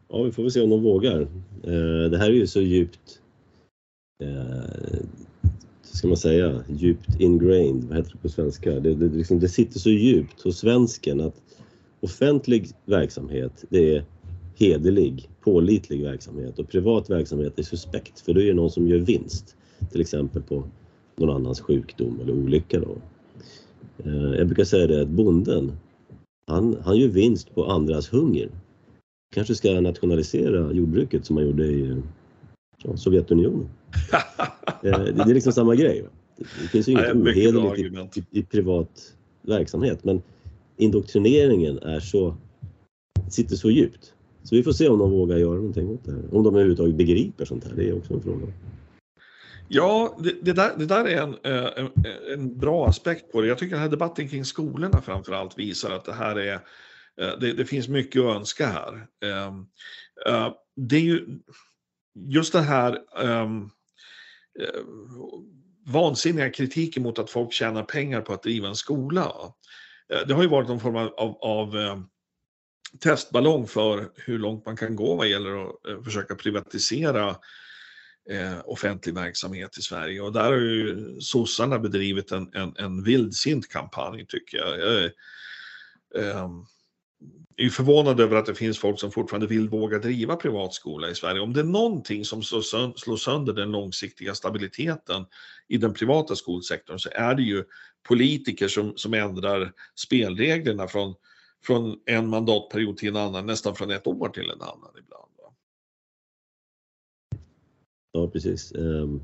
Ja, 0.08 0.22
vi 0.22 0.32
får 0.32 0.42
väl 0.42 0.52
se 0.52 0.60
om 0.60 0.70
de 0.70 0.82
vågar. 0.82 1.20
Eh, 1.64 2.10
det 2.10 2.18
här 2.18 2.30
är 2.30 2.34
ju 2.34 2.46
så 2.46 2.60
djupt 2.60 3.20
eh, 4.22 5.00
ska 5.92 6.08
man 6.08 6.16
säga, 6.16 6.64
djupt 6.68 7.20
ingrained, 7.20 7.84
vad 7.84 7.96
heter 7.96 8.12
det 8.12 8.18
på 8.18 8.28
svenska? 8.28 8.70
Det, 8.70 8.94
det, 8.94 9.08
liksom, 9.08 9.40
det 9.40 9.48
sitter 9.48 9.78
så 9.78 9.90
djupt 9.90 10.42
hos 10.42 10.58
svensken 10.58 11.20
att 11.20 11.34
offentlig 12.00 12.68
verksamhet, 12.84 13.64
det 13.68 13.96
är 13.96 14.04
hederlig, 14.56 15.28
pålitlig 15.40 16.02
verksamhet 16.02 16.58
och 16.58 16.68
privat 16.68 17.10
verksamhet 17.10 17.58
är 17.58 17.62
suspekt 17.62 18.20
för 18.20 18.34
då 18.34 18.40
är 18.40 18.46
det 18.46 18.54
någon 18.54 18.70
som 18.70 18.88
gör 18.88 18.98
vinst, 18.98 19.56
till 19.90 20.00
exempel 20.00 20.42
på 20.42 20.64
någon 21.16 21.36
annans 21.36 21.60
sjukdom 21.60 22.20
eller 22.20 22.32
olycka. 22.32 22.80
Då. 22.80 22.96
Eh, 24.04 24.38
jag 24.38 24.46
brukar 24.46 24.64
säga 24.64 24.86
det 24.86 25.02
att 25.02 25.08
bonden, 25.08 25.72
han, 26.46 26.76
han 26.84 26.96
gör 26.96 27.08
vinst 27.08 27.54
på 27.54 27.64
andras 27.64 28.12
hunger. 28.12 28.48
Kanske 29.34 29.54
ska 29.54 29.80
nationalisera 29.80 30.72
jordbruket 30.72 31.26
som 31.26 31.34
man 31.34 31.46
gjorde 31.46 31.66
i 31.66 32.02
ja, 32.82 32.96
Sovjetunionen. 32.96 33.68
Eh, 34.82 35.00
det 35.00 35.22
är 35.22 35.34
liksom 35.34 35.52
samma 35.52 35.74
grej. 35.74 36.04
Det 36.36 36.68
finns 36.68 36.88
ju 36.88 36.92
inget 36.92 37.14
ohederligt 37.14 38.16
i, 38.16 38.24
i, 38.30 38.42
privat 38.42 39.14
verksamhet 39.42 40.04
men 40.04 40.22
indoktrineringen 40.76 41.78
är 41.78 42.00
så, 42.00 42.36
sitter 43.30 43.56
så 43.56 43.70
djupt. 43.70 44.14
Så 44.42 44.54
vi 44.54 44.62
får 44.62 44.72
se 44.72 44.88
om 44.88 44.98
de 44.98 45.10
vågar 45.10 45.36
göra 45.36 45.54
någonting 45.54 45.88
åt 45.88 46.04
det 46.04 46.12
här. 46.12 46.22
Om 46.32 46.42
de 46.42 46.54
överhuvudtaget 46.54 46.94
begriper 46.94 47.44
sånt 47.44 47.64
här, 47.64 47.72
det 47.76 47.88
är 47.88 47.96
också 47.96 48.14
en 48.14 48.22
fråga. 48.22 48.46
Ja, 49.68 50.16
det, 50.18 50.34
det, 50.42 50.52
där, 50.52 50.72
det 50.76 50.86
där 50.86 51.04
är 51.04 51.22
en, 51.22 51.36
eh, 51.44 51.70
en, 51.76 51.90
en, 52.32 52.58
bra 52.58 52.88
aspekt 52.88 53.32
på 53.32 53.40
det. 53.40 53.48
Jag 53.48 53.58
tycker 53.58 53.74
den 53.74 53.82
här 53.82 53.90
debatten 53.90 54.28
kring 54.28 54.44
skolorna 54.44 55.02
framför 55.02 55.32
allt 55.32 55.58
visar 55.58 55.90
att 55.90 56.04
det 56.04 56.12
här 56.12 56.38
är, 56.38 56.54
eh, 57.20 57.38
det, 57.40 57.52
det 57.52 57.64
finns 57.64 57.88
mycket 57.88 58.22
att 58.22 58.36
önska 58.36 58.66
här. 58.66 59.06
Ehm, 59.24 59.66
det 60.76 60.96
är 60.96 61.00
ju 61.00 61.26
just 62.14 62.52
det 62.52 62.60
här 62.60 62.98
eh, 64.60 64.82
vansinniga 65.86 66.50
kritiken 66.50 67.02
mot 67.02 67.18
att 67.18 67.30
folk 67.30 67.52
tjänar 67.52 67.82
pengar 67.82 68.20
på 68.20 68.32
att 68.32 68.42
driva 68.42 68.68
en 68.68 68.76
skola. 68.76 69.32
Eh, 70.12 70.26
det 70.26 70.34
har 70.34 70.42
ju 70.42 70.48
varit 70.48 70.68
någon 70.68 70.80
form 70.80 70.96
av, 70.96 71.14
av, 71.16 71.36
av 71.40 71.78
eh, 71.78 71.98
testballong 73.00 73.66
för 73.66 74.10
hur 74.14 74.38
långt 74.38 74.66
man 74.66 74.76
kan 74.76 74.96
gå 74.96 75.14
vad 75.14 75.28
gäller 75.28 75.68
att 75.68 75.86
eh, 75.86 76.02
försöka 76.02 76.34
privatisera 76.34 77.36
offentlig 78.64 79.14
verksamhet 79.14 79.78
i 79.78 79.82
Sverige. 79.82 80.20
Och 80.20 80.32
där 80.32 80.44
har 80.44 80.52
ju 80.52 81.16
sossarna 81.20 81.78
bedrivit 81.78 82.32
en, 82.32 82.50
en, 82.54 82.76
en 82.76 83.02
vildsint 83.02 83.68
kampanj 83.68 84.26
tycker 84.26 84.58
jag. 84.58 85.04
Eh, 86.14 86.46
är 87.56 87.68
förvånad 87.68 88.20
över 88.20 88.36
att 88.36 88.46
det 88.46 88.54
finns 88.54 88.78
folk 88.78 89.00
som 89.00 89.10
fortfarande 89.10 89.46
vill 89.46 89.68
våga 89.68 89.98
driva 89.98 90.36
privatskola 90.36 91.10
i 91.10 91.14
Sverige. 91.14 91.40
Om 91.40 91.52
det 91.52 91.60
är 91.60 91.64
någonting 91.64 92.24
som 92.24 92.42
slår 92.42 93.16
sönder 93.16 93.52
den 93.52 93.70
långsiktiga 93.70 94.34
stabiliteten 94.34 95.26
i 95.68 95.76
den 95.76 95.94
privata 95.94 96.34
skolsektorn 96.34 96.98
så 96.98 97.08
är 97.12 97.34
det 97.34 97.42
ju 97.42 97.64
politiker 98.08 98.68
som, 98.68 98.92
som 98.96 99.14
ändrar 99.14 99.72
spelreglerna 99.94 100.88
från 100.88 101.14
från 101.64 102.00
en 102.06 102.28
mandatperiod 102.28 102.96
till 102.96 103.08
en 103.08 103.16
annan, 103.16 103.46
nästan 103.46 103.74
från 103.74 103.90
ett 103.90 104.06
år 104.06 104.28
till 104.28 104.50
en 104.50 104.62
annan 104.62 104.90
ibland. 104.98 105.30
Va? 105.38 105.52
Ja, 108.12 108.28
precis. 108.28 108.72
Ehm, 108.72 109.20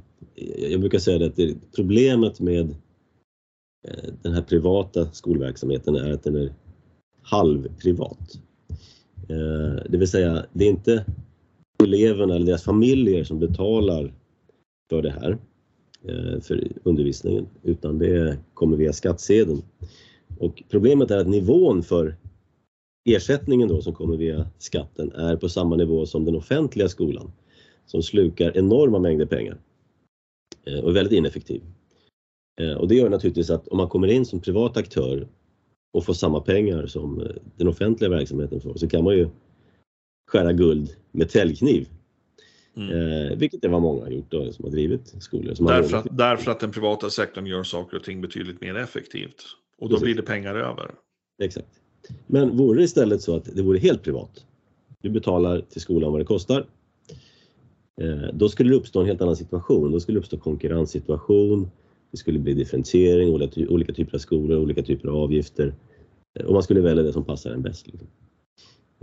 jag 0.57 0.81
brukar 0.81 0.99
säga 0.99 1.27
att 1.27 1.37
det, 1.37 1.73
problemet 1.77 2.41
med 2.41 2.71
eh, 3.89 4.13
den 4.23 4.33
här 4.33 4.43
privata 4.43 5.13
skolverksamheten 5.13 5.97
är 5.97 6.13
att 6.13 6.23
den 6.23 6.37
är 6.37 6.55
halvprivat. 7.25 8.41
Eh, 9.29 9.83
det 9.89 9.99
vill 9.99 10.09
säga, 10.09 10.47
det 10.53 10.65
är 10.65 10.71
inte 10.71 11.05
eleverna 11.85 12.35
eller 12.35 12.47
deras 12.47 12.65
familjer 12.65 13.25
som 13.25 13.39
betalar 13.41 14.15
för 14.91 15.03
det 15.03 15.11
här, 15.11 15.39
eh, 16.03 16.41
för 16.41 16.69
undervisningen, 16.83 17.47
utan 17.63 17.99
det 17.99 18.39
kommer 18.55 18.77
via 18.77 18.93
skattsedeln. 18.93 19.63
Och 20.39 20.63
problemet 20.71 21.11
är 21.11 21.19
att 21.19 21.29
nivån 21.29 21.83
för 21.83 22.17
ersättningen 23.05 23.69
då 23.69 23.83
som 23.83 23.95
kommer 23.95 24.17
via 24.17 24.47
skatten 24.59 25.13
är 25.13 25.37
på 25.37 25.49
samma 25.49 25.77
nivå 25.77 26.07
som 26.07 26.25
den 26.25 26.37
offentliga 26.37 26.89
skolan 26.89 27.33
som 27.87 28.03
slukar 28.03 28.57
enorma 28.57 28.99
mängder 28.99 29.27
pengar 29.27 29.59
eh, 30.67 30.79
och 30.79 30.91
är 30.91 30.95
väldigt 30.95 31.19
ineffektiv. 31.19 31.63
Och 32.79 32.89
det 32.89 32.95
gör 32.95 33.09
naturligtvis 33.09 33.51
att 33.51 33.69
om 33.69 33.77
man 33.77 33.89
kommer 33.89 34.09
in 34.09 34.27
som 34.27 34.41
privat 34.41 34.77
aktör 34.77 35.29
och 35.95 36.05
får 36.05 36.15
samma 36.15 36.41
pengar 36.41 36.87
som 36.87 37.21
eh, 37.21 37.27
den 37.57 37.69
offentliga 37.69 38.11
verksamheten 38.11 38.61
får 38.61 38.75
så 38.75 38.89
kan 38.89 39.05
man 39.05 39.15
ju 39.15 39.29
skära 40.27 40.53
guld 40.53 40.97
med 41.13 41.31
täljkniv. 41.31 41.89
Mm. 42.77 42.91
Eh, 42.91 43.39
vilket 43.39 43.65
är 43.65 43.69
vad 43.69 43.83
många 43.83 44.03
har 44.03 44.11
gjort 44.11 44.31
då, 44.31 44.53
som 44.53 44.65
har 44.65 44.73
drivit 44.73 45.15
skolor. 45.23 45.55
Som 45.55 45.67
därför, 45.67 45.97
att, 45.97 46.07
därför 46.11 46.51
att 46.51 46.61
den 46.61 46.71
privata 46.71 47.11
sektorn 47.11 47.47
gör 47.47 47.63
saker 47.63 47.97
och 47.97 48.05
ting 48.05 48.21
betydligt 48.21 48.61
mer 48.61 48.75
effektivt. 48.77 49.43
Och 49.79 49.89
då 49.89 49.95
Precis. 49.95 50.05
blir 50.05 50.15
det 50.15 50.23
pengar 50.23 50.55
över. 50.55 50.91
Exakt. 51.43 51.69
Men 52.27 52.57
vore 52.57 52.79
det 52.79 52.85
istället 52.85 53.23
så 53.23 53.37
att 53.37 53.57
det 53.57 53.63
vore 53.63 53.79
helt 53.79 54.03
privat. 54.03 54.45
Du 55.01 55.11
betalar 55.11 55.61
till 55.61 55.81
skolan 55.81 56.13
vad 56.13 56.21
det 56.21 56.25
kostar. 56.25 56.67
Eh, 58.01 58.35
då 58.35 58.49
skulle 58.49 58.71
det 58.71 58.77
uppstå 58.77 59.01
en 59.01 59.07
helt 59.07 59.21
annan 59.21 59.37
situation. 59.37 59.93
Då 59.93 60.01
skulle 60.01 60.17
det 60.17 60.21
uppstå 60.21 60.39
konkurrenssituation. 60.39 61.71
Det 62.14 62.18
skulle 62.18 62.38
bli 62.38 62.55
differentiering, 62.55 63.35
olika 63.68 63.92
typer 63.92 64.14
av 64.14 64.18
skolor, 64.18 64.59
olika 64.59 64.83
typer 64.83 65.09
av 65.09 65.16
avgifter 65.16 65.74
eh, 66.38 66.46
och 66.46 66.53
man 66.53 66.62
skulle 66.62 66.81
välja 66.81 67.03
det 67.03 67.12
som 67.12 67.24
passar 67.24 67.50
en 67.50 67.62
bäst. 67.62 67.87
Liksom. 67.87 68.09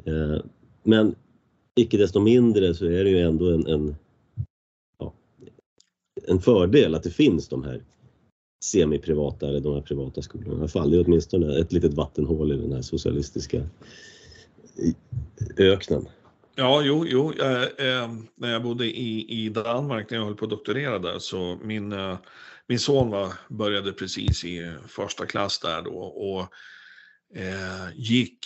Eh, 0.06 0.42
men 0.84 1.16
icke 1.76 1.98
desto 1.98 2.20
mindre 2.20 2.74
så 2.74 2.86
är 2.86 3.04
det 3.04 3.10
ju 3.10 3.20
ändå 3.20 3.52
en, 3.52 3.68
en, 3.68 3.96
ja, 5.00 5.14
en 6.28 6.40
fördel 6.40 6.96
att 6.96 7.04
det 7.04 7.10
finns 7.10 7.48
de 7.48 7.64
här 7.64 7.84
semiprivata 8.64 9.48
eller 9.48 9.60
de 9.60 9.74
här 9.74 9.82
privata 9.82 10.22
skolorna. 10.22 10.54
I 10.54 10.58
alla 10.58 10.68
fall 10.68 10.92
det 10.92 10.98
är 10.98 11.06
åtminstone 11.06 11.60
ett 11.60 11.72
litet 11.72 11.94
vattenhål 11.94 12.52
i 12.52 12.58
den 12.58 12.72
här 12.72 12.82
socialistiska 12.82 13.70
öknen. 15.58 16.08
Ja, 16.56 16.82
jo, 16.84 17.06
jo. 17.08 17.34
Eh, 17.34 17.62
eh, 17.62 18.10
när 18.36 18.52
jag 18.52 18.64
bodde 18.64 18.86
i, 18.86 19.26
i 19.46 19.50
Danmark 19.50 20.10
när 20.10 20.18
jag 20.18 20.26
höll 20.26 20.36
på 20.36 20.46
att 20.46 20.52
doktorera 20.52 21.00
där 21.00 21.20
så 21.20 21.58
min 21.64 21.92
eh, 21.92 22.18
min 22.72 22.80
son 22.80 23.10
var, 23.10 23.34
började 23.50 23.94
precis 23.94 24.44
i 24.44 24.74
första 24.88 25.26
klass 25.26 25.60
där 25.60 25.82
då 25.82 25.98
och 26.00 26.42
eh, 27.40 27.90
gick 27.96 28.46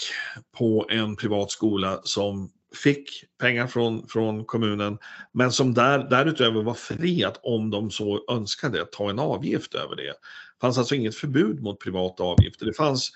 på 0.57 0.87
en 0.89 1.15
privat 1.15 1.51
skola 1.51 2.01
som 2.03 2.51
fick 2.75 3.09
pengar 3.39 3.67
från, 3.67 4.07
från 4.07 4.45
kommunen 4.45 4.97
men 5.31 5.51
som 5.51 5.73
där, 5.73 6.09
därutöver 6.09 6.63
var 6.63 6.73
fri 6.73 7.23
att 7.23 7.39
om 7.43 7.69
de 7.69 7.91
så 7.91 8.25
önskade 8.31 8.85
ta 8.85 9.09
en 9.09 9.19
avgift 9.19 9.73
över 9.73 9.95
det. 9.95 10.03
Det 10.03 10.61
fanns 10.61 10.77
alltså 10.77 10.95
inget 10.95 11.15
förbud 11.15 11.61
mot 11.61 11.79
privata 11.79 12.23
avgifter. 12.23 12.65
Det 12.65 12.73
fanns, 12.73 13.11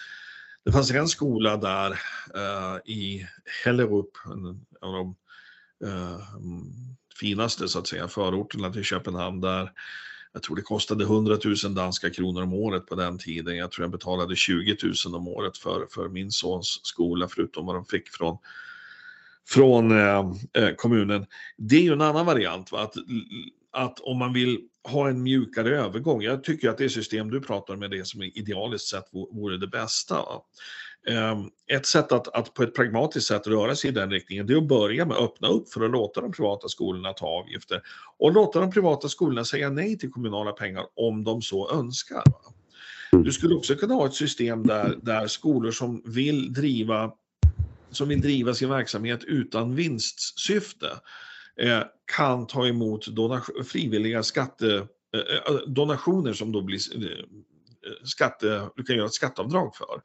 det 0.66 0.72
fanns 0.72 0.92
en 0.92 1.08
skola 1.08 1.58
där 1.58 1.92
eh, 2.36 2.92
i 2.94 3.28
Hellerup, 3.66 4.12
en 4.26 4.66
av 4.82 4.94
de 4.94 5.16
eh, 5.86 6.36
mm, 6.36 6.64
finaste 7.20 7.68
så 7.68 7.80
att 7.80 7.88
säga 7.88 8.08
förorterna 8.08 8.74
till 8.74 8.84
Köpenhamn 8.84 9.42
där 9.42 9.72
jag 10.34 10.44
tror 10.44 10.56
det 10.56 10.62
kostade 10.62 11.04
100 11.04 11.38
000 11.64 11.76
danska 11.76 12.10
kronor 12.10 12.44
om 12.44 12.54
året 12.54 12.86
på 12.86 12.96
den 12.96 13.18
tiden. 13.18 13.58
Jag 13.58 13.72
tror 13.72 13.84
jag 13.84 13.92
betalade 13.92 14.36
20 14.36 14.78
000 15.06 15.16
om 15.16 15.28
året 15.28 15.58
för, 15.58 15.88
för 15.92 16.10
min 16.10 16.32
sons 16.32 16.80
skola, 16.84 17.28
förutom 17.28 17.66
vad 17.66 17.76
de 17.76 17.86
fick 17.86 18.10
från, 18.10 18.38
från 19.48 19.92
eh, 19.92 20.32
eh, 20.54 20.76
kommunen. 20.76 21.26
Det 21.58 21.76
är 21.76 21.82
ju 21.82 21.94
en 21.94 22.02
annan 22.02 22.26
variant, 22.26 22.72
va? 22.72 22.82
Att, 22.82 22.94
att 23.72 24.00
om 24.00 24.18
man 24.18 24.34
vill 24.34 24.60
ha 24.84 25.10
en 25.10 25.24
mjukare 25.24 25.78
övergång. 25.78 26.22
Jag 26.22 26.44
tycker 26.44 26.70
att 26.70 26.78
det 26.78 26.90
system 26.90 27.32
du 27.32 27.42
pratar 27.42 27.74
om 27.74 27.84
är 27.84 27.88
det 27.88 28.08
som 28.08 28.24
idealiskt 28.24 28.88
sett 28.88 29.06
vore 29.12 29.58
det 29.58 29.68
bästa. 29.68 30.16
Va? 30.16 30.42
Ehm, 31.08 31.50
ett 31.72 31.86
sätt 31.86 32.12
att, 32.12 32.28
att, 32.28 32.54
på 32.54 32.64
ett 32.64 32.76
pragmatiskt 32.76 33.28
sätt 33.28 33.48
röra 33.48 33.76
sig 33.76 33.90
i 33.90 33.94
den 33.94 34.12
riktningen 34.12 34.48
det 34.48 34.54
är 34.54 34.58
att 34.58 34.68
börja 34.68 35.06
med 35.06 35.18
att 35.18 35.24
öppna 35.24 35.48
upp 35.48 35.70
för 35.70 35.86
att 35.86 35.92
låta 35.92 36.22
de 36.22 36.32
privata 36.32 36.68
skolorna 36.68 37.14
ta 37.14 37.26
avgifter 37.26 37.82
och 38.18 38.34
låta 38.34 38.60
de 38.60 38.72
privata 38.72 39.10
skolorna 39.10 39.46
säga 39.46 39.70
nej 39.70 39.98
till 39.98 40.12
kommunala 40.12 40.52
pengar 40.52 40.86
om 40.96 41.24
de 41.24 41.42
så 41.42 41.72
önskar. 41.72 42.24
Du 43.12 43.32
skulle 43.32 43.56
också 43.56 43.76
kunna 43.76 43.94
ha 43.94 44.06
ett 44.06 44.14
system 44.14 44.68
där, 44.68 44.96
där 45.02 45.28
skolor 45.28 45.72
som 45.72 46.02
vill 46.06 46.54
driva 46.54 47.12
som 47.92 48.08
vill 48.08 48.22
driva 48.22 48.54
sin 48.54 48.70
verksamhet 48.70 49.24
utan 49.24 49.76
vinstsyfte 49.76 50.88
eh, 51.62 51.84
kan 52.18 52.48
ta 52.48 52.68
emot 52.68 53.06
frivilliga 53.66 54.24
skatte, 54.24 54.88
eh, 55.14 55.54
eh, 55.54 55.60
donationer 55.68 56.34
som 56.34 56.52
då 56.52 56.62
blir 56.62 56.80
eh, 56.96 57.26
skatte, 58.04 58.70
du 58.76 58.84
kan 58.84 58.96
göra 58.96 59.06
ett 59.06 59.14
skatteavdrag 59.14 59.76
för 59.76 60.02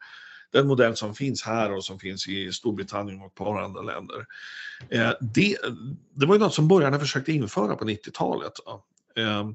den 0.54 0.66
modell 0.66 0.96
som 0.96 1.14
finns 1.14 1.42
här 1.42 1.72
och 1.72 1.84
som 1.84 1.98
finns 1.98 2.28
i 2.28 2.52
Storbritannien 2.52 3.20
och 3.20 3.26
ett 3.26 3.34
par 3.34 3.62
andra 3.62 3.82
länder. 3.82 4.26
Eh, 4.88 5.12
det, 5.20 5.56
det 6.14 6.26
var 6.26 6.34
ju 6.34 6.40
något 6.40 6.54
som 6.54 6.68
borgarna 6.68 6.98
försökte 6.98 7.32
införa 7.32 7.76
på 7.76 7.84
90-talet. 7.84 8.52
Ehm, 9.16 9.54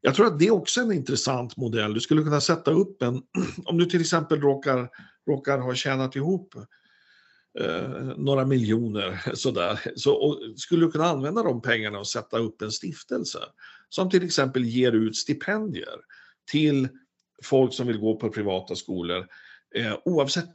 jag 0.00 0.14
tror 0.14 0.26
att 0.26 0.38
det 0.38 0.46
är 0.46 0.50
också 0.50 0.80
en 0.80 0.92
intressant 0.92 1.56
modell. 1.56 1.94
Du 1.94 2.00
skulle 2.00 2.22
kunna 2.22 2.40
sätta 2.40 2.70
upp 2.70 3.02
en, 3.02 3.22
om 3.64 3.78
du 3.78 3.86
till 3.86 4.00
exempel 4.00 4.40
råkar, 4.40 4.88
råkar 5.26 5.58
ha 5.58 5.74
tjänat 5.74 6.16
ihop 6.16 6.54
eh, 7.60 7.88
några 8.16 8.46
miljoner 8.46 9.22
sådär, 9.34 9.80
så 9.96 10.14
och 10.14 10.38
skulle 10.56 10.86
du 10.86 10.90
kunna 10.90 11.06
använda 11.06 11.42
de 11.42 11.62
pengarna 11.62 11.98
och 11.98 12.08
sätta 12.08 12.38
upp 12.38 12.62
en 12.62 12.72
stiftelse 12.72 13.38
som 13.88 14.10
till 14.10 14.24
exempel 14.24 14.64
ger 14.64 14.92
ut 14.92 15.16
stipendier 15.16 15.96
till 16.50 16.88
folk 17.42 17.74
som 17.74 17.86
vill 17.86 17.98
gå 17.98 18.16
på 18.16 18.28
privata 18.28 18.74
skolor 18.74 19.26
eh, 19.74 19.98
oavsett 20.04 20.48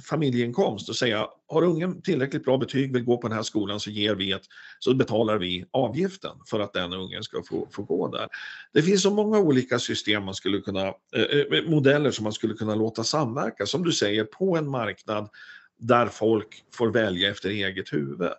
familjeinkomst 0.00 0.88
och 0.88 0.96
säga 0.96 1.28
har 1.46 1.62
ungen 1.62 2.02
tillräckligt 2.02 2.44
bra 2.44 2.58
betyg, 2.58 2.92
vill 2.92 3.04
gå 3.04 3.18
på 3.18 3.28
den 3.28 3.36
här 3.36 3.42
skolan 3.42 3.80
så 3.80 3.90
ger 3.90 4.14
vi 4.14 4.32
ett, 4.32 4.42
så 4.78 4.94
betalar 4.94 5.38
vi 5.38 5.64
avgiften 5.70 6.36
för 6.46 6.60
att 6.60 6.72
den 6.72 6.92
ungen 6.92 7.22
ska 7.22 7.42
få, 7.42 7.68
få 7.70 7.82
gå 7.82 8.08
där. 8.08 8.28
Det 8.72 8.82
finns 8.82 9.02
så 9.02 9.10
många 9.10 9.38
olika 9.38 9.78
system 9.78 10.24
man 10.24 10.34
skulle 10.34 10.60
kunna, 10.60 10.86
eh, 10.86 11.22
eh 11.22 11.68
modeller 11.68 12.10
som 12.10 12.22
man 12.22 12.32
skulle 12.32 12.54
kunna 12.54 12.74
låta 12.74 13.04
samverka, 13.04 13.66
som 13.66 13.84
du 13.84 13.92
säger, 13.92 14.24
på 14.24 14.56
en 14.56 14.68
marknad 14.68 15.28
där 15.78 16.06
folk 16.06 16.64
får 16.72 16.90
välja 16.90 17.30
efter 17.30 17.50
eget 17.50 17.92
huvud. 17.92 18.30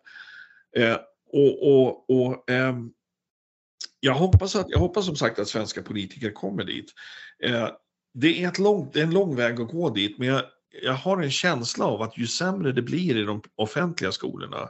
Eh, 0.78 0.98
och, 1.32 1.68
och, 1.68 2.10
och 2.10 2.50
eh, 2.50 2.76
jag, 4.00 4.14
hoppas 4.14 4.56
att, 4.56 4.70
jag 4.70 4.80
hoppas 4.80 5.06
som 5.06 5.16
sagt 5.16 5.40
att 5.40 5.48
svenska 5.48 5.82
politiker 5.82 6.32
kommer 6.32 6.64
dit. 6.64 6.94
Eh, 7.44 7.70
det 8.18 8.44
är, 8.44 8.48
ett 8.48 8.60
långt, 8.60 8.94
det 8.94 9.00
är 9.00 9.04
en 9.04 9.14
lång 9.14 9.36
väg 9.36 9.62
att 9.62 9.72
gå 9.72 9.90
dit, 9.90 10.18
men 10.18 10.28
jag, 10.28 10.44
jag 10.82 10.94
har 10.94 11.22
en 11.22 11.32
känsla 11.32 11.86
av 11.86 12.02
att 12.02 12.18
ju 12.18 12.28
sämre 12.28 12.72
det 12.72 12.82
blir 12.82 13.18
i 13.18 13.24
de 13.24 13.42
offentliga 13.56 14.12
skolorna, 14.12 14.70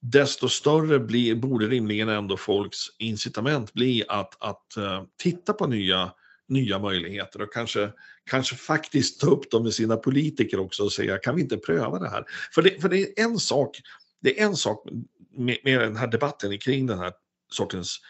desto 0.00 0.48
större 0.48 0.98
blir, 0.98 1.34
borde 1.34 1.66
rimligen 1.66 2.08
ändå 2.08 2.36
folks 2.36 2.78
incitament 2.98 3.72
bli 3.72 4.04
att, 4.08 4.42
att 4.42 4.74
uh, 4.78 5.02
titta 5.22 5.52
på 5.52 5.66
nya, 5.66 6.12
nya 6.48 6.78
möjligheter 6.78 7.42
och 7.42 7.52
kanske, 7.52 7.92
kanske 8.30 8.56
faktiskt 8.56 9.20
ta 9.20 9.26
upp 9.26 9.50
dem 9.50 9.62
med 9.62 9.74
sina 9.74 9.96
politiker 9.96 10.60
också 10.60 10.82
och 10.82 10.92
säga 10.92 11.18
kan 11.18 11.34
vi 11.34 11.42
inte 11.42 11.56
pröva 11.56 11.98
det 11.98 12.08
här? 12.08 12.24
För 12.54 12.62
det, 12.62 12.80
för 12.80 12.88
det 12.88 12.98
är 12.98 13.24
en 13.24 13.38
sak, 13.38 13.80
det 14.20 14.40
är 14.40 14.46
en 14.46 14.56
sak 14.56 14.88
med, 15.36 15.58
med 15.64 15.80
den 15.80 15.96
här 15.96 16.06
debatten 16.06 16.58
kring 16.58 16.86
den 16.86 16.98
här 16.98 17.12
sortens 17.52 18.00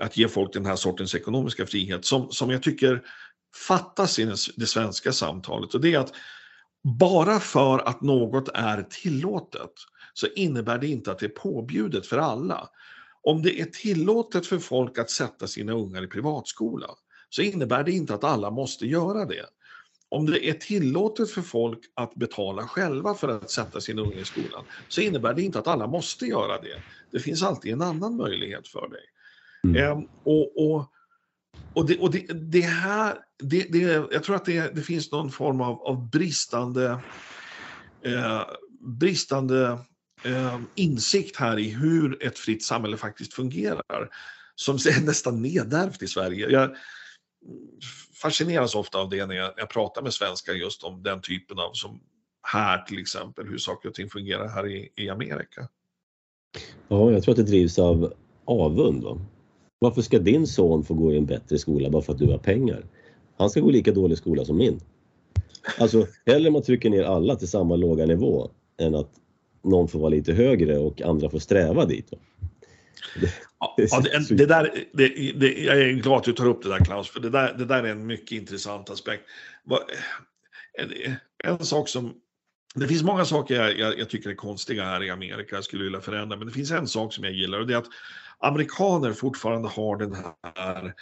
att 0.00 0.16
ge 0.16 0.28
folk 0.28 0.52
den 0.52 0.66
här 0.66 0.76
sortens 0.76 1.14
ekonomiska 1.14 1.66
frihet 1.66 2.04
som, 2.04 2.30
som 2.30 2.50
jag 2.50 2.62
tycker 2.62 3.02
fattas 3.68 4.18
i 4.18 4.34
det 4.56 4.66
svenska 4.66 5.12
samtalet 5.12 5.74
och 5.74 5.80
det 5.80 5.94
är 5.94 5.98
att 5.98 6.12
bara 6.98 7.40
för 7.40 7.88
att 7.88 8.00
något 8.00 8.48
är 8.54 8.82
tillåtet 8.82 9.72
så 10.14 10.26
innebär 10.26 10.78
det 10.78 10.86
inte 10.86 11.12
att 11.12 11.18
det 11.18 11.26
är 11.26 11.30
påbjudet 11.30 12.06
för 12.06 12.18
alla. 12.18 12.68
Om 13.22 13.42
det 13.42 13.60
är 13.60 13.64
tillåtet 13.64 14.46
för 14.46 14.58
folk 14.58 14.98
att 14.98 15.10
sätta 15.10 15.46
sina 15.46 15.72
ungar 15.72 16.04
i 16.04 16.06
privatskola 16.06 16.88
så 17.28 17.42
innebär 17.42 17.84
det 17.84 17.92
inte 17.92 18.14
att 18.14 18.24
alla 18.24 18.50
måste 18.50 18.86
göra 18.86 19.24
det. 19.24 19.46
Om 20.08 20.26
det 20.26 20.48
är 20.48 20.52
tillåtet 20.52 21.30
för 21.30 21.42
folk 21.42 21.78
att 21.94 22.14
betala 22.14 22.62
själva 22.68 23.14
för 23.14 23.28
att 23.28 23.50
sätta 23.50 23.80
sina 23.80 24.02
ungar 24.02 24.18
i 24.18 24.24
skolan 24.24 24.64
så 24.88 25.00
innebär 25.00 25.34
det 25.34 25.42
inte 25.42 25.58
att 25.58 25.66
alla 25.66 25.86
måste 25.86 26.26
göra 26.26 26.60
det. 26.60 26.82
Det 27.10 27.20
finns 27.20 27.42
alltid 27.42 27.72
en 27.72 27.82
annan 27.82 28.16
möjlighet 28.16 28.68
för 28.68 28.88
dig. 28.88 29.04
Mm. 29.64 29.76
Ehm, 29.76 30.08
och, 30.24 30.74
och 30.74 30.92
och 31.74 31.86
det, 31.86 31.98
och 31.98 32.10
det, 32.10 32.26
det 32.32 32.60
här, 32.60 33.18
det, 33.38 33.72
det, 33.72 33.78
jag 34.12 34.22
tror 34.24 34.36
att 34.36 34.44
det, 34.44 34.74
det 34.74 34.82
finns 34.82 35.12
någon 35.12 35.30
form 35.30 35.60
av, 35.60 35.82
av 35.82 36.10
bristande, 36.10 36.98
eh, 38.04 38.42
bristande 38.80 39.78
eh, 40.24 40.60
insikt 40.74 41.36
här 41.36 41.58
i 41.58 41.68
hur 41.68 42.26
ett 42.26 42.38
fritt 42.38 42.64
samhälle 42.64 42.96
faktiskt 42.96 43.34
fungerar. 43.34 44.08
Som 44.54 44.74
är 44.74 45.00
nästan 45.06 45.42
nedärvt 45.42 46.02
i 46.02 46.06
Sverige. 46.06 46.50
Jag 46.50 46.76
fascineras 48.22 48.74
ofta 48.74 48.98
av 48.98 49.10
det 49.10 49.26
när 49.26 49.34
jag, 49.34 49.52
jag 49.56 49.68
pratar 49.68 50.02
med 50.02 50.14
svenskar 50.14 50.52
just 50.52 50.82
om 50.82 51.02
den 51.02 51.20
typen 51.20 51.58
av, 51.58 51.72
som 51.72 52.00
här 52.42 52.82
till 52.82 52.98
exempel, 52.98 53.46
hur 53.46 53.58
saker 53.58 53.88
och 53.88 53.94
ting 53.94 54.08
fungerar 54.08 54.48
här 54.48 54.66
i, 54.66 54.88
i 54.96 55.08
Amerika. 55.08 55.68
Ja, 56.88 57.10
jag 57.10 57.22
tror 57.22 57.32
att 57.32 57.36
det 57.36 57.42
drivs 57.42 57.78
av 57.78 58.14
avund. 58.44 59.04
Va? 59.04 59.20
Varför 59.82 60.02
ska 60.02 60.18
din 60.18 60.46
son 60.46 60.84
få 60.84 60.94
gå 60.94 61.12
i 61.12 61.16
en 61.16 61.26
bättre 61.26 61.58
skola 61.58 61.90
bara 61.90 62.02
för 62.02 62.12
att 62.12 62.18
du 62.18 62.26
har 62.26 62.38
pengar? 62.38 62.84
Han 63.36 63.50
ska 63.50 63.60
gå 63.60 63.70
i 63.70 63.72
lika 63.72 63.92
dålig 63.92 64.18
skola 64.18 64.44
som 64.44 64.56
min. 64.56 64.80
Alltså 65.78 66.06
hellre 66.26 66.50
man 66.50 66.62
trycker 66.62 66.90
ner 66.90 67.02
alla 67.02 67.36
till 67.36 67.48
samma 67.48 67.76
låga 67.76 68.06
nivå 68.06 68.50
än 68.80 68.94
att 68.94 69.10
någon 69.62 69.88
får 69.88 69.98
vara 69.98 70.08
lite 70.08 70.32
högre 70.32 70.78
och 70.78 71.02
andra 71.02 71.30
får 71.30 71.38
sträva 71.38 71.84
dit. 71.84 72.10
Det, 73.20 73.30
ja, 73.58 73.74
det, 73.76 74.36
det 74.36 74.46
där, 74.46 74.74
det, 74.92 75.08
det, 75.40 75.64
jag 75.64 75.80
är 75.80 75.92
glad 75.92 76.18
att 76.18 76.24
du 76.24 76.32
tar 76.32 76.46
upp 76.46 76.62
det 76.62 76.68
där 76.68 76.84
Klaus, 76.84 77.10
för 77.10 77.20
det 77.20 77.30
där, 77.30 77.54
det 77.58 77.64
där 77.64 77.82
är 77.82 77.88
en 77.88 78.06
mycket 78.06 78.32
intressant 78.32 78.90
aspekt. 78.90 79.22
En, 80.78 81.14
en 81.44 81.64
sak 81.64 81.88
som 81.88 82.14
det 82.74 82.88
finns 82.88 83.02
många 83.02 83.24
saker 83.24 83.54
jag, 83.54 83.78
jag, 83.78 83.98
jag, 83.98 84.10
tycker 84.10 84.30
är 84.30 84.34
konstiga 84.34 84.84
här 84.84 85.02
i 85.02 85.10
Amerika, 85.10 85.56
jag 85.56 85.64
skulle 85.64 85.84
vilja 85.84 86.00
förändra, 86.00 86.36
men 86.36 86.46
det 86.46 86.52
finns 86.52 86.70
en 86.70 86.88
sak 86.88 87.12
som 87.12 87.24
jag 87.24 87.32
gillar 87.32 87.60
och 87.60 87.66
det 87.66 87.74
är 87.74 87.78
att 87.78 87.88
amerikaner 88.38 89.12
fortfarande 89.12 89.68
har 89.68 89.96
den 89.96 90.14
här 90.14 90.94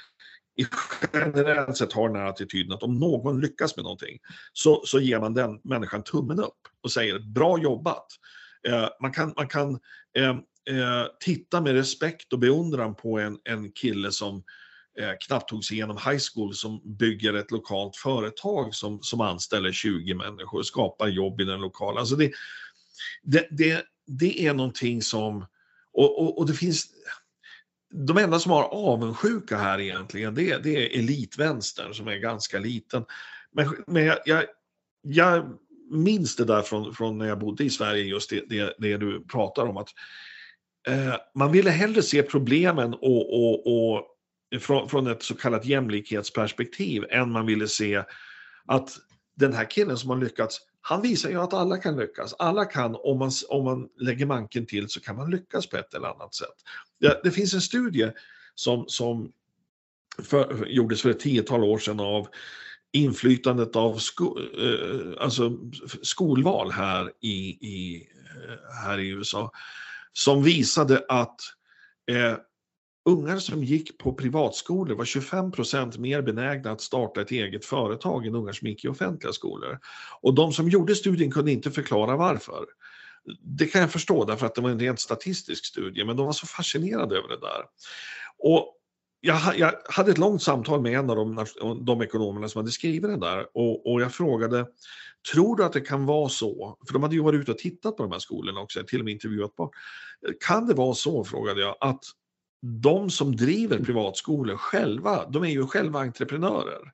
generellt 1.13 1.77
sett 1.77 1.93
har 1.93 2.09
den 2.09 2.17
här 2.17 2.27
attityden 2.27 2.73
att 2.73 2.83
om 2.83 2.99
någon 2.99 3.41
lyckas 3.41 3.77
med 3.77 3.83
någonting 3.83 4.19
så, 4.53 4.83
så 4.85 5.01
ger 5.01 5.21
man 5.21 5.35
den 5.35 5.61
människan 5.65 6.03
tummen 6.03 6.39
upp 6.39 6.59
och 6.83 6.93
säger 6.93 7.19
bra 7.19 7.59
jobbat. 7.59 8.07
Eh, 8.69 8.89
man 9.01 9.13
kan, 9.13 9.33
man 9.37 9.49
kan 9.49 9.79
eh, 10.19 10.31
eh, 10.77 11.07
titta 11.21 11.61
med 11.61 11.75
respekt 11.75 12.33
och 12.33 12.39
beundran 12.39 12.95
på 12.95 13.19
en, 13.19 13.39
en 13.45 13.73
kille 13.73 14.13
som 14.13 14.43
eh, 14.99 15.13
knappt 15.21 15.49
tog 15.49 15.65
sig 15.65 15.77
igenom 15.77 15.97
high 15.97 16.21
school 16.35 16.55
som 16.55 16.97
bygger 16.99 17.35
ett 17.35 17.51
lokalt 17.51 17.97
företag 17.97 18.75
som, 18.75 19.03
som 19.03 19.21
anställer 19.21 19.73
20 19.73 20.15
människor 20.15 20.59
och 20.59 20.67
skapar 20.67 21.09
jobb 21.09 21.41
i 21.41 21.45
den 21.45 21.61
lokala. 21.61 22.01
Alltså 22.01 22.17
det, 22.17 22.33
det, 23.23 23.49
det, 23.51 23.85
det 24.07 24.47
är 24.47 24.55
någonting 24.55 25.03
som, 25.03 25.47
och, 25.93 26.23
och, 26.23 26.39
och, 26.39 26.47
det 26.47 26.55
finns, 26.55 26.87
de 27.93 28.19
enda 28.19 28.39
som 28.39 28.53
har 28.53 28.63
avundsjuka 28.63 29.57
här 29.57 29.81
egentligen, 29.81 30.35
det, 30.35 30.59
det 30.59 30.77
är 30.77 30.99
elitvänstern 30.99 31.95
som 31.95 32.09
är 32.09 32.17
ganska 32.17 32.59
liten. 32.59 33.05
Men, 33.53 33.85
men 33.87 34.05
jag, 34.05 34.19
jag, 34.25 34.45
jag 35.03 35.59
minns 35.91 36.37
det 36.37 36.45
där 36.45 36.63
från, 36.63 36.95
från 36.95 37.19
när 37.19 37.27
jag 37.27 37.39
bodde 37.39 37.65
i 37.65 37.71
Sverige, 37.71 38.05
just 38.05 38.31
det, 38.31 38.45
det, 38.49 38.75
det 38.79 38.97
du 38.97 39.25
pratar 39.25 39.67
om. 39.67 39.77
att 39.77 39.89
eh, 40.89 41.15
Man 41.35 41.53
ville 41.53 41.71
hellre 41.71 42.03
se 42.03 42.23
problemen 42.23 42.95
och, 42.95 43.35
och, 43.35 43.67
och 43.67 44.07
från, 44.61 44.89
från 44.89 45.07
ett 45.07 45.23
så 45.23 45.35
kallat 45.35 45.65
jämlikhetsperspektiv 45.65 47.05
än 47.11 47.33
man 47.33 47.47
ville 47.47 47.69
se 47.69 48.05
att 48.67 48.91
den 49.37 49.53
här 49.53 49.71
killen 49.71 49.99
som 49.99 50.11
har 50.11 50.17
lyckats, 50.17 50.61
han 50.81 51.03
visar 51.03 51.31
ju 51.31 51.41
att 51.41 51.55
alla 51.55 51.77
kan 51.77 51.97
lyckas. 51.97 52.35
Alla 52.39 52.65
kan, 52.65 52.97
om 52.99 53.19
man, 53.19 53.31
om 53.49 53.65
man 53.65 53.89
lägger 54.01 54.27
manken 54.27 54.67
till 54.67 54.89
så 54.89 55.01
kan 55.01 55.17
man 55.17 55.31
lyckas 55.31 55.67
på 55.67 55.77
ett 55.77 55.95
eller 55.95 56.09
annat 56.09 56.35
sätt. 56.35 56.55
Det, 57.01 57.21
det 57.25 57.31
finns 57.31 57.55
en 57.55 57.61
studie 57.61 58.11
som, 58.55 58.85
som 58.89 59.33
för, 60.23 60.67
gjordes 60.67 61.03
för 61.03 61.11
ett 61.11 61.21
tiotal 61.21 61.65
år 61.65 61.79
sedan 61.79 62.01
av 62.01 62.29
inflytandet 62.93 63.77
av 63.77 63.99
sko, 63.99 64.39
eh, 64.39 65.23
alltså 65.25 65.59
skolval 66.03 66.71
här 66.71 67.13
i, 67.21 67.49
i, 67.67 68.09
eh, 68.47 68.85
här 68.85 68.99
i 68.99 69.09
USA 69.09 69.53
som 70.13 70.43
visade 70.43 71.05
att 71.09 71.41
eh, 72.11 72.37
ungar 73.11 73.39
som 73.39 73.65
gick 73.65 73.99
på 73.99 74.13
privatskolor 74.13 74.95
var 74.95 75.05
25 75.05 75.53
procent 75.53 75.99
mer 75.99 76.23
benägna 76.23 76.71
att 76.71 76.81
starta 76.81 77.21
ett 77.21 77.31
eget 77.31 77.65
företag 77.65 78.27
än 78.27 78.35
ungar 78.35 78.53
som 78.53 78.69
gick 78.69 78.85
i 78.85 78.89
offentliga 78.89 79.33
skolor. 79.33 79.79
Och 80.21 80.35
de 80.35 80.53
som 80.53 80.69
gjorde 80.69 80.95
studien 80.95 81.31
kunde 81.31 81.53
inte 81.53 81.71
förklara 81.71 82.17
varför. 82.17 82.65
Det 83.43 83.67
kan 83.67 83.81
jag 83.81 83.91
förstå 83.91 84.25
därför 84.25 84.47
att 84.47 84.55
det 84.55 84.61
var 84.61 84.71
en 84.71 84.81
rent 84.81 85.01
statistisk 85.01 85.67
studie, 85.67 86.05
men 86.05 86.17
de 86.17 86.27
var 86.27 86.33
så 86.33 86.47
fascinerade 86.47 87.17
över 87.17 87.29
det 87.29 87.41
där. 87.41 87.65
Och 88.39 88.77
jag, 89.21 89.59
jag 89.59 89.73
hade 89.89 90.11
ett 90.11 90.19
långt 90.19 90.43
samtal 90.43 90.81
med 90.81 90.93
en 90.93 91.11
av 91.11 91.17
de, 91.17 91.47
de 91.85 92.03
ekonomerna 92.03 92.49
som 92.49 92.59
hade 92.59 92.71
skrivit 92.71 93.03
den 93.03 93.21
där 93.21 93.47
och, 93.55 93.93
och, 93.93 94.01
jag 94.01 94.15
frågade, 94.15 94.67
tror 95.33 95.57
du 95.57 95.65
att 95.65 95.73
det 95.73 95.81
kan 95.81 96.07
vara 96.07 96.29
så, 96.29 96.79
för 96.87 96.93
de 96.93 97.03
hade 97.03 97.15
ju 97.15 97.23
varit 97.23 97.41
ute 97.41 97.51
och 97.53 97.59
tittat 97.59 97.97
på 97.97 98.03
de 98.03 98.13
här 98.13 98.19
skolorna 98.19 98.61
också, 98.61 98.83
till 98.83 98.99
och 98.99 99.05
med 99.05 99.13
intervjuat 99.13 99.57
barn. 99.57 99.71
Kan 100.47 100.67
det 100.67 100.75
vara 100.75 100.95
så, 100.95 101.25
frågade 101.25 101.61
jag, 101.61 101.77
att 101.81 102.05
de 102.63 103.11
som 103.11 103.37
driver 103.37 103.79
privatskolor 103.79 104.57
själva, 104.57 105.27
de 105.31 105.45
är 105.45 105.49
ju 105.49 105.67
själva 105.67 106.01
entreprenörer. 106.01 106.93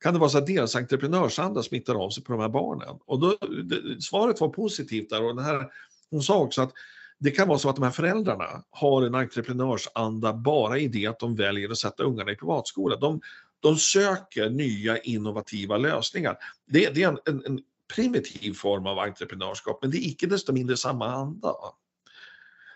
Kan 0.00 0.14
det 0.14 0.20
vara 0.20 0.30
så 0.30 0.38
att 0.38 0.46
deras 0.46 0.76
entreprenörsanda 0.76 1.62
smittar 1.62 1.94
av 1.94 2.10
sig 2.10 2.24
på 2.24 2.32
de 2.32 2.40
här 2.40 2.48
barnen? 2.48 2.98
Och 3.06 3.20
då, 3.20 3.36
det, 3.64 4.02
svaret 4.02 4.40
var 4.40 4.48
positivt 4.48 5.10
där 5.10 5.24
och 5.24 5.36
den 5.36 5.44
här, 5.44 5.70
hon 6.10 6.22
sa 6.22 6.38
också 6.38 6.62
att 6.62 6.72
det 7.18 7.30
kan 7.30 7.48
vara 7.48 7.58
så 7.58 7.68
att 7.68 7.76
de 7.76 7.82
här 7.82 7.90
föräldrarna 7.90 8.64
har 8.70 9.02
en 9.02 9.14
entreprenörsanda 9.14 10.32
bara 10.32 10.78
i 10.78 10.88
det 10.88 11.06
att 11.06 11.18
de 11.18 11.36
väljer 11.36 11.70
att 11.70 11.78
sätta 11.78 12.02
ungarna 12.02 12.32
i 12.32 12.36
privatskola. 12.36 12.96
De, 12.96 13.20
de 13.60 13.76
söker 13.76 14.50
nya 14.50 14.98
innovativa 14.98 15.76
lösningar. 15.76 16.36
Det, 16.66 16.94
det 16.94 17.02
är 17.02 17.08
en, 17.08 17.18
en, 17.26 17.42
en, 17.46 17.60
primitiv 17.94 18.52
form 18.52 18.86
av 18.86 18.98
entreprenörskap, 18.98 19.78
men 19.82 19.90
det 19.90 19.96
är 19.96 20.08
icke 20.08 20.26
desto 20.26 20.52
mindre 20.52 20.76
samma 20.76 21.06
anda. 21.06 21.54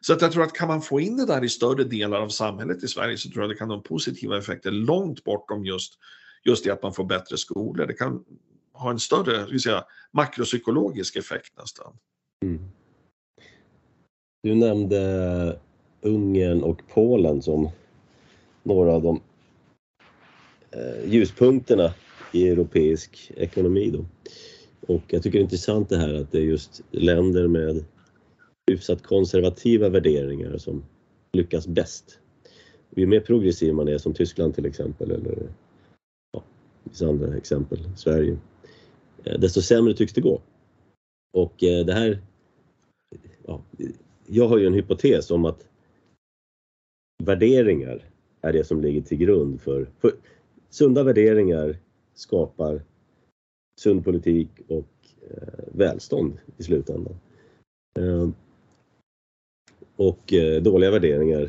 Så 0.01 0.13
att 0.13 0.23
jag 0.23 0.33
tror 0.33 0.43
att 0.43 0.53
kan 0.53 0.69
man 0.69 0.83
få 0.83 1.01
in 1.01 1.17
det 1.17 1.27
där 1.27 1.45
i 1.45 1.49
större 1.49 1.85
delar 1.85 2.21
av 2.21 2.29
samhället 2.29 2.85
i 2.85 2.89
Sverige 2.89 3.19
så 3.19 3.31
tror 3.31 3.43
jag 3.43 3.51
det 3.51 3.57
kan 3.57 3.71
ha 3.71 3.81
positiva 3.81 4.39
effekter 4.39 4.71
långt 4.71 5.25
bortom 5.25 5.65
just, 5.65 5.99
just 6.45 6.65
det 6.65 6.71
att 6.71 6.83
man 6.83 6.95
får 6.95 7.05
bättre 7.05 7.37
skolor. 7.37 7.87
Det 7.87 7.95
kan 7.95 8.25
ha 8.73 8.91
en 8.91 8.99
större 8.99 9.47
vill 9.47 9.61
säga, 9.61 9.85
makropsykologisk 10.13 11.17
effekt 11.17 11.59
nästan. 11.59 11.93
Mm. 12.45 12.61
Du 14.43 14.55
nämnde 14.55 15.61
Ungern 16.01 16.63
och 16.63 16.81
Polen 16.95 17.43
som 17.43 17.71
några 18.63 18.93
av 18.93 19.03
de 19.03 19.21
eh, 20.71 21.11
ljuspunkterna 21.11 21.95
i 22.33 22.49
europeisk 22.49 23.33
ekonomi. 23.37 23.91
Då. 23.91 24.05
Och 24.95 25.03
jag 25.07 25.23
tycker 25.23 25.39
det 25.39 25.43
är 25.43 25.45
intressant 25.45 25.89
det 25.89 25.99
här 25.99 26.15
att 26.15 26.33
det 26.33 26.39
är 26.39 26.43
just 26.43 26.81
länder 26.91 27.49
med 27.49 27.85
hyfsat 28.69 29.03
konservativa 29.03 29.89
värderingar 29.89 30.59
som 30.59 30.85
lyckas 31.33 31.67
bäst. 31.67 32.19
Ju 32.97 33.07
mer 33.07 33.21
progressiv 33.21 33.75
man 33.75 33.89
är 33.89 33.99
som 33.99 34.15
Tyskland 34.15 34.55
till 34.55 34.67
exempel 34.67 35.11
eller 35.11 35.49
ja, 36.33 36.43
vissa 36.85 37.09
andra 37.09 37.37
exempel, 37.37 37.79
Sverige, 37.97 38.39
eh, 39.25 39.41
desto 39.41 39.63
sämre 39.63 39.95
tycks 39.95 40.13
det 40.13 40.21
gå. 40.21 40.41
Och 41.33 41.65
eh, 41.65 41.87
det 41.87 41.93
här, 41.93 42.19
ja, 43.47 43.63
jag 44.27 44.49
har 44.49 44.59
ju 44.59 44.67
en 44.67 44.75
hypotes 44.75 45.31
om 45.31 45.45
att 45.45 45.69
värderingar 47.23 48.05
är 48.41 48.53
det 48.53 48.65
som 48.65 48.81
ligger 48.81 49.01
till 49.01 49.19
grund 49.19 49.61
för, 49.61 49.89
för 49.99 50.13
sunda 50.71 51.03
värderingar 51.03 51.77
skapar 52.15 52.83
sund 53.81 54.05
politik 54.05 54.49
och 54.69 54.89
eh, 55.31 55.65
välstånd 55.73 56.39
i 56.57 56.63
slutändan. 56.63 57.17
Eh, 57.99 58.29
och 59.99 60.33
eh, 60.33 60.63
dåliga 60.63 60.91
värderingar, 60.91 61.43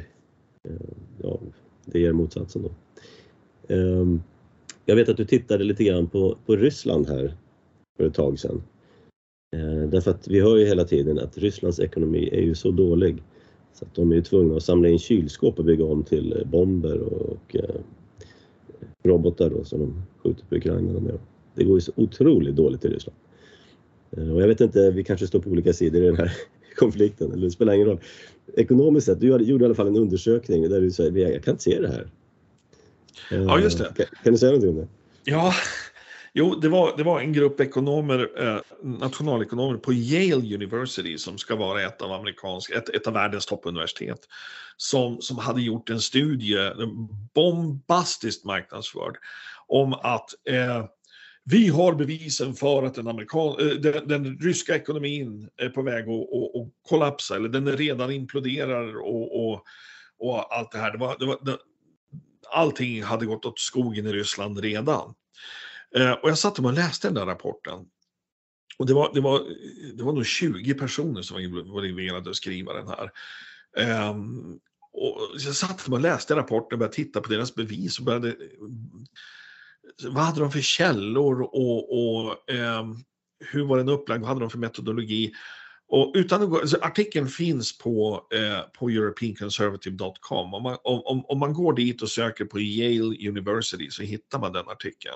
eh, 0.70 0.76
ja, 1.22 1.39
det 1.86 2.00
ger 2.00 2.14
motsatsen 2.14 2.62
då. 2.62 2.72
Ehm, 3.74 4.22
jag 4.86 4.95
vet 4.95 5.10
att 5.10 5.18
du 5.18 5.26
tittade 5.26 5.64
lite 5.64 5.84
grann 5.84 6.08
på, 6.08 6.38
på 6.45 6.56
Ryssland 6.56 7.08
här 7.08 7.34
för 7.97 8.06
ett 8.06 8.14
tag 8.14 8.39
sedan. 8.39 8.64
Eh, 9.56 9.89
därför 9.89 10.12
att 10.12 10.28
vi 10.28 10.41
hör 10.41 10.58
ju 10.58 10.66
hela 10.66 10.84
tiden 10.84 11.20
att 11.20 11.38
Rysslands 11.38 11.80
ekonomi 11.80 12.30
är 12.32 12.41
ju 12.41 12.56
så 12.56 12.72
dålig 12.72 13.24
så 13.74 13.86
att 13.86 13.95
de 13.95 14.12
är 14.12 14.22
tvungna 14.22 14.56
att 14.56 14.64
samla 14.64 14.89
in 14.89 15.00
kylskåp 15.00 15.60
och 15.60 15.66
bygga 15.66 15.86
om 15.86 16.04
till 16.04 16.43
bomber 16.45 17.00
och, 17.00 17.22
och 17.22 17.56
robotar 19.04 19.50
då, 19.50 19.64
som 19.64 19.80
de 19.80 20.04
skjuter 20.18 20.45
på 20.45 20.56
Ukraina 20.56 21.00
med. 21.00 21.20
Det 21.56 21.64
går 21.64 21.78
ju 21.78 21.82
så 21.82 21.91
otroligt 21.95 22.56
dåligt 22.56 22.86
i 22.86 22.88
Ryssland. 22.88 23.18
Och 24.10 24.41
jag 24.41 24.47
vet 24.47 24.62
inte, 24.62 24.91
vi 24.91 25.04
kanske 25.04 25.28
står 25.28 25.39
på 25.39 25.50
olika 25.50 25.74
sidor 25.74 26.04
i 26.04 26.06
den 26.06 26.18
här 26.18 26.32
konflikten, 26.80 27.32
eller 27.32 27.46
det 27.46 27.52
spelar 27.52 27.74
ingen 27.74 27.88
roll. 27.88 28.00
Ekonomiskt 28.58 29.06
sett, 29.06 29.20
du 29.20 29.28
gjorde 29.28 29.64
i 29.64 29.66
alla 29.66 29.76
fall 29.76 29.88
en 29.88 29.98
undersökning 29.98 30.70
där 30.70 30.82
du 30.82 30.92
säger 30.92 31.32
jag 31.32 31.44
kan 31.44 31.52
inte 31.52 31.64
se 31.64 31.82
det 31.82 31.88
här. 31.88 32.10
Ja, 33.30 33.60
just 33.60 33.78
det. 33.78 33.94
Kan, 33.98 34.06
kan 34.24 34.34
du 34.34 34.38
säga 34.40 34.52
någonting 34.52 34.70
om 34.70 34.76
det? 34.76 34.88
Ja, 35.24 35.54
Jo, 36.34 36.56
det 36.56 36.70
var, 36.70 36.98
det 36.98 37.04
var 37.04 37.20
en 37.20 37.34
grupp 37.34 37.60
ekonomer, 37.60 38.30
eh, 38.38 38.60
nationalekonomer 38.82 39.78
på 39.78 39.94
Yale 39.94 40.56
University 40.56 41.18
som 41.18 41.38
ska 41.38 41.56
vara 41.56 41.82
ett 41.82 42.02
av, 42.02 42.12
amerikansk, 42.12 42.72
ett, 42.72 42.90
ett 42.90 43.08
av 43.08 43.14
världens 43.14 43.46
toppuniversitet 43.46 44.20
som, 44.78 45.22
som 45.22 45.38
hade 45.38 45.62
gjort 45.62 45.90
en 45.90 46.02
studie, 46.02 46.58
bombastiskt 47.34 48.46
marknadsförd, 48.46 49.18
om 49.68 49.94
att 49.94 50.30
eh, 50.50 50.86
vi 51.50 51.68
har 51.68 51.93
bevisen 51.93 52.54
för 52.54 52.84
att 52.84 52.95
den, 52.95 53.08
amerikan, 53.08 53.56
eh, 53.60 53.76
den, 53.76 54.08
den 54.08 54.39
ryska 54.39 54.76
ekonomin 54.76 55.50
är 55.58 55.70
på 55.70 55.82
väg 55.82 56.04
att, 56.04 56.10
att, 56.10 56.62
att, 56.62 56.74
kollapsa, 56.89 57.36
eller 57.36 57.50
den 57.50 57.78
redan 57.78 58.12
imploderar 58.12 58.97
och, 58.97 59.45
och, 59.45 59.64
och 60.20 60.56
allt 60.56 60.72
det 60.72 60.78
här. 60.78 60.91
Det 60.91 60.97
var, 60.97 61.16
det 61.20 61.26
var, 61.26 61.39
det, 61.41 61.58
allting 62.50 63.04
hade 63.04 63.26
gått 63.26 63.45
åt 63.45 63.60
skogen 63.60 64.08
i 64.08 64.14
Ryssland 64.14 64.60
redan. 64.60 65.14
Eh, 65.95 66.12
och 66.12 66.30
jag 66.30 66.38
satt 66.38 66.60
och 66.60 66.74
läste 66.74 67.08
den 67.08 67.16
där 67.16 67.26
rapporten. 67.26 67.86
Och 68.78 68.86
det 68.86 68.93
var, 68.93 69.12
det 69.14 69.22
var, 69.22 69.43
det 69.97 70.04
var 70.04 70.14
nog 70.14 70.26
20 70.26 70.74
personer 70.74 71.22
som 71.22 71.36
var 71.36 71.41
involverade 71.41 72.30
att 72.30 72.36
skriva 72.36 72.74
den 72.74 72.88
här. 72.88 73.12
Eh, 73.78 74.18
och 74.91 75.18
jag 75.34 75.56
satt 75.56 75.88
och 75.88 76.00
läste 76.00 76.36
rapporten 76.36 76.76
och 76.76 76.80
började 76.80 76.95
titta 76.95 77.22
på 77.22 77.32
deras 77.32 77.56
bevis 77.56 78.00
och 78.00 78.06
började 78.06 78.36
vad 80.04 80.24
hade 80.24 80.40
de 80.40 80.52
för 80.52 80.62
källor 80.62 81.42
och, 81.42 82.00
och 82.00 82.52
eh, 82.52 82.86
hur 83.52 83.66
var 83.66 83.78
den 83.78 83.90
upplagd, 83.90 84.22
vad 84.22 84.28
hade 84.28 84.42
de 84.42 84.50
för 84.50 84.58
metodologi? 84.58 85.34
Och 85.92 86.12
utan 86.16 86.44
att 86.44 86.50
gå, 86.50 86.60
alltså 86.60 86.78
artikeln 86.82 87.28
finns 87.28 87.78
på, 87.78 88.28
eh, 88.34 88.80
på 88.80 88.90
europeanconservative.com. 88.90 90.54
Om 90.54 90.64
man, 90.64 90.78
om, 90.84 91.26
om 91.26 91.40
man 91.40 91.54
går 91.54 91.74
dit 91.74 92.02
och 92.02 92.10
söker 92.10 92.46
på 92.46 92.60
Yale 92.60 93.30
University 93.30 93.92
så 93.92 94.04
hittar 94.04 94.40
man 94.40 94.54
den 94.54 94.70
artikeln. 94.70 95.16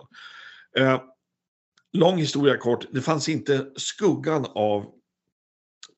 Eh, 0.78 1.02
lång 1.94 2.18
historia 2.18 2.58
kort, 2.58 2.86
det 2.92 3.02
fanns 3.02 3.30
inte 3.30 3.72
skuggan 3.76 4.46
av, 4.56 4.86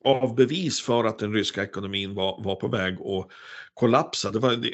av 0.06 0.36
bevis 0.36 0.82
för 0.82 1.04
att 1.04 1.20
den 1.20 1.34
ryska 1.34 1.64
ekonomin 1.64 2.16
var, 2.16 2.44
var 2.44 2.56
på 2.56 2.68
väg 2.68 2.94
att 2.94 3.28
kollapsa. 3.74 4.32
Det 4.32 4.40
var, 4.40 4.66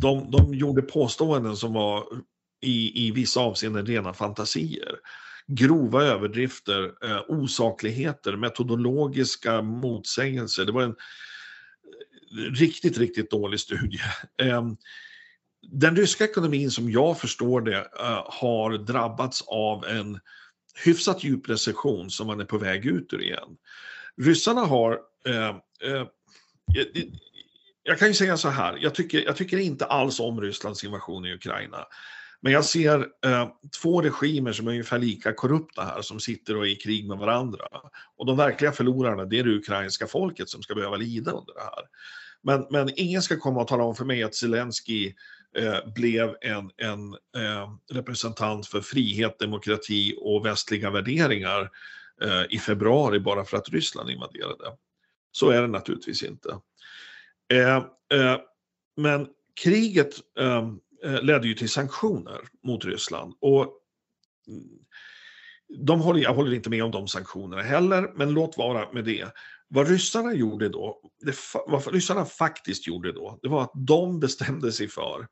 de, 0.00 0.30
de 0.30 0.54
gjorde 0.54 0.82
påståenden 0.82 1.56
som 1.56 1.72
var 1.72 2.04
i, 2.60 3.06
i 3.06 3.10
vissa 3.10 3.40
avseenden 3.40 3.86
rena 3.86 4.12
fantasier. 4.12 4.98
Grova 5.46 6.02
överdrifter, 6.02 6.92
eh, 7.04 7.20
osakligheter, 7.28 8.36
metodologiska 8.36 9.62
motsägelser. 9.62 10.64
Det 10.64 10.72
var 10.72 10.82
en 10.82 10.96
eh, 12.38 12.52
riktigt, 12.52 12.98
riktigt 12.98 13.30
dålig 13.30 13.60
studie. 13.60 14.00
Eh, 14.42 14.62
den 15.62 15.96
ryska 15.96 16.24
ekonomin 16.24 16.70
som 16.70 16.90
jag 16.90 17.20
förstår 17.20 17.60
det 17.60 17.78
eh, 17.78 18.24
har 18.26 18.78
drabbats 18.78 19.44
av 19.46 19.84
en 19.84 20.20
hyfsat 20.84 21.24
djup 21.24 21.48
recession 21.48 22.10
som 22.10 22.26
man 22.26 22.40
är 22.40 22.44
på 22.44 22.58
väg 22.58 22.86
ut 22.86 23.12
ur 23.12 23.22
igen. 23.22 23.56
Ryssarna 24.22 24.60
har 24.60 24.98
eh, 25.26 25.56
eh, 25.82 26.00
eh 26.74 27.04
jag 27.82 27.98
kan 27.98 28.08
ju 28.08 28.14
säga 28.14 28.36
så 28.36 28.48
här, 28.48 28.78
jag 28.80 28.94
tycker, 28.94 29.24
jag 29.24 29.36
tycker 29.36 29.58
inte 29.58 29.86
alls 29.86 30.20
om 30.20 30.40
Rysslands 30.40 30.84
invasion 30.84 31.26
i 31.26 31.34
Ukraina. 31.34 31.86
Men 32.40 32.52
jag 32.52 32.64
ser 32.64 33.06
eh, 33.24 33.48
två 33.82 34.02
regimer 34.02 34.52
som 34.52 34.66
är 34.66 34.70
ungefär 34.70 34.98
lika 34.98 35.32
korrupta 35.32 35.82
här, 35.82 36.02
som 36.02 36.20
sitter 36.20 36.56
och 36.56 36.66
är 36.66 36.70
i 36.70 36.76
krig 36.76 37.08
med 37.08 37.18
varandra. 37.18 37.64
Och 38.16 38.26
de 38.26 38.36
verkliga 38.36 38.72
förlorarna, 38.72 39.24
det 39.24 39.38
är 39.38 39.44
det 39.44 39.56
ukrainska 39.56 40.06
folket 40.06 40.48
som 40.48 40.62
ska 40.62 40.74
behöva 40.74 40.96
lida 40.96 41.30
under 41.30 41.54
det 41.54 41.60
här. 41.60 41.84
Men, 42.42 42.66
men 42.70 42.90
ingen 42.96 43.22
ska 43.22 43.36
komma 43.36 43.60
och 43.60 43.68
tala 43.68 43.84
om 43.84 43.94
för 43.94 44.04
mig 44.04 44.22
att 44.22 44.34
Zelensky 44.34 45.14
eh, 45.56 45.92
blev 45.94 46.36
en, 46.40 46.70
en 46.76 47.12
eh, 47.44 47.70
representant 47.92 48.66
för 48.66 48.80
frihet, 48.80 49.38
demokrati 49.38 50.14
och 50.20 50.46
västliga 50.46 50.90
värderingar 50.90 51.70
eh, 52.22 52.42
i 52.50 52.58
februari 52.58 53.20
bara 53.20 53.44
för 53.44 53.56
att 53.56 53.68
Ryssland 53.68 54.10
invaderade. 54.10 54.64
Så 55.32 55.50
är 55.50 55.62
det 55.62 55.68
naturligtvis 55.68 56.22
inte. 56.22 56.58
Eh, 57.52 57.76
eh, 58.12 58.36
men 58.96 59.28
kriget 59.64 60.14
Eh, 60.40 60.68
Eh, 61.04 61.22
ledde 61.22 61.48
ju 61.48 61.54
till 61.54 61.68
sanktioner 61.68 62.40
mot 62.64 62.84
Ryssland. 62.84 63.34
Och 63.40 63.62
mm, 64.48 64.68
de 65.86 66.00
håller, 66.00 66.20
jag 66.20 66.34
håller 66.34 66.54
inte 66.54 66.70
med 66.70 66.84
om 66.84 66.90
de 66.90 67.08
sanktionerna 67.08 67.62
heller, 67.62 68.12
men 68.14 68.30
låt 68.30 68.56
vara 68.56 68.92
med 68.92 69.04
det. 69.04 69.28
Vad 69.68 69.88
ryssarna 69.88 70.34
gjorde 70.34 70.68
då, 70.68 71.00
det, 71.20 71.36
vad 71.66 71.92
ryssarna 71.92 72.24
faktiskt 72.24 72.86
gjorde 72.86 73.12
då, 73.12 73.38
det 73.42 73.48
var 73.48 73.62
att 73.62 73.72
de 73.74 74.20
bestämde 74.20 74.72
sig 74.72 74.88
för 74.88 75.26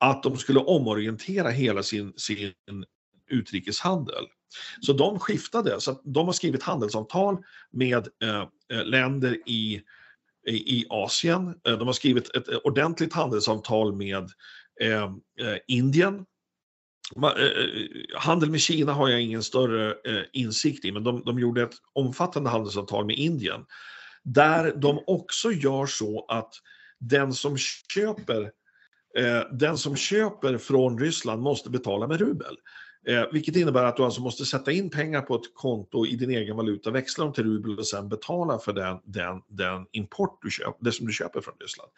att 0.00 0.22
de 0.22 0.36
skulle 0.36 0.60
omorientera 0.60 1.50
hela 1.50 1.82
sin, 1.82 2.12
sin 2.16 2.52
utrikeshandel. 3.30 4.24
Så 4.80 4.92
de 4.92 5.18
skiftade, 5.18 5.80
så 5.80 6.00
de 6.04 6.26
har 6.26 6.32
skrivit 6.32 6.62
handelsavtal 6.62 7.38
med 7.72 8.08
eh, 8.22 8.84
länder 8.84 9.38
i, 9.46 9.82
i, 10.46 10.78
i 10.78 10.86
Asien. 10.88 11.48
Eh, 11.48 11.78
de 11.78 11.86
har 11.86 11.92
skrivit 11.92 12.36
ett 12.36 12.48
ordentligt 12.48 13.12
handelsavtal 13.12 13.96
med 13.96 14.30
Ehm, 14.80 15.10
eh, 15.40 15.58
Indien. 15.68 16.24
Man, 17.16 17.36
eh, 17.36 17.44
eh, 17.44 18.18
handel 18.18 18.50
med 18.50 18.60
Kina 18.60 18.92
har 18.92 19.08
jag 19.08 19.20
ingen 19.20 19.42
större 19.42 19.90
eh, 19.90 20.24
insikt 20.32 20.84
i, 20.84 20.92
men 20.92 21.04
de, 21.04 21.22
de 21.24 21.38
gjorde 21.38 21.62
ett 21.62 21.74
omfattande 21.92 22.50
handelsavtal 22.50 23.06
med 23.06 23.16
Indien. 23.16 23.64
Där 24.24 24.72
de 24.76 25.04
också 25.06 25.52
gör 25.52 25.86
så 25.86 26.26
att 26.28 26.54
den 26.98 27.32
som 27.32 27.56
köper 27.92 28.42
eh, 29.18 29.40
den 29.52 29.78
som 29.78 29.96
köper 29.96 30.58
från 30.58 30.98
Ryssland 30.98 31.42
måste 31.42 31.70
betala 31.70 32.06
med 32.06 32.20
rubel. 32.20 32.56
Eh, 33.08 33.24
vilket 33.32 33.56
innebär 33.56 33.84
att 33.84 33.96
du 33.96 34.02
alltså 34.02 34.20
måste 34.20 34.46
sätta 34.46 34.72
in 34.72 34.90
pengar 34.90 35.22
på 35.22 35.34
ett 35.34 35.54
konto 35.54 36.06
i 36.06 36.16
din 36.16 36.30
egen 36.30 36.56
valuta, 36.56 36.90
växla 36.90 37.24
dem 37.24 37.32
till 37.32 37.44
rubel 37.44 37.78
och 37.78 37.86
sen 37.86 38.08
betala 38.08 38.58
för 38.58 38.72
den, 38.72 38.98
den, 39.04 39.42
den 39.48 39.86
import 39.92 40.38
du 40.42 40.50
köper, 40.50 40.84
det 40.84 40.92
som 40.92 41.06
du 41.06 41.12
köper 41.12 41.40
från 41.40 41.54
Ryssland. 41.60 41.90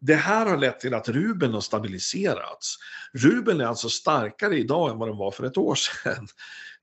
Det 0.00 0.14
här 0.14 0.46
har 0.46 0.56
lett 0.56 0.80
till 0.80 0.94
att 0.94 1.08
rubeln 1.08 1.54
har 1.54 1.60
stabiliserats. 1.60 2.76
Rubeln 3.12 3.60
är 3.60 3.64
alltså 3.64 3.88
starkare 3.88 4.58
idag 4.58 4.90
än 4.90 4.98
vad 4.98 5.08
den 5.08 5.16
var 5.16 5.30
för 5.30 5.44
ett 5.44 5.56
år 5.56 5.74
sedan. 5.74 6.26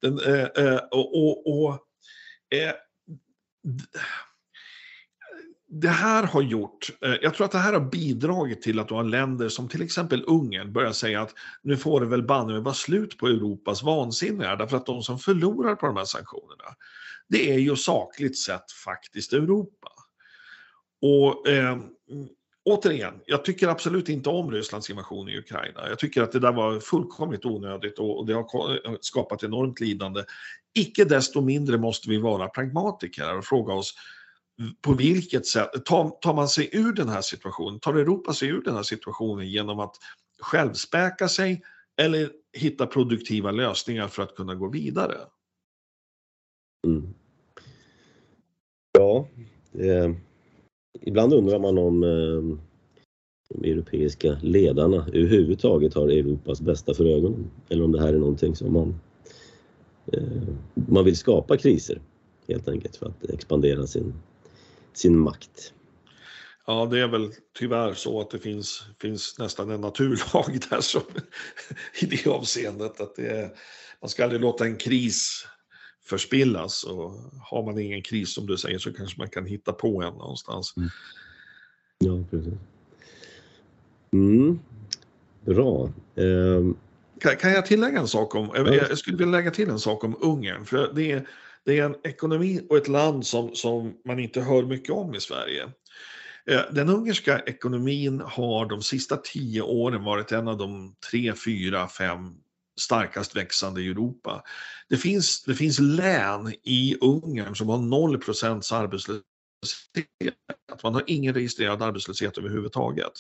Den, 0.02 0.20
eh, 0.20 0.66
eh, 0.66 0.80
och, 0.92 1.18
och, 1.18 1.48
och 1.48 1.74
eh, 2.56 2.74
det 5.74 5.90
här 5.90 6.24
har 6.24 6.42
gjort, 6.42 6.90
eh, 7.02 7.16
jag 7.22 7.34
tror 7.34 7.46
att 7.46 7.52
det 7.52 7.58
här 7.58 7.74
har 7.74 7.80
bidragit 7.80 8.62
till 8.62 8.80
att 8.80 8.88
du 8.88 8.94
har 8.94 9.04
länder 9.04 9.50
som 9.50 9.68
till 9.68 9.82
exempel 9.82 10.24
Ungern 10.28 10.74
börjar 10.74 10.92
säga 10.92 11.22
att 11.22 11.34
nu 11.62 11.78
får 11.78 12.02
det 12.02 12.08
väl 12.08 12.24
banne 12.24 12.60
vara 12.60 12.74
slut 12.74 13.18
på 13.18 13.28
Europas 13.28 13.84
vansinne 13.84 14.46
här, 14.46 14.58
därför 14.58 14.78
att 14.78 14.86
de 14.86 15.04
som 15.04 15.20
förlorar 15.20 15.76
på 15.76 15.86
de 15.86 15.98
här 15.98 16.06
sanktionerna, 16.06 16.76
det 17.28 17.52
är 17.52 17.58
ju 17.58 17.76
sakligt 17.76 18.38
sett 18.38 18.72
faktiskt 18.72 19.34
Europa. 19.34 19.90
Och 21.02 21.48
eh, 21.48 21.78
återigen, 22.66 23.14
jag 23.26 23.46
tycker 23.46 23.68
absolut 23.68 24.10
inte 24.10 24.30
om 24.30 24.52
Rysslands 24.52 24.90
invasion 24.90 25.30
i 25.30 25.38
Ukraina. 25.38 25.90
Jag 25.90 26.00
tycker 26.00 26.22
att 26.22 26.32
det 26.32 26.40
där 26.40 26.52
var 26.52 26.80
fullkomligt 26.80 27.46
onödigt 27.46 28.00
och 28.00 28.26
det 28.26 28.34
har 28.34 28.98
skapat 29.02 29.44
enormt 29.44 29.80
lidande. 29.80 30.24
Icke 30.74 31.06
desto 31.06 31.42
mindre 31.42 31.78
måste 31.78 32.10
vi 32.10 32.18
vara 32.18 32.48
pragmatiker 32.48 33.38
och 33.38 33.46
fråga 33.46 33.74
oss 33.74 33.96
på 34.82 34.94
vilket 34.94 35.46
sätt 35.46 35.86
tar, 35.86 36.10
tar 36.10 36.34
man 36.34 36.48
sig 36.48 36.70
ur 36.74 36.94
den 36.94 37.10
här 37.10 37.22
situationen? 37.22 37.80
Tar 37.80 37.94
Europa 37.94 38.34
sig 38.34 38.50
ur 38.50 38.62
den 38.62 38.76
här 38.76 38.84
situationen 38.84 39.50
genom 39.50 39.80
att 39.80 39.96
självspäka 40.40 41.28
sig 41.28 41.62
eller 42.02 42.30
hitta 42.54 42.88
produktiva 42.88 43.52
lösningar 43.52 44.08
för 44.08 44.24
att 44.24 44.36
kunna 44.36 44.56
gå 44.56 44.70
vidare? 44.70 45.18
Mm. 46.88 47.14
Ja, 48.92 49.28
eh, 49.74 50.12
ibland 51.02 51.34
undrar 51.34 51.60
man 51.60 51.78
om 51.78 52.04
eh, 52.04 52.58
de 53.50 53.72
europeiska 53.72 54.38
ledarna 54.42 55.08
överhuvudtaget 55.14 55.94
har 55.94 56.08
Europas 56.08 56.62
bästa 56.62 56.94
för 56.94 57.06
ögonen. 57.06 57.52
Eller 57.70 57.84
om 57.84 57.92
det 57.92 58.02
här 58.02 58.14
är 58.14 58.20
någonting 58.20 58.56
som 58.56 58.74
man, 58.74 59.00
eh, 60.14 60.44
man 60.74 61.06
vill 61.06 61.18
skapa 61.18 61.58
kriser 61.58 62.02
helt 62.48 62.68
enkelt 62.68 62.96
för 62.96 63.06
att 63.06 63.30
expandera 63.30 63.88
sin 63.88 64.14
sin 64.94 65.20
makt. 65.20 65.74
Ja, 66.68 66.86
det 66.86 67.00
är 67.00 67.08
väl 67.08 67.32
tyvärr 67.60 67.94
så 67.94 68.22
att 68.22 68.30
det 68.30 68.40
finns, 68.40 68.84
finns 69.00 69.40
nästan 69.40 69.70
en 69.72 69.82
naturlag 69.82 70.60
där 70.70 70.82
som, 70.82 71.02
i 72.02 72.06
det 72.06 72.28
avseendet. 72.28 73.02
Att 73.02 73.16
det 73.16 73.28
är, 73.28 73.50
man 74.02 74.10
ska 74.10 74.24
aldrig 74.24 74.42
låta 74.42 74.66
en 74.66 74.78
kris 74.78 75.48
förspillas 76.04 76.84
och 76.84 77.14
har 77.42 77.64
man 77.64 77.80
ingen 77.80 78.02
kris 78.02 78.34
som 78.34 78.46
du 78.46 78.58
säger 78.58 78.80
så 78.80 78.94
kanske 78.94 79.20
man 79.20 79.30
kan 79.30 79.46
hitta 79.46 79.74
på 79.74 80.02
en 80.02 80.14
någonstans. 80.14 80.74
Mm. 80.78 80.90
Ja, 82.00 82.24
precis. 82.30 82.54
Mm. 84.14 84.60
Bra. 85.46 85.90
Um... 86.16 86.78
Kan, 87.20 87.38
kan, 87.38 87.52
jag 87.52 87.66
tillägga 87.66 88.00
en 88.00 88.08
sak 88.08 88.36
om, 88.36 88.50
jag 88.56 88.98
skulle 88.98 89.18
vilja 89.18 89.32
lägga 89.32 89.52
till 89.52 89.70
en 89.70 89.80
sak 89.80 90.04
om 90.04 90.16
Ungern, 90.22 90.66
för 90.66 90.94
det 90.94 91.12
är 91.12 91.28
det 91.66 91.80
är 91.80 91.86
en 91.86 91.96
ekonomi 92.04 92.62
och 92.70 92.78
ett 92.78 92.88
land 92.88 93.26
som, 93.28 93.56
som 93.56 93.94
man 94.06 94.20
inte 94.20 94.42
hör 94.42 94.64
mycket 94.64 94.90
om 94.90 95.16
i 95.16 95.20
Sverige. 95.20 95.64
Eh, 96.46 96.62
den 96.72 96.90
ungerska 96.90 97.40
ekonomin 97.40 98.22
har 98.26 98.66
de 98.66 98.82
sista 98.82 99.18
tio 99.18 99.62
åren 99.62 100.04
varit 100.04 100.32
en 100.32 100.48
av 100.48 100.58
de 100.58 100.96
tre, 101.12 101.34
fyra, 101.46 101.88
fem 101.88 102.36
starkast 102.80 103.36
växande 103.36 103.82
i 103.82 103.90
Europa. 103.90 104.44
Det 104.90 104.98
finns, 104.98 105.44
det 105.44 105.56
finns 105.56 105.80
län 105.80 106.54
i 106.64 106.98
Ungern 107.02 107.56
som 107.56 107.70
har 107.70 107.78
0 107.78 108.18
procents 108.18 108.72
arbetslöshet. 108.72 109.24
Man 110.84 110.94
har 110.94 111.04
ingen 111.08 111.34
registrerad 111.34 111.82
arbetslöshet 111.82 112.38
överhuvudtaget. 112.38 113.12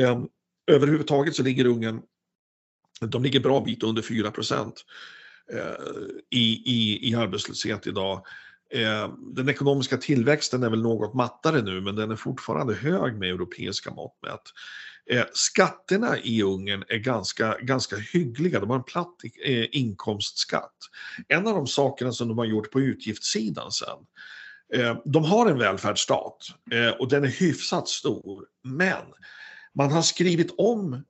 Ehm, 0.00 0.28
överhuvudtaget 0.70 1.36
så 1.36 1.42
ligger 1.42 1.66
Ungern, 1.66 2.02
de 3.00 3.22
ligger 3.22 3.40
bra 3.40 3.60
bit 3.60 3.82
under 3.82 4.02
4 4.02 4.30
procent 4.30 4.74
eh, 4.74 5.21
Eh, 5.50 5.74
i, 6.30 6.62
i, 6.64 7.08
i 7.10 7.14
arbetslöshet 7.14 7.86
idag. 7.86 8.26
Eh, 8.70 9.14
den 9.34 9.48
ekonomiska 9.48 9.96
tillväxten 9.96 10.62
är 10.62 10.70
väl 10.70 10.82
något 10.82 11.14
mattare 11.14 11.62
nu 11.62 11.80
men 11.80 11.96
den 11.96 12.10
är 12.10 12.16
fortfarande 12.16 12.74
hög 12.74 13.18
med 13.18 13.30
europeiska 13.30 13.90
mått 13.90 14.18
mätt. 14.22 14.42
Eh, 15.10 15.24
skatterna 15.32 16.18
i 16.18 16.42
Ungern 16.42 16.84
är 16.88 16.98
ganska, 16.98 17.58
ganska 17.58 17.96
hyggliga, 17.96 18.60
de 18.60 18.70
har 18.70 18.76
en 18.76 18.84
platt 18.84 19.16
inkomstskatt. 19.70 20.76
En 21.28 21.46
av 21.46 21.54
de 21.54 21.66
sakerna 21.66 22.12
som 22.12 22.28
de 22.28 22.38
har 22.38 22.44
gjort 22.44 22.70
på 22.70 22.80
utgiftssidan 22.80 23.72
sen, 23.72 23.98
de 25.04 25.24
har 25.24 25.50
en 25.50 25.58
välfärdsstat 25.58 26.36
och 26.98 27.08
den 27.08 27.24
är 27.24 27.40
hyfsat 27.40 27.88
stor, 27.88 28.46
men 28.64 29.02
man 29.74 29.92
har 29.92 30.02
skrivit 30.02 30.54
om 30.58 31.04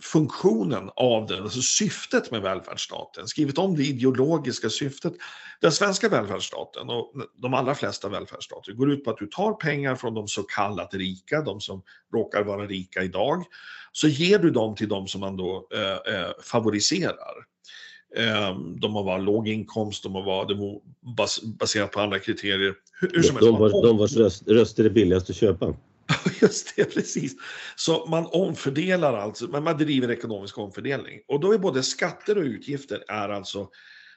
funktionen 0.00 0.90
av 0.96 1.26
den, 1.26 1.42
alltså 1.42 1.60
syftet 1.60 2.30
med 2.30 2.42
välfärdsstaten, 2.42 3.28
skrivit 3.28 3.58
om 3.58 3.76
det 3.76 3.82
ideologiska 3.82 4.70
syftet. 4.70 5.12
Den 5.60 5.72
svenska 5.72 6.08
välfärdsstaten 6.08 6.90
och 6.90 7.12
de 7.36 7.54
allra 7.54 7.74
flesta 7.74 8.08
välfärdsstater 8.08 8.72
går 8.72 8.92
ut 8.92 9.04
på 9.04 9.10
att 9.10 9.18
du 9.18 9.26
tar 9.26 9.52
pengar 9.52 9.94
från 9.94 10.14
de 10.14 10.28
så 10.28 10.42
kallat 10.42 10.94
rika, 10.94 11.40
de 11.40 11.60
som 11.60 11.82
råkar 12.14 12.44
vara 12.44 12.66
rika 12.66 13.02
idag, 13.02 13.44
så 13.92 14.08
ger 14.08 14.38
du 14.38 14.50
dem 14.50 14.74
till 14.74 14.88
de 14.88 15.06
som 15.06 15.20
man 15.20 15.36
då 15.36 15.68
eh, 15.74 16.14
eh 16.14 16.30
favoriserar. 16.42 17.46
Eh, 18.16 18.58
de 18.80 18.92
må 18.92 19.02
vara 19.02 19.18
låg 19.18 19.48
inkomst, 19.48 20.02
de 20.02 20.12
må 20.12 20.22
vara 20.22 20.44
de 20.44 20.80
bas, 21.16 21.42
baserat 21.42 21.92
på 21.92 22.00
andra 22.00 22.18
kriterier. 22.18 22.74
Hur, 23.00 23.10
hur 23.14 23.22
som 23.22 23.36
de, 23.36 23.46
de, 23.46 23.58
var, 23.58 23.86
de 23.86 23.98
vars 23.98 24.16
röst, 24.16 24.48
röster 24.48 24.84
är 24.84 24.90
billigast 24.90 25.30
att 25.30 25.36
köpa. 25.36 25.74
Just 26.40 26.76
det, 26.76 26.84
precis. 26.84 27.36
Så 27.76 28.06
man 28.06 28.26
omfördelar 28.26 29.14
alltså, 29.14 29.46
men 29.46 29.64
man 29.64 29.78
driver 29.78 30.10
ekonomisk 30.10 30.58
omfördelning. 30.58 31.20
Och 31.28 31.40
då 31.40 31.52
är 31.52 31.58
både 31.58 31.82
skatter 31.82 32.38
och 32.38 32.44
utgifter 32.44 33.04
är 33.08 33.28
alltså 33.28 33.68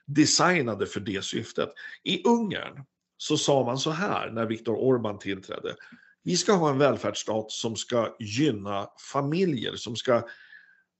designade 0.05 0.85
för 0.85 0.99
det 0.99 1.23
syftet. 1.23 1.69
I 2.03 2.23
Ungern 2.23 2.85
så 3.17 3.37
sa 3.37 3.65
man 3.65 3.77
så 3.77 3.91
här 3.91 4.29
när 4.29 4.45
Viktor 4.45 4.75
Orbán 4.75 5.17
tillträdde. 5.17 5.75
Vi 6.23 6.37
ska 6.37 6.53
ha 6.53 6.69
en 6.69 6.77
välfärdsstat 6.77 7.51
som 7.51 7.75
ska 7.75 8.15
gynna 8.19 8.89
familjer, 9.13 9.75
som 9.75 9.95
ska 9.95 10.15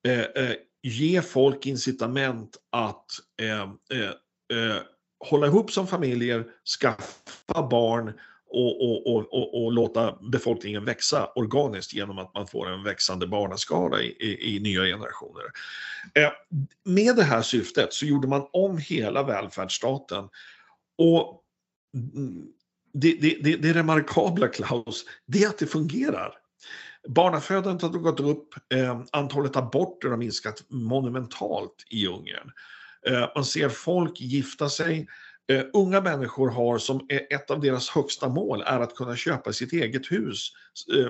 eh, 0.07 0.20
eh, 0.20 0.55
ge 0.84 1.22
folk 1.22 1.66
incitament 1.66 2.57
att 2.72 3.05
eh, 3.41 3.62
eh, 3.99 4.10
eh 4.57 4.82
hålla 5.26 5.47
ihop 5.47 5.72
som 5.72 5.88
familjer, 5.88 6.45
skaffa 6.80 7.68
barn 7.70 8.14
och, 8.52 8.82
och, 8.82 9.08
och, 9.08 9.34
och, 9.34 9.64
och 9.64 9.72
låta 9.72 10.18
befolkningen 10.32 10.86
växa 10.86 11.30
organiskt 11.36 11.93
genom 11.93 12.18
att 12.18 12.34
man 12.34 12.47
får 12.47 12.70
en 12.70 12.84
växande 12.84 13.28
barnaskara 13.28 14.02
i, 14.02 14.08
i, 14.20 14.56
i 14.56 14.60
nya 14.60 14.84
generationer. 14.84 15.43
Eh, 16.14 16.32
med 16.86 17.16
det 17.16 17.24
här 17.24 17.41
syftet 17.41 17.93
så 17.93 18.06
gjorde 18.06 18.28
man 18.28 18.47
om 18.54 18.78
hela 18.78 19.24
välfärdsstaten 19.24 20.30
och 20.97 21.41
mm, 22.16 22.47
det, 22.93 23.14
det, 23.22 23.38
det, 23.43 23.56
det 23.56 23.74
remarkabla 23.74 24.47
Klaus, 24.47 25.06
det 25.26 25.43
är 25.43 25.47
att 25.47 25.58
det 25.58 25.68
fungerar. 25.68 26.34
Barnafödandet 27.08 27.82
har 27.82 27.89
gått 27.89 28.20
upp, 28.20 28.47
eh, 28.74 29.02
antalet 29.12 29.56
aborter 29.56 30.10
har 30.10 30.18
minskat 30.18 30.64
monumentalt 30.70 31.86
i 31.89 32.08
Ungern. 32.08 32.52
Eh, 33.08 33.30
man 33.36 33.45
ser 33.45 33.70
folk 33.70 34.22
gifta 34.22 34.70
sig, 34.70 35.08
eh, 35.50 35.66
unga 35.74 36.02
människor 36.02 36.50
har 36.50 36.78
som 36.78 37.08
ett 37.30 37.52
av 37.52 37.62
deras 37.62 37.89
högsta 37.89 38.30
mål 38.30 38.64
är 38.66 38.80
att 38.80 38.95
kunna 38.95 39.16
köpa 39.16 39.54
sitt 39.54 39.74
eget 39.74 40.12
hus, 40.12 40.52
eh, 40.93 41.06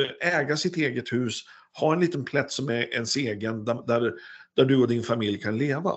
eh, 0.00 0.38
äga 0.38 0.56
sitt 0.56 0.76
eget 0.76 1.12
hus, 1.12 1.44
ha 1.80 1.92
en 1.92 2.00
liten 2.00 2.24
plätt 2.24 2.50
som 2.50 2.68
är 2.68 2.94
ens 2.94 3.16
egen 3.16 3.64
där, 3.64 4.12
där 4.56 4.64
du 4.64 4.76
och 4.76 4.88
din 4.88 5.02
familj 5.02 5.38
kan 5.38 5.58
leva. 5.58 5.92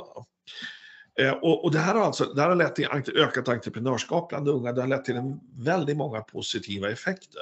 Eh, 1.20 1.32
och, 1.32 1.66
och, 1.66 1.72
det 1.72 1.80
här 1.80 1.96
har 1.96 2.02
alltså 2.02 2.34
det 2.34 2.42
här 2.42 2.50
har 2.50 2.56
lett 2.56 2.76
till 2.76 2.88
ökat 3.16 3.50
entreprenörskap 3.50 4.30
bland 4.30 4.50
unga, 4.50 4.74
det 4.74 4.82
har 4.82 4.88
lett 4.88 5.06
till 5.06 5.16
en 5.16 5.40
väldigt 5.58 5.98
många 5.98 6.22
positiva 6.22 6.90
effekter. 6.90 7.42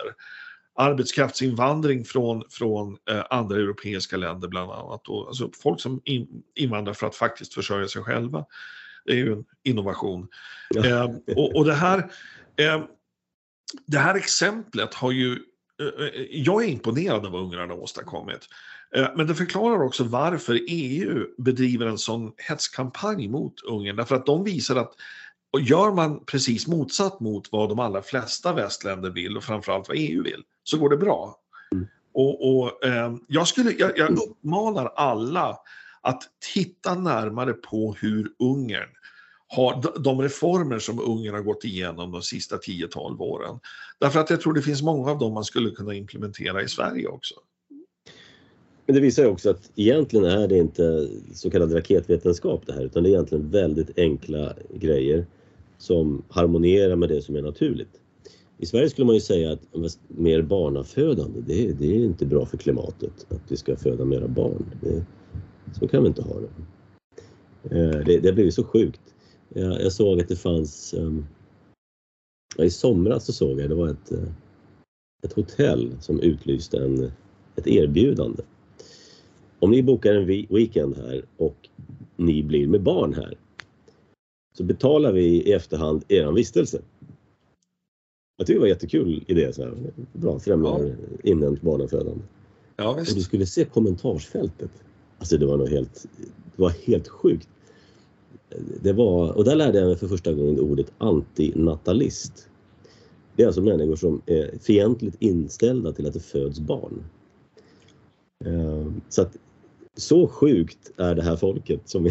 Arbetskraftsinvandring 0.76 2.06
från, 2.06 2.44
från 2.50 2.98
eh, 3.10 3.24
andra 3.30 3.56
europeiska 3.56 4.18
länder 4.18 4.48
bland 4.48 4.72
annat. 4.72 5.08
Och, 5.08 5.28
alltså 5.28 5.50
folk 5.64 5.82
som 5.82 6.02
in, 6.06 6.44
invandrar 6.56 6.94
för 6.94 7.08
att 7.08 7.16
faktiskt 7.16 7.54
försörja 7.54 7.88
sig 7.88 8.04
själva. 8.04 8.46
Det 9.06 9.12
är 9.12 9.16
ju 9.16 9.34
en 9.34 9.46
innovation. 9.64 10.28
Ja. 10.70 10.86
Eh, 10.86 11.10
och, 11.36 11.56
och, 11.56 11.66
det 11.66 11.74
här, 11.74 11.98
eh, 12.56 12.84
det 13.86 13.98
här 13.98 14.16
exemplet 14.16 14.94
har 14.94 15.12
ju 15.12 15.32
eh, 15.82 16.06
eh, 16.06 16.26
jag 16.30 16.64
är 16.64 16.68
imponerad 16.68 17.26
av 17.26 17.32
vad 17.32 17.42
ungrarna 17.42 17.74
har 17.74 17.80
åstadkommit. 17.80 18.48
Eh, 18.96 19.08
men 19.16 19.28
det 19.28 19.36
förklarar 19.36 19.84
också 19.84 20.04
varför 20.04 20.60
EU 20.68 21.26
bedriver 21.38 21.86
en 21.86 21.98
sån 21.98 22.32
hetskampanj 22.38 23.28
mot 23.28 23.62
Ungern. 23.62 23.96
Därför 23.96 24.16
att 24.16 24.26
de 24.26 24.44
visar 24.44 24.76
att 24.76 24.94
och 25.54 25.62
gör 25.62 25.92
man 25.92 26.26
precis 26.26 26.68
motsatt 26.68 27.20
mot 27.20 27.52
vad 27.52 27.70
de 27.70 27.80
allra 27.80 28.02
flesta 28.02 28.54
västländer 28.54 29.10
vill 29.10 29.38
och 29.38 29.44
framförallt 29.44 29.88
vad 29.88 29.98
EU 30.00 30.24
vill, 30.24 30.44
så 30.64 30.78
går 30.78 30.90
det 30.90 30.98
bra. 30.98 31.36
Mm. 31.72 31.88
Och, 32.14 32.58
och 32.58 32.86
eh, 32.86 33.16
jag, 33.28 33.48
skulle, 33.48 33.72
jag, 33.72 33.98
jag 33.98 34.12
uppmanar 34.12 34.86
alla 34.96 35.58
att 36.02 36.24
titta 36.54 36.96
närmare 36.96 37.54
på 37.54 37.96
hur 38.02 38.32
Ungern 38.40 38.90
har 39.48 40.02
de 40.04 40.22
reformer 40.22 40.80
som 40.80 41.00
Ungern 41.00 41.34
har 41.34 41.42
gått 41.42 41.64
igenom 41.64 42.12
de 42.12 42.22
sista 42.22 42.58
10-12 42.58 43.20
åren. 43.20 43.60
Därför 44.00 44.20
att 44.20 44.30
jag 44.30 44.42
tror 44.42 44.54
det 44.54 44.62
finns 44.62 44.82
många 44.82 45.12
av 45.12 45.20
dem 45.20 45.34
man 45.34 45.44
skulle 45.44 45.70
kunna 45.70 45.94
implementera 45.94 46.62
i 46.62 46.68
Sverige 46.68 47.08
också. 47.08 47.36
Men 48.86 48.96
det 48.96 49.02
visar 49.02 49.24
ju 49.24 49.30
också 49.30 49.50
att 49.50 49.72
egentligen 49.76 50.26
är 50.26 50.48
det 50.48 50.58
inte 50.58 51.08
så 51.34 51.52
kallad 51.52 51.76
raketvetenskap 51.76 52.64
det 52.66 52.74
här 52.74 52.82
utan 52.82 53.04
det 53.04 53.10
är 53.10 53.12
egentligen 53.12 53.50
väldigt 53.50 54.00
enkla 54.00 54.54
grejer 54.74 55.26
som 55.78 56.24
harmonierar 56.30 56.96
med 56.96 57.10
det 57.10 57.22
som 57.22 57.36
är 57.36 57.42
naturligt. 57.42 58.02
I 58.58 58.66
Sverige 58.66 58.90
skulle 58.90 59.06
man 59.06 59.16
ju 59.16 59.22
säga 59.22 59.52
att 59.52 59.62
mer 60.08 60.42
barnafödande, 60.42 61.42
det 61.42 61.68
är, 61.68 61.74
det 61.74 61.86
är 61.86 62.06
inte 62.06 62.26
bra 62.26 62.46
för 62.46 62.58
klimatet 62.58 63.26
att 63.30 63.42
vi 63.52 63.58
ska 63.58 63.76
föda 63.76 64.06
mera 64.06 64.28
barn. 64.28 64.66
Det, 64.82 65.06
så 65.80 65.88
kan 65.88 66.04
vi 66.04 66.08
inte 66.08 66.22
ha 66.22 66.36
det. 66.40 66.50
Eh, 67.64 68.06
det, 68.06 68.20
det 68.20 68.28
har 68.28 68.34
blivit 68.34 68.54
så 68.54 68.64
sjukt. 68.64 69.02
Jag, 69.50 69.82
jag 69.82 69.92
såg 69.92 70.20
att 70.22 70.28
det 70.28 70.36
fanns, 70.36 70.94
um, 70.94 71.26
ja, 72.58 72.64
i 72.64 72.70
somras 72.70 73.26
så 73.26 73.34
såg 73.34 73.60
jag, 73.60 73.70
det 73.70 73.76
var 73.76 73.90
ett, 73.90 74.12
uh, 74.12 74.30
ett 75.24 75.34
hotell 75.34 75.96
som 76.00 76.20
utlyste 76.20 76.78
en, 76.78 77.12
ett 77.56 77.68
erbjudande. 77.68 78.44
Om 79.60 79.72
ni 79.72 79.84
bokar 79.84 80.14
en 80.14 80.26
weekend 80.26 80.98
här 80.98 81.26
och 81.38 81.70
ni 82.16 82.44
blir 82.44 82.68
med 82.68 82.82
barn 82.82 83.14
här 83.14 83.38
så 84.54 84.64
betalar 84.64 85.12
vi 85.12 85.26
i 85.26 85.54
efterhand 85.54 86.04
er 86.08 86.32
vistelse. 86.32 86.82
Jag 88.38 88.48
tycker 88.48 88.54
det 88.54 88.60
var 88.60 88.68
en 88.68 88.74
jättekul 88.74 89.24
idé. 89.28 89.54
Så 89.54 89.64
här. 89.64 89.74
Bra, 90.14 90.40
främjar 90.40 90.80
ja. 90.80 91.20
inhemskt 91.24 91.64
barnafödande. 91.64 92.24
Ja, 92.76 92.94
visst. 92.94 93.12
Och 93.12 93.18
du 93.18 93.24
skulle 93.24 93.46
se 93.46 93.66
kommentarsfältet. 93.66 94.72
Alltså 95.22 95.38
det 95.38 95.46
var 95.46 95.58
nog 95.58 95.70
helt, 95.70 96.06
det 96.56 96.62
var 96.62 96.70
helt 96.70 97.08
sjukt. 97.08 97.50
Det 98.82 98.94
var, 98.94 99.32
och 99.32 99.44
där 99.44 99.56
lärde 99.56 99.80
jag 99.80 99.88
mig 99.88 99.98
för 99.98 100.08
första 100.08 100.34
gången 100.34 100.60
ordet 100.60 100.92
antinatalist. 100.98 102.50
Det 103.36 103.44
är 103.44 103.48
alltså 103.48 103.62
människor 103.62 103.96
som 103.96 104.22
är 104.26 104.58
fientligt 104.62 105.18
inställda 105.20 105.92
till 105.92 106.08
att 106.08 106.14
det 106.14 106.20
föds 106.20 106.60
barn. 106.60 107.04
Ehm, 108.46 109.02
så 109.10 109.22
att 109.22 109.38
så 109.96 110.28
sjukt 110.28 110.92
är 110.98 111.16
det 111.16 111.24
här 111.24 111.36
folket 111.36 111.82
som 111.86 112.10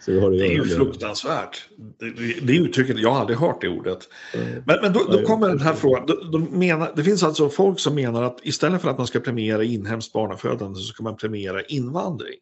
så 0.00 0.10
det, 0.10 0.38
det 0.38 0.46
är 0.46 0.52
ju 0.52 0.64
fruktansvärt. 0.64 1.68
Det, 1.98 2.46
det 2.46 2.56
uttrycket, 2.56 2.98
jag 2.98 3.10
har 3.10 3.20
aldrig 3.20 3.38
hört 3.38 3.60
det 3.60 3.68
ordet. 3.68 4.08
Mm. 4.34 4.62
Men, 4.66 4.78
men 4.82 4.92
då, 4.92 5.04
då 5.04 5.22
kommer 5.22 5.48
den 5.48 5.60
här 5.60 5.74
frågan. 5.74 6.06
Då, 6.06 6.14
då 6.14 6.38
menar, 6.38 6.92
det 6.96 7.04
finns 7.04 7.22
alltså 7.22 7.48
folk 7.48 7.80
som 7.80 7.94
menar 7.94 8.22
att 8.22 8.38
istället 8.42 8.82
för 8.82 8.90
att 8.90 8.98
man 8.98 9.06
ska 9.06 9.20
premiera 9.20 9.64
inhemskt 9.64 10.12
barnafödande 10.12 10.80
så 10.80 10.84
ska 10.84 11.02
man 11.02 11.16
premiera 11.16 11.62
invandring. 11.62 12.38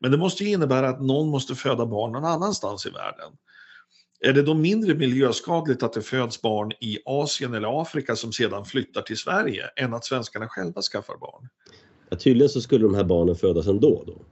Men 0.00 0.10
det 0.10 0.16
måste 0.16 0.44
ju 0.44 0.50
innebära 0.50 0.88
att 0.88 1.02
någon 1.02 1.28
måste 1.28 1.54
föda 1.54 1.86
barn 1.86 2.12
någon 2.12 2.24
annanstans 2.24 2.86
i 2.86 2.90
världen. 2.90 3.32
Är 4.20 4.32
det 4.32 4.42
då 4.42 4.54
mindre 4.54 4.94
miljöskadligt 4.94 5.82
att 5.82 5.92
det 5.92 6.02
föds 6.02 6.42
barn 6.42 6.72
i 6.80 6.98
Asien 7.04 7.54
eller 7.54 7.82
Afrika 7.82 8.16
som 8.16 8.32
sedan 8.32 8.64
flyttar 8.64 9.02
till 9.02 9.18
Sverige 9.18 9.64
än 9.76 9.94
att 9.94 10.04
svenskarna 10.04 10.48
själva 10.48 10.82
skaffar 10.82 11.16
barn? 11.16 11.48
Ja, 12.10 12.16
tydligen 12.16 12.48
så 12.48 12.60
skulle 12.60 12.84
de 12.84 12.94
här 12.94 13.04
barnen 13.04 13.36
födas 13.36 13.66
ändå 13.66 14.04
då. 14.06 14.22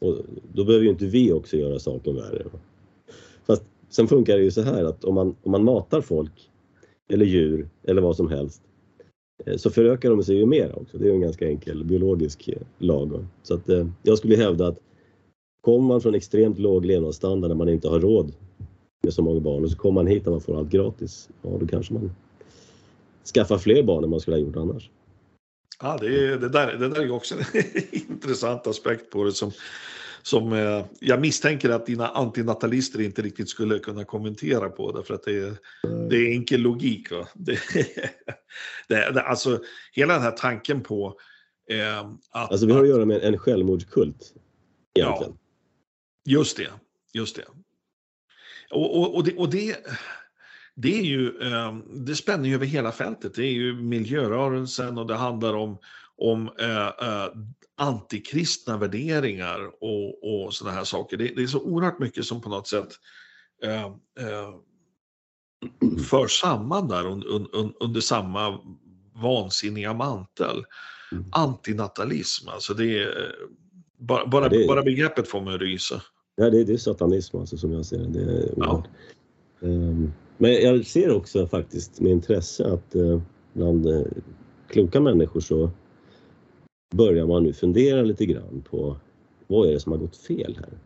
Och 0.00 0.16
då 0.52 0.64
behöver 0.64 0.84
ju 0.84 0.90
inte 0.90 1.06
vi 1.06 1.32
också 1.32 1.56
göra 1.56 1.78
saken 1.78 2.16
värre. 2.16 2.44
Fast 3.46 3.62
sen 3.88 4.08
funkar 4.08 4.36
det 4.36 4.42
ju 4.42 4.50
så 4.50 4.62
här 4.62 4.84
att 4.84 5.04
om 5.04 5.14
man, 5.14 5.36
om 5.42 5.52
man 5.52 5.64
matar 5.64 6.00
folk 6.00 6.50
eller 7.08 7.26
djur 7.26 7.68
eller 7.82 8.02
vad 8.02 8.16
som 8.16 8.28
helst 8.28 8.62
eh, 9.44 9.56
så 9.56 9.70
förökar 9.70 10.10
de 10.10 10.22
sig 10.22 10.36
ju 10.36 10.46
mer 10.46 10.78
också. 10.78 10.98
Det 10.98 11.08
är 11.08 11.12
en 11.12 11.20
ganska 11.20 11.48
enkel 11.48 11.84
biologisk 11.84 12.48
eh, 12.48 12.62
lag. 12.78 13.26
Så 13.42 13.54
att, 13.54 13.68
eh, 13.68 13.86
jag 14.02 14.18
skulle 14.18 14.36
hävda 14.36 14.66
att 14.66 14.78
kommer 15.60 15.88
man 15.88 16.00
från 16.00 16.14
extremt 16.14 16.58
låg 16.58 16.84
levnadsstandard 16.84 17.50
där 17.50 17.56
man 17.56 17.68
inte 17.68 17.88
har 17.88 18.00
råd 18.00 18.32
med 19.02 19.12
så 19.12 19.22
många 19.22 19.40
barn 19.40 19.64
och 19.64 19.70
så 19.70 19.76
kommer 19.76 19.94
man 19.94 20.06
hit 20.06 20.26
och 20.26 20.32
man 20.32 20.40
får 20.40 20.58
allt 20.58 20.70
gratis. 20.70 21.28
Ja, 21.42 21.50
då 21.60 21.66
kanske 21.66 21.94
man 21.94 22.10
skaffar 23.34 23.58
fler 23.58 23.82
barn 23.82 24.04
än 24.04 24.10
man 24.10 24.20
skulle 24.20 24.36
ha 24.36 24.40
gjort 24.40 24.56
annars. 24.56 24.90
Ja, 25.82 25.98
det, 26.00 26.36
det, 26.36 26.48
där, 26.48 26.76
det 26.76 26.88
där 26.88 27.00
är 27.00 27.10
också 27.10 27.34
en 27.34 27.44
intressant 27.92 28.66
aspekt 28.66 29.10
på 29.10 29.24
det 29.24 29.32
som, 29.32 29.52
som 30.22 30.52
eh, 30.52 30.84
jag 31.00 31.20
misstänker 31.20 31.70
att 31.70 31.86
dina 31.86 32.08
antinatalister 32.08 33.00
inte 33.00 33.22
riktigt 33.22 33.48
skulle 33.48 33.78
kunna 33.78 34.04
kommentera 34.04 34.68
på 34.68 34.92
därför 34.92 35.14
att 35.14 35.22
det 35.22 35.56
det 36.10 36.16
är 36.16 36.32
enkel 36.32 36.60
logik. 36.60 37.10
Va? 37.10 37.28
Det, 37.34 37.58
det, 38.88 39.12
det, 39.12 39.22
alltså 39.22 39.60
hela 39.92 40.12
den 40.14 40.22
här 40.22 40.30
tanken 40.30 40.82
på 40.82 41.18
eh, 41.70 42.00
att... 42.30 42.50
Alltså 42.50 42.66
vi 42.66 42.72
har 42.72 42.82
att 42.82 42.88
göra 42.88 43.04
med 43.04 43.22
en 43.22 43.38
självmordskult 43.38 44.34
egentligen. 44.94 45.38
Ja, 46.22 46.32
just 46.38 46.56
det, 46.56 46.70
just 47.12 47.36
det. 47.36 47.44
Och, 48.70 49.00
och, 49.00 49.14
och 49.14 49.24
det, 49.24 49.36
och 49.36 49.50
det 49.50 49.76
det, 50.82 50.98
är 50.98 51.02
ju, 51.02 51.40
ehm, 51.40 52.06
det 52.06 52.16
spänner 52.16 52.48
ju 52.48 52.54
över 52.54 52.66
hela 52.66 52.92
fältet. 52.92 53.34
Det 53.34 53.42
är 53.42 53.52
ju 53.52 53.74
miljörörelsen 53.74 54.98
och 54.98 55.06
det 55.06 55.14
handlar 55.14 55.54
om, 55.54 55.78
om 56.16 56.50
eh, 56.60 56.86
eh, 56.86 57.28
antikristna 57.76 58.76
värderingar 58.76 59.70
och, 59.80 60.44
och 60.44 60.54
sådana 60.54 60.76
här 60.76 60.84
saker. 60.84 61.16
Det, 61.16 61.28
det, 61.36 61.42
är 61.42 61.46
så 61.46 61.60
oerhört 61.60 61.98
mycket 61.98 62.24
som 62.24 62.40
på 62.40 62.48
något 62.48 62.68
sätt 62.68 62.88
eh, 63.64 63.84
eh, 63.84 64.54
för 66.08 66.26
samman 66.26 66.88
där 66.88 67.06
un, 67.06 67.22
un, 67.26 67.48
un, 67.52 67.72
under 67.80 68.00
samma 68.00 68.60
vansinniga 69.14 69.94
mantel. 69.94 70.64
Mm. 71.12 71.24
Antinatalism, 71.32 72.48
alltså 72.48 72.74
det 72.74 73.02
är 73.02 73.34
bara, 73.98 74.26
bara, 74.26 74.48
det 74.48 74.64
är, 74.64 74.68
bara 74.68 74.82
begreppet 74.82 75.28
får 75.28 75.40
mig 75.40 75.54
att 75.54 75.60
rysa. 75.60 76.02
Ja, 76.36 76.50
det, 76.50 76.64
det 76.64 76.72
är 76.72 76.76
satanism 76.76 77.36
alltså 77.36 77.56
som 77.56 77.72
jag 77.72 77.86
ser 77.86 77.98
det. 77.98 78.24
det 78.24 78.52
ja. 78.56 78.84
um, 79.60 80.12
men 80.40 80.52
jag 80.52 80.86
ser 80.86 81.16
också 81.16 81.46
faktiskt 81.46 82.00
med 82.00 82.12
intresse 82.12 82.72
att 82.72 82.96
uh, 82.96 83.20
bland 83.52 83.86
uh, 83.86 84.02
kloka 84.68 85.00
människor 85.00 85.40
så 85.40 85.70
börjar 86.94 87.26
man 87.26 87.42
nu 87.42 87.52
fundera 87.52 88.02
lite 88.02 88.26
grann 88.26 88.62
på 88.70 88.96
vad 89.46 89.68
är 89.68 89.72
det 89.72 89.80
som 89.80 89.92
har 89.92 89.98
gått 89.98 90.16
fel 90.16 90.58
här? 90.58 90.78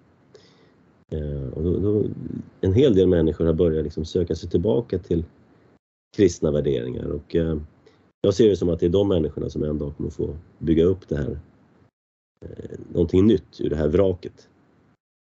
Uh, 1.21 1.49
och 1.49 1.63
då, 1.63 1.79
då, 1.79 2.05
en 2.61 2.73
hel 2.73 2.95
del 2.95 3.09
människor 3.09 3.47
har 3.47 3.53
börjat 3.53 3.85
liksom 3.85 4.05
söka 4.05 4.35
sig 4.35 4.51
tillbaka 4.51 4.99
till 4.99 5.25
kristna 6.17 6.51
värderingar 6.51 7.07
och 7.07 7.35
jag 8.23 8.35
ser 8.35 8.49
det 8.49 8.57
som 8.57 8.69
att 8.69 8.81
det 8.81 8.87
är 8.87 8.91
de 8.91 9.09
människorna 9.09 9.51
som 9.51 9.63
en 9.63 9.79
dag 9.79 9.97
kommer 9.97 10.11
få 10.11 10.37
bygga 10.59 10.85
upp 10.85 11.09
det 11.09 11.17
här, 11.17 11.39
någonting 12.93 13.27
nytt 13.27 13.61
ur 13.61 13.71
det 13.71 13.77
här 13.77 13.89
vraket. 13.89 14.49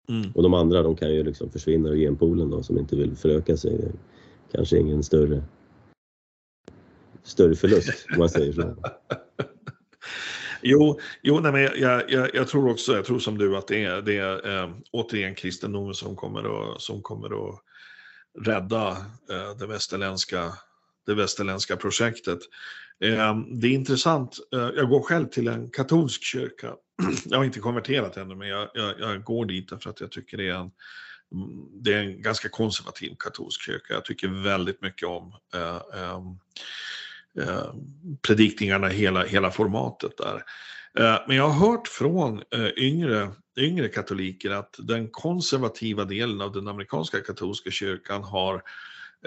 Mm. 0.08 0.30
Och 0.34 0.42
de 0.42 0.54
andra 0.54 0.82
de 0.82 0.96
kan 0.96 1.14
ju 1.14 1.24
liksom 1.24 1.50
försvinna 1.50 1.88
ur 1.88 1.96
genpoolen 1.96 2.50
då 2.50 2.62
som 2.62 2.78
inte 2.78 2.96
vill 2.96 3.16
föröka 3.16 3.56
sig. 3.56 3.92
Kanske 4.52 4.78
ingen 4.78 5.02
större, 5.02 5.42
större 7.22 7.54
förlust 7.54 8.06
om 8.12 8.18
man 8.18 8.28
säger 8.28 8.52
så. 8.52 8.76
Jo, 10.64 11.00
jo 11.22 11.40
nej, 11.40 11.52
men 11.52 11.62
jag, 11.62 12.10
jag, 12.10 12.34
jag, 12.34 12.48
tror 12.48 12.70
också, 12.70 12.92
jag 12.92 13.04
tror 13.04 13.18
som 13.18 13.38
du 13.38 13.56
att 13.56 13.68
det 13.68 13.84
är, 13.84 14.02
det 14.02 14.16
är 14.16 14.62
äh, 14.62 14.70
återigen 14.92 15.34
kristendomen 15.34 15.94
som 15.94 16.16
kommer 16.16 16.74
att, 16.74 16.82
som 16.82 17.02
kommer 17.02 17.48
att 17.48 17.60
rädda 18.46 18.90
äh, 19.30 19.56
det, 19.58 19.66
västerländska, 19.66 20.52
det 21.06 21.14
västerländska 21.14 21.76
projektet. 21.76 22.38
Äh, 23.00 23.36
det 23.38 23.66
är 23.66 23.72
intressant, 23.72 24.38
jag 24.50 24.88
går 24.88 25.02
själv 25.02 25.26
till 25.26 25.48
en 25.48 25.70
katolsk 25.70 26.22
kyrka 26.24 26.74
jag 27.24 27.38
har 27.38 27.44
inte 27.44 27.60
konverterat 27.60 28.16
ännu, 28.16 28.34
men 28.34 28.48
jag, 28.48 28.68
jag, 28.74 29.00
jag, 29.00 29.24
går 29.24 29.46
dit 29.46 29.68
därför 29.68 29.90
att 29.90 30.00
jag 30.00 30.10
tycker 30.12 30.36
det 30.36 30.48
är 30.48 30.54
en, 30.54 30.70
det 31.82 31.92
är 31.92 31.98
en 31.98 32.22
ganska 32.22 32.48
konservativ 32.48 33.14
katolsk 33.18 33.60
kyrka. 33.62 33.94
Jag 33.94 34.04
tycker 34.04 34.42
väldigt 34.42 34.82
mycket 34.82 35.08
om 35.08 35.34
eh, 35.54 35.80
eh, 37.44 37.74
predikningarna, 38.22 38.88
hela, 38.88 39.24
hela 39.24 39.50
formatet 39.50 40.16
där. 40.16 40.44
Eh, 40.98 41.18
men 41.26 41.36
jag 41.36 41.48
har 41.48 41.68
hört 41.68 41.88
från 41.88 42.42
eh, 42.54 42.68
yngre, 42.76 43.30
yngre 43.58 43.88
katoliker 43.88 44.50
att 44.50 44.76
den 44.78 45.08
konservativa 45.08 46.04
delen 46.04 46.40
av 46.40 46.52
den 46.52 46.68
amerikanska 46.68 47.20
katolska 47.20 47.70
kyrkan 47.70 48.22
har 48.22 48.62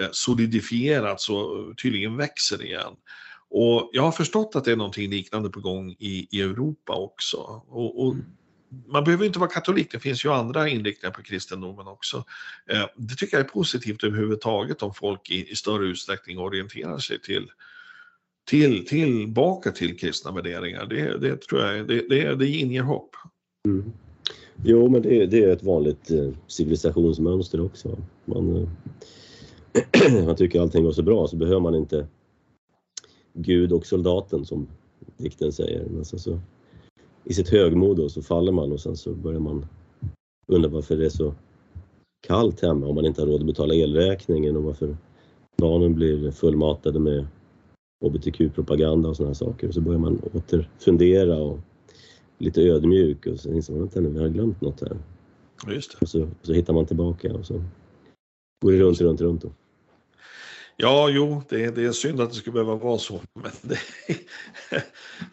eh, 0.00 0.08
solidifierats 0.12 1.30
och 1.30 1.78
tydligen 1.82 2.16
växer 2.16 2.64
igen. 2.64 2.96
Och 3.48 3.90
jag 3.92 4.02
har 4.02 4.12
förstått 4.12 4.56
att 4.56 4.64
det 4.64 4.72
är 4.72 4.76
någonting 4.76 5.10
liknande 5.10 5.50
på 5.50 5.60
gång 5.60 5.90
i, 5.90 6.28
i 6.30 6.40
Europa 6.40 6.94
också. 6.94 7.36
Och, 7.68 8.06
och 8.06 8.12
mm 8.12 8.26
man 8.86 9.04
behöver 9.04 9.24
inte 9.24 9.38
vara 9.38 9.50
katolik, 9.50 9.92
det 9.92 9.98
finns 9.98 10.24
ju 10.24 10.32
andra 10.32 10.68
inriktningar 10.68 11.14
på 11.14 11.22
kristendomen 11.22 11.86
också. 11.86 12.24
Eh, 12.70 12.84
det 12.96 13.14
tycker 13.14 13.36
jag 13.36 13.46
är 13.46 13.50
positivt 13.50 14.04
överhuvudtaget 14.04 14.82
om 14.82 14.94
folk 14.94 15.30
i, 15.30 15.50
i 15.50 15.54
större 15.54 15.86
utsträckning 15.86 16.38
orienterar 16.38 16.98
sig 16.98 17.20
till, 17.20 17.50
till, 18.44 18.86
tillbaka 18.86 19.70
till 19.70 19.98
kristna 19.98 20.32
värderingar. 20.32 20.86
Det, 20.86 21.18
det 21.18 21.42
tror 21.42 21.62
jag 21.62 21.88
det, 21.88 22.08
det, 22.08 22.34
det 22.34 22.48
inger 22.48 22.82
hopp. 22.82 23.10
Mm. 23.66 23.92
Jo, 24.64 24.88
men 24.88 25.02
det, 25.02 25.26
det, 25.26 25.44
är 25.44 25.48
ett 25.48 25.62
vanligt 25.62 26.10
eh, 26.10 26.30
civilisationsmönster 26.46 27.64
också. 27.64 27.98
Man, 28.24 28.56
eh, 28.56 30.24
man 30.24 30.36
tycker 30.36 30.60
allting 30.60 30.84
går 30.84 30.92
så 30.92 31.02
bra 31.02 31.26
så 31.26 31.36
behöver 31.36 31.60
man 31.60 31.74
inte 31.74 32.06
Gud 33.32 33.72
och 33.72 33.86
soldaten 33.86 34.44
som 34.44 34.68
dikten 35.16 35.52
säger. 35.52 35.84
Men 35.84 36.04
så, 36.04 36.18
så, 36.18 36.40
i 37.28 37.34
sitt 37.34 37.48
högmod 37.48 38.10
så 38.10 38.22
faller 38.22 38.52
man 38.52 38.72
och 38.72 38.80
sen 38.80 38.96
så 38.96 39.14
börjar 39.14 39.40
man 39.40 39.66
undra 40.46 40.68
varför 40.68 40.96
det 40.96 41.04
är 41.04 41.10
så 41.10 41.34
kallt 42.26 42.62
hemma 42.62 42.86
om 42.86 42.94
man 42.94 43.06
inte 43.06 43.22
har 43.22 43.26
råd 43.26 43.40
att 43.40 43.46
betala 43.46 43.74
elräkningen 43.74 44.56
och 44.56 44.62
varför 44.62 44.96
barnen 45.56 45.94
blir 45.94 46.30
fullmatade 46.30 46.98
med 46.98 47.26
hbtq-propaganda 48.04 49.08
och 49.08 49.16
sådana 49.16 49.34
saker. 49.34 49.68
Och 49.68 49.74
så 49.74 49.80
börjar 49.80 49.98
man 49.98 50.20
åter 50.34 50.70
fundera 50.78 51.38
och 51.38 51.58
lite 52.38 52.62
ödmjuk 52.62 53.26
och 53.26 53.40
så 53.40 53.52
inser 53.52 53.74
man 53.74 53.84
att 53.84 53.96
vi 53.96 54.18
har 54.18 54.28
glömt 54.28 54.60
något 54.60 54.80
här. 54.80 54.96
Just 55.68 55.92
det. 55.92 55.98
Och 56.00 56.08
så, 56.08 56.28
så 56.42 56.52
hittar 56.52 56.72
man 56.74 56.86
tillbaka 56.86 57.34
och 57.34 57.46
så 57.46 57.62
går 58.62 58.72
det 58.72 58.78
runt, 58.78 59.00
runt, 59.00 59.20
runt. 59.20 59.42
Då. 59.42 59.50
Ja, 60.78 61.08
jo, 61.08 61.42
det, 61.48 61.70
det 61.70 61.84
är 61.84 61.92
synd 61.92 62.20
att 62.20 62.30
det 62.30 62.36
skulle 62.36 62.52
behöva 62.52 62.74
vara 62.74 62.98
så. 62.98 63.22
Men 63.34 63.52
det, 63.62 63.78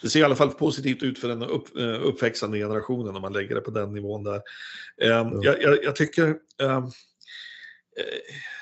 det 0.01 0.09
ser 0.09 0.19
i 0.19 0.23
alla 0.23 0.35
fall 0.35 0.51
positivt 0.51 1.03
ut 1.03 1.19
för 1.19 1.27
den 1.27 1.43
upp, 1.43 1.77
eh, 1.77 2.03
uppväxande 2.03 2.57
generationen 2.57 3.15
om 3.15 3.21
man 3.21 3.33
lägger 3.33 3.55
det 3.55 3.61
på 3.61 3.71
den 3.71 3.93
nivån 3.93 4.23
där. 4.23 4.41
Mm. 5.01 5.41
Jag, 5.41 5.61
jag, 5.61 5.83
jag, 5.83 5.95
tycker 5.95 6.27
um, 6.61 6.91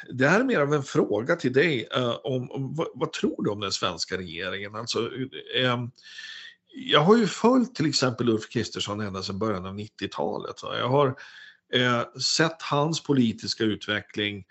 det 0.10 0.28
här 0.28 0.40
är 0.40 0.44
mer 0.44 0.60
av 0.60 0.74
en 0.74 0.84
fråga 0.84 1.36
till 1.36 1.54
dig. 1.54 1.88
Uh, 1.98 2.16
om, 2.24 2.52
om 2.52 2.76
vad, 2.76 2.88
vad, 2.94 3.14
tror 3.14 3.44
du 3.44 3.50
om 3.50 3.60
den 3.60 3.72
svenska 3.72 4.18
regeringen? 4.18 4.76
Alltså, 4.76 5.00
um, 5.00 5.92
jag 6.74 7.00
har 7.00 7.18
ju 7.18 7.28
följt 7.28 7.76
till 7.76 7.90
exempel 7.90 8.30
Ulf 8.30 8.50
Kristersson 8.50 9.02
ända 9.02 9.22
sedan 9.22 9.40
början 9.40 9.66
av 9.66 9.76
90-talet. 9.76 10.56
Jag 10.64 10.90
har 10.90 11.16
sett 12.20 12.62
hans 12.62 13.04
politiska 13.04 13.64
utveckling. 13.64 14.46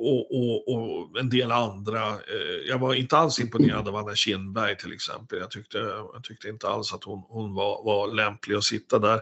Och, 0.00 0.30
och, 0.30 0.68
och, 0.68 1.18
en 1.18 1.30
del 1.30 1.52
andra. 1.52 2.08
Eh, 2.08 2.68
jag 2.68 2.78
var 2.78 2.94
inte 2.94 3.16
alls 3.16 3.40
imponerad 3.40 3.88
av 3.88 3.96
Anna 3.96 4.14
Kinberg 4.14 4.76
till 4.76 4.92
exempel. 4.92 5.38
Jag 5.38 5.50
tyckte, 5.50 5.78
jag 6.12 6.24
tyckte 6.24 6.48
inte 6.48 6.68
alls 6.68 6.94
att 6.94 7.04
hon, 7.04 7.22
hon 7.28 7.54
var, 7.54 7.84
var 7.84 8.14
lämplig 8.14 8.56
att 8.56 8.64
sitta 8.64 8.98
där. 8.98 9.20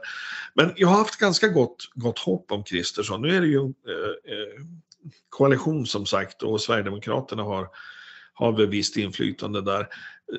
Men 0.55 0.73
jag 0.77 0.89
har 0.89 0.99
haft 0.99 1.17
ganska 1.17 1.49
gott, 1.49 1.91
gott 1.95 2.19
hopp 2.19 2.53
om 2.53 2.65
Kristersson. 2.65 3.23
Nu 3.23 3.37
är 3.37 3.41
det 3.41 3.47
ju 3.47 3.61
en 3.61 3.67
eh, 3.67 4.65
koalition 5.29 5.87
som 5.87 6.07
sagt 6.07 6.43
och 6.43 6.61
Sverigedemokraterna 6.61 7.43
har, 7.43 7.69
har 8.33 8.53
väl 8.53 8.67
visst 8.67 8.97
inflytande 8.97 9.61
där. 9.61 9.89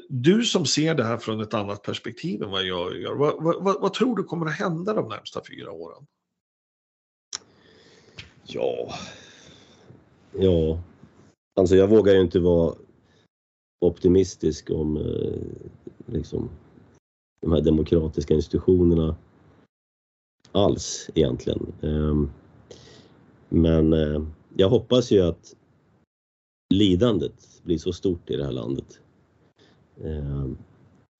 Du 0.09 0.43
som 0.43 0.65
ser 0.65 0.95
det 0.95 1.03
här 1.03 1.17
från 1.17 1.41
ett 1.41 1.53
annat 1.53 1.83
perspektiv 1.83 2.43
än 2.43 2.49
vad 2.49 2.63
jag 2.63 2.97
gör, 2.97 3.15
vad, 3.15 3.43
vad, 3.43 3.81
vad 3.81 3.93
tror 3.93 4.15
du 4.15 4.23
kommer 4.23 4.45
att 4.45 4.59
hända 4.59 4.93
de 4.93 5.09
närmsta 5.09 5.41
fyra 5.49 5.71
åren? 5.71 6.05
Ja, 8.43 8.93
Ja, 10.37 10.79
alltså 11.55 11.75
jag 11.75 11.87
vågar 11.87 12.13
ju 12.13 12.21
inte 12.21 12.39
vara 12.39 12.75
optimistisk 13.81 14.69
om 14.69 14.97
eh, 14.97 16.13
liksom, 16.13 16.49
de 17.41 17.51
här 17.51 17.61
demokratiska 17.61 18.33
institutionerna 18.33 19.15
alls 20.51 21.09
egentligen. 21.15 21.73
Ehm, 21.81 22.29
men 23.49 23.93
eh, 23.93 24.23
jag 24.57 24.69
hoppas 24.69 25.11
ju 25.11 25.21
att 25.21 25.55
lidandet 26.73 27.61
blir 27.63 27.77
så 27.77 27.93
stort 27.93 28.29
i 28.29 28.35
det 28.35 28.45
här 28.45 28.51
landet. 28.51 28.99
Ehm, 30.03 30.57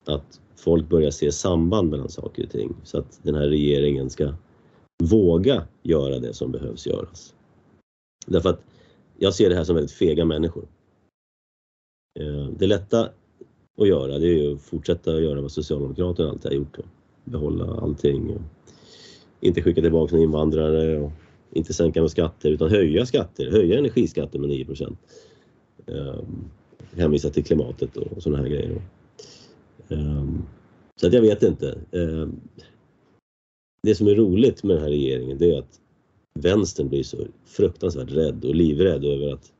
att 0.06 0.40
folk 0.56 0.88
börjar 0.88 1.10
se 1.10 1.32
samband 1.32 1.90
mellan 1.90 2.08
saker 2.08 2.44
och 2.44 2.50
ting 2.50 2.76
så 2.84 2.98
att 2.98 3.20
den 3.22 3.34
här 3.34 3.48
regeringen 3.48 4.10
ska 4.10 4.34
våga 5.02 5.66
göra 5.82 6.18
det 6.18 6.34
som 6.34 6.52
behövs 6.52 6.86
göras. 6.86 7.34
Därför 8.26 8.48
att 8.48 8.62
jag 9.22 9.34
ser 9.34 9.48
det 9.48 9.54
här 9.54 9.64
som 9.64 9.74
väldigt 9.74 9.92
fega 9.92 10.24
människor. 10.24 10.68
Eh, 12.20 12.46
det 12.58 12.66
lätta 12.66 13.10
att 13.80 13.88
göra 13.88 14.18
det 14.18 14.28
är 14.28 14.52
att 14.52 14.62
fortsätta 14.62 15.20
göra 15.20 15.40
vad 15.40 15.52
Socialdemokraterna 15.52 16.30
alltid 16.30 16.50
har 16.50 16.56
gjort. 16.56 16.78
Behålla 17.24 17.80
allting. 17.80 18.38
inte 19.40 19.62
skicka 19.62 19.80
tillbaka 19.80 20.14
några 20.14 20.24
invandrare 20.24 21.00
och 21.00 21.12
inte 21.52 21.74
sänka 21.74 22.00
några 22.00 22.08
skatter 22.08 22.50
utan 22.50 22.70
höja 22.70 23.06
skatter, 23.06 23.50
höja 23.50 23.78
energiskatten 23.78 24.40
med 24.40 24.50
9 24.50 24.64
procent. 24.64 24.98
Eh, 25.86 26.20
hänvisa 26.92 27.30
till 27.30 27.44
klimatet 27.44 27.96
och 27.96 28.22
sådana 28.22 28.42
här 28.42 28.48
grejer. 28.48 28.82
Eh, 29.88 30.24
så 30.96 31.06
att 31.06 31.12
jag 31.12 31.22
vet 31.22 31.42
inte. 31.42 31.78
Det 33.82 33.94
som 33.94 34.06
är 34.06 34.14
roligt 34.14 34.62
med 34.62 34.76
den 34.76 34.82
här 34.82 34.90
regeringen 34.90 35.38
det 35.38 35.50
är 35.50 35.58
att 35.58 35.80
vänstern 36.34 36.88
blir 36.88 37.02
så 37.02 37.26
fruktansvärt 37.44 38.12
rädd 38.12 38.44
och 38.44 38.54
livrädd 38.54 39.04
över 39.04 39.32
att 39.32 39.52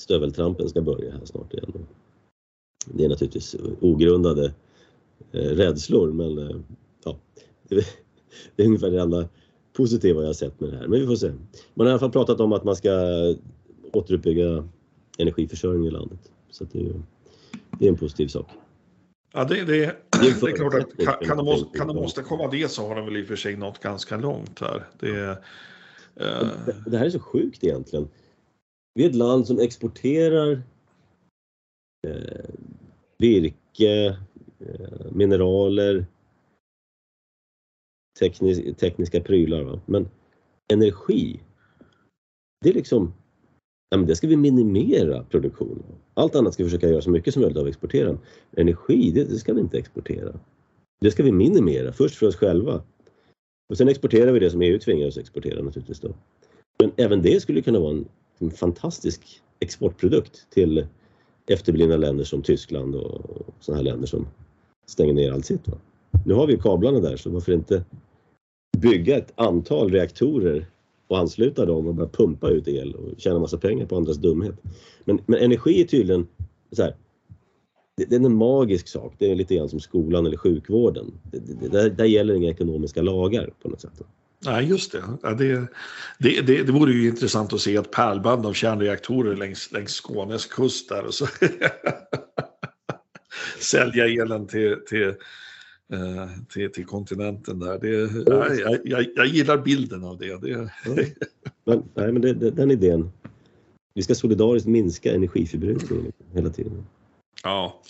stöveltrampen 0.00 0.68
ska 0.68 0.82
börja 0.82 1.12
här 1.12 1.24
snart 1.24 1.54
igen. 1.54 1.86
Det 2.86 3.04
är 3.04 3.08
naturligtvis 3.08 3.56
ogrundade 3.80 4.54
eh, 5.32 5.40
rädslor 5.40 6.12
men 6.12 6.38
eh, 6.38 6.56
ja, 7.04 7.18
det, 7.68 7.74
det 8.56 8.62
är 8.62 8.66
ungefär 8.66 8.90
det 8.90 9.00
enda 9.00 9.28
positiva 9.72 10.20
jag 10.20 10.28
har 10.28 10.34
sett 10.34 10.60
med 10.60 10.70
det 10.70 10.76
här. 10.76 10.88
Men 10.88 11.00
vi 11.00 11.06
får 11.06 11.16
se. 11.16 11.32
Man 11.74 11.86
har 11.86 11.86
i 11.86 11.90
alla 11.90 11.98
fall 11.98 12.12
pratat 12.12 12.40
om 12.40 12.52
att 12.52 12.64
man 12.64 12.76
ska 12.76 12.90
återuppbygga 13.92 14.68
energiförsörjningen 15.18 15.88
i 15.88 15.90
landet. 15.90 16.32
Så 16.50 16.64
det 16.64 16.80
är, 16.80 17.02
det 17.78 17.84
är 17.84 17.88
en 17.88 17.96
positiv 17.96 18.26
sak. 18.26 18.46
Ja, 19.32 19.44
det, 19.44 19.64
det, 19.64 19.96
det, 20.22 20.50
är, 20.50 20.56
klart 20.56 20.74
att 20.74 20.96
kan, 20.96 21.14
kan, 21.28 21.44
de, 21.44 21.64
kan 21.74 21.86
de 21.86 21.98
åstadkomma 21.98 22.48
det 22.50 22.70
så 22.70 22.88
har 22.88 22.96
de 22.96 23.04
väl 23.04 23.16
i 23.16 23.22
och 23.22 23.26
för 23.26 23.36
sig 23.36 23.56
nått 23.56 23.78
ganska 23.78 24.16
långt 24.16 24.60
här. 24.60 24.88
Det, 24.98 25.38
eh... 26.14 26.48
det 26.86 26.98
här 26.98 27.06
är 27.06 27.10
så 27.10 27.20
sjukt 27.20 27.64
egentligen. 27.64 28.08
Vi 28.94 29.04
är 29.04 29.08
ett 29.08 29.14
land 29.14 29.46
som 29.46 29.58
exporterar 29.58 30.62
eh, 32.06 32.44
virke, 33.18 34.16
eh, 34.58 35.12
mineraler, 35.12 36.06
teknis 38.20 38.76
tekniska 38.76 39.20
prylar. 39.20 39.62
Va? 39.62 39.80
Men 39.86 40.08
energi, 40.72 41.40
det 42.60 42.68
är 42.68 42.74
liksom, 42.74 43.12
ja, 43.90 43.96
men 43.96 44.06
det 44.06 44.16
ska 44.16 44.26
vi 44.26 44.36
minimera 44.36 45.24
produktionen 45.24 46.01
allt 46.14 46.34
annat 46.34 46.54
ska 46.54 46.62
vi 46.62 46.70
försöka 46.70 46.88
göra 46.88 47.02
så 47.02 47.10
mycket 47.10 47.34
som 47.34 47.42
möjligt 47.42 47.58
av 47.58 47.68
exportera. 47.68 48.18
Energi, 48.56 49.10
det, 49.10 49.24
det 49.24 49.38
ska 49.38 49.54
vi 49.54 49.60
inte 49.60 49.78
exportera. 49.78 50.40
Det 51.00 51.10
ska 51.10 51.22
vi 51.22 51.32
minimera, 51.32 51.92
först 51.92 52.14
för 52.14 52.26
oss 52.26 52.36
själva. 52.36 52.82
Och 53.68 53.78
sen 53.78 53.88
exporterar 53.88 54.32
vi 54.32 54.38
det 54.38 54.50
som 54.50 54.62
EU 54.62 54.78
tvingar 54.78 55.06
oss 55.06 55.18
exportera 55.18 55.62
naturligtvis 55.62 56.00
då. 56.00 56.14
Men 56.78 56.92
även 56.96 57.22
det 57.22 57.42
skulle 57.42 57.62
kunna 57.62 57.80
vara 57.80 57.90
en, 57.90 58.08
en 58.38 58.50
fantastisk 58.50 59.42
exportprodukt 59.60 60.50
till 60.50 60.86
efterblivna 61.46 61.96
länder 61.96 62.24
som 62.24 62.42
Tyskland 62.42 62.94
och 62.94 63.46
sådana 63.60 63.76
här 63.76 63.84
länder 63.84 64.06
som 64.06 64.26
stänger 64.86 65.12
ner 65.12 65.32
allt 65.32 65.46
sitt. 65.46 65.68
Va? 65.68 65.78
Nu 66.26 66.34
har 66.34 66.46
vi 66.46 66.58
kablarna 66.58 67.00
där 67.00 67.16
så 67.16 67.30
varför 67.30 67.52
inte 67.52 67.84
bygga 68.78 69.16
ett 69.16 69.32
antal 69.34 69.90
reaktorer 69.90 70.66
och 71.12 71.18
ansluta 71.18 71.66
dem 71.66 71.86
och 71.86 71.94
börja 71.94 72.08
pumpa 72.08 72.48
ut 72.48 72.68
el 72.68 72.94
och 72.94 73.20
tjäna 73.20 73.38
massa 73.38 73.58
pengar 73.58 73.86
på 73.86 73.96
andras 73.96 74.16
dumhet. 74.16 74.54
Men, 75.04 75.18
men 75.26 75.40
energi 75.40 75.80
är 75.80 75.84
tydligen 75.84 76.26
så 76.72 76.82
här, 76.82 76.96
det, 77.96 78.04
det, 78.04 78.16
är 78.16 78.20
en 78.20 78.36
magisk 78.36 78.88
sak. 78.88 79.14
Det 79.18 79.30
är 79.30 79.34
lite 79.34 79.54
grann 79.54 79.68
som 79.68 79.80
skolan 79.80 80.26
eller 80.26 80.36
sjukvården. 80.36 81.12
Det, 81.32 81.38
det, 81.38 81.68
där, 81.68 81.90
där 81.90 82.04
gäller 82.04 82.34
inga 82.34 82.50
ekonomiska 82.50 83.02
lagar 83.02 83.50
på 83.62 83.68
något 83.68 83.80
sätt. 83.80 84.02
Nej, 84.44 84.64
just 84.64 84.92
det. 84.92 85.02
Ja, 85.22 85.30
det, 85.30 85.66
det, 86.18 86.40
det. 86.40 86.62
Det 86.62 86.72
vore 86.72 86.92
ju 86.92 87.08
intressant 87.08 87.52
att 87.52 87.60
se 87.60 87.76
ett 87.76 87.90
pärlband 87.90 88.46
av 88.46 88.52
kärnreaktorer 88.52 89.36
längs, 89.36 89.72
längs 89.72 89.90
Skånes 89.90 90.46
kust 90.46 90.88
där 90.88 91.04
och 91.04 91.14
så 91.14 91.26
sälja 93.58 94.06
elen 94.06 94.46
till, 94.46 94.76
till, 94.86 95.14
till, 96.48 96.72
till 96.72 96.86
kontinenten 96.86 97.58
där. 97.58 97.78
Det, 97.78 97.88
jag, 98.60 98.78
jag, 98.84 99.06
jag 99.16 99.26
gillar 99.26 99.58
bilden 99.58 100.04
av 100.04 100.18
det. 100.18 100.40
det. 100.40 100.70
Men, 101.64 101.82
nej, 101.94 102.12
men 102.12 102.22
det, 102.22 102.50
den 102.50 102.70
idén. 102.70 103.12
Vi 103.94 104.02
ska 104.02 104.14
solidariskt 104.14 104.68
minska 104.68 105.14
energiförbrukningen 105.14 106.12
hela 106.34 106.50
tiden. 106.50 106.86
Ja. 107.42 107.82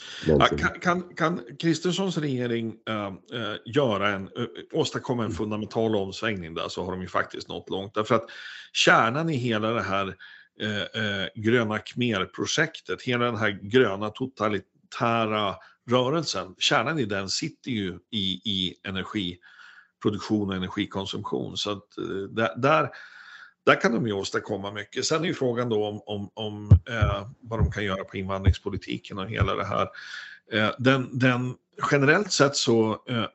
Kan, 0.81 1.03
kan, 1.03 1.41
Kristerssons 1.59 2.19
regering 2.19 2.75
äh, 2.89 3.07
äh, 3.07 3.57
göra 3.65 4.09
en, 4.09 4.23
äh, 4.23 4.45
åstadkomma 4.73 5.25
en 5.25 5.31
fundamental 5.31 5.97
omsvängning 5.97 6.55
där 6.55 6.69
så 6.69 6.85
har 6.85 6.93
de 6.93 7.01
ju 7.03 7.09
faktiskt 7.09 7.49
nått 7.49 7.71
långt. 7.71 7.95
Därför 7.95 8.15
att 8.15 8.27
kärnan 8.73 9.31
i 9.31 9.37
hela 9.37 9.71
det 9.71 9.83
här 9.83 10.17
gröna 11.35 11.79
khmer-projektet, 11.79 13.03
hela 13.03 13.25
den 13.25 13.37
här 13.37 13.59
gröna 13.63 14.11
totalitära 14.11 15.55
rörelsen, 15.91 16.55
kärnan 16.59 16.99
i 16.99 17.05
den 17.05 17.29
sitter 17.29 17.71
ju 17.71 17.99
i, 18.11 18.41
i 18.45 18.75
energiproduktion 18.83 20.49
och 20.49 20.57
energikonsumtion. 20.57 21.57
Så 21.57 21.71
att 21.71 21.99
eh, 21.99 22.49
där, 22.57 22.91
där 23.67 23.81
kan 23.81 23.93
de 23.93 24.07
ju 24.07 24.13
åstadkomma 24.13 24.73
mycket. 24.73 25.05
Sen 25.05 25.23
är 25.23 25.27
ju 25.27 25.35
frågan 25.35 25.69
då 25.69 25.87
om, 25.87 26.03
om, 26.07 26.31
om 26.35 26.71
eh, 26.89 27.29
vad 27.41 27.59
de 27.59 27.71
kan 27.71 27.85
göra 27.85 28.05
på 28.05 28.17
invandringspolitiken 28.17 29.19
och 29.19 29.31
hela 29.31 29.55
det 29.55 29.65
här. 29.65 29.89
Eh, 30.53 30.71
den, 30.79 31.19
den, 31.19 31.55
generellt 31.91 32.33
sett 32.33 32.57
så, 32.57 33.03
eh, 33.09 33.27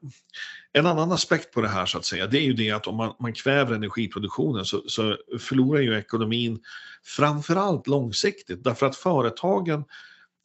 en 0.73 0.85
annan 0.85 1.11
aspekt 1.11 1.53
på 1.53 1.61
det 1.61 1.67
här 1.67 1.85
så 1.85 1.97
att 1.97 2.05
säga, 2.05 2.27
det 2.27 2.37
är 2.37 2.43
ju 2.43 2.53
det 2.53 2.71
att 2.71 2.87
om 2.87 2.95
man, 2.95 3.13
man 3.19 3.33
kväver 3.33 3.75
energiproduktionen 3.75 4.65
så, 4.65 4.83
så 4.87 5.17
förlorar 5.39 5.81
ju 5.81 5.97
ekonomin 5.97 6.59
framförallt 7.03 7.87
långsiktigt 7.87 8.63
därför 8.63 8.85
att 8.85 8.95
företagen, 8.95 9.83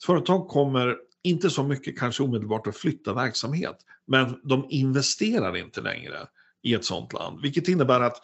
företag 0.07 0.48
kommer 0.48 0.96
inte 1.23 1.51
så 1.51 1.62
mycket 1.62 1.99
kanske 1.99 2.23
omedelbart 2.23 2.66
att 2.66 2.77
flytta 2.77 3.14
verksamhet, 3.14 3.77
men 4.07 4.41
de 4.45 4.66
investerar 4.70 5.57
inte 5.57 5.81
längre 5.81 6.27
i 6.62 6.75
ett 6.75 6.85
sådant 6.85 7.12
land, 7.12 7.41
vilket 7.43 7.68
innebär 7.68 8.01
att 8.01 8.16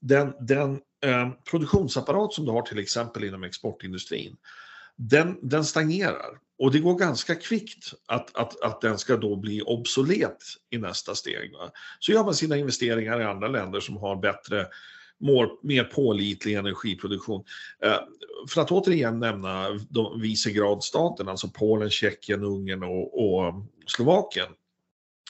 den, 0.00 0.32
den 0.40 0.80
eh, 1.04 1.30
produktionsapparat 1.50 2.32
som 2.32 2.44
du 2.44 2.50
har 2.50 2.62
till 2.62 2.78
exempel 2.78 3.24
inom 3.24 3.44
exportindustrin, 3.44 4.36
den, 4.96 5.38
den 5.42 5.64
stagnerar. 5.64 6.38
Och 6.58 6.72
det 6.72 6.78
går 6.78 6.98
ganska 6.98 7.34
kvickt 7.34 7.92
att, 8.06 8.36
att, 8.36 8.60
att 8.60 8.80
den 8.80 8.98
ska 8.98 9.16
då 9.16 9.36
bli 9.36 9.62
obsolet 9.62 10.36
i 10.70 10.78
nästa 10.78 11.14
steg. 11.14 11.52
Va? 11.52 11.70
Så 11.98 12.12
gör 12.12 12.24
man 12.24 12.34
sina 12.34 12.56
investeringar 12.56 13.20
i 13.20 13.24
andra 13.24 13.48
länder 13.48 13.80
som 13.80 13.96
har 13.96 14.16
bättre, 14.16 14.66
mer 15.62 15.84
pålitlig 15.84 16.54
energiproduktion. 16.54 17.44
Eh, 17.84 17.98
för 18.48 18.60
att 18.60 18.70
återigen 18.70 19.18
nämna 19.18 19.68
de 19.90 20.20
visegradstaterna, 20.20 21.30
alltså 21.30 21.48
Polen, 21.48 21.90
Tjeckien, 21.90 22.44
Ungern 22.44 22.82
och, 22.82 23.24
och 23.24 23.54
Slovakien, 23.86 24.48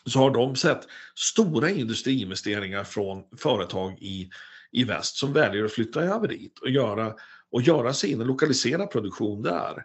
så 0.06 0.18
har 0.18 0.30
de 0.30 0.56
sett 0.56 0.80
stora 1.14 1.70
industriinvesteringar 1.70 2.84
från 2.84 3.22
företag 3.38 3.98
i 4.00 4.30
i 4.72 4.84
väst 4.84 5.16
som 5.16 5.32
väljer 5.32 5.64
att 5.64 5.72
flytta 5.72 6.00
över 6.02 6.28
dit 6.28 6.58
och 6.58 6.70
göra, 6.70 7.14
och 7.50 7.62
göra 7.62 7.92
sin, 7.92 8.18
lokalisera 8.18 8.86
produktion 8.86 9.42
där. 9.42 9.84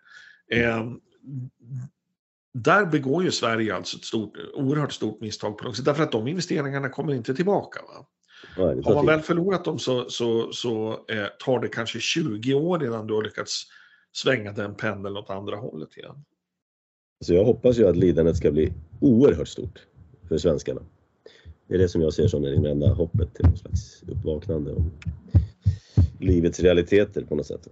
Eh, 0.52 0.86
där 2.54 2.86
begår 2.86 3.24
ju 3.24 3.32
Sverige 3.32 3.76
alltså 3.76 3.98
ett 3.98 4.04
stort, 4.04 4.38
oerhört 4.54 4.94
stort 4.94 5.22
misstag 5.22 5.58
på 5.58 5.64
lång 5.64 5.76
sikt, 5.76 5.86
därför 5.86 6.04
att 6.04 6.12
de 6.12 6.28
investeringarna 6.28 6.90
kommer 6.90 7.14
inte 7.14 7.36
tillbaka. 7.36 7.82
Va? 7.82 8.06
Nej, 8.58 8.82
Har 8.84 8.96
man 8.96 9.06
väl 9.06 9.22
förlorat 9.22 9.66
dem 9.66 9.80
så, 9.80 10.10
så, 10.10 10.52
så 10.52 10.92
eh, 10.92 11.28
tar 11.46 11.60
det 11.60 11.68
kanske 11.68 12.00
20 12.00 12.54
år 12.54 12.86
innan 12.86 13.08
du 13.08 13.14
har 13.14 13.24
lyckats 13.24 13.64
svänga 14.14 14.52
den 14.52 14.76
pendeln 14.76 15.18
åt 15.18 15.30
andra 15.30 15.56
hållet 15.56 15.98
igen. 15.98 16.16
Så 17.26 17.34
jag 17.34 17.46
hoppas 17.46 17.78
ju 17.78 17.88
att 17.88 17.96
lidandet 17.96 18.38
ska 18.38 18.52
bli 18.52 18.74
oerhört 19.02 19.48
stort 19.48 19.80
för 20.28 20.38
svenskarna. 20.38 20.82
Det 21.68 21.76
är 21.76 21.78
det 21.78 21.90
som 21.90 22.02
jag 22.02 22.14
ser 22.14 22.28
som 22.28 22.42
det 22.42 22.70
enda 22.70 22.88
hoppet 22.88 23.36
till 23.36 23.46
någon 23.46 23.58
slags 23.58 24.04
uppvaknande 24.08 24.72
om 24.72 24.92
livets 26.20 26.60
realiteter 26.60 27.22
på 27.22 27.36
något 27.36 27.48
sätt. 27.48 27.68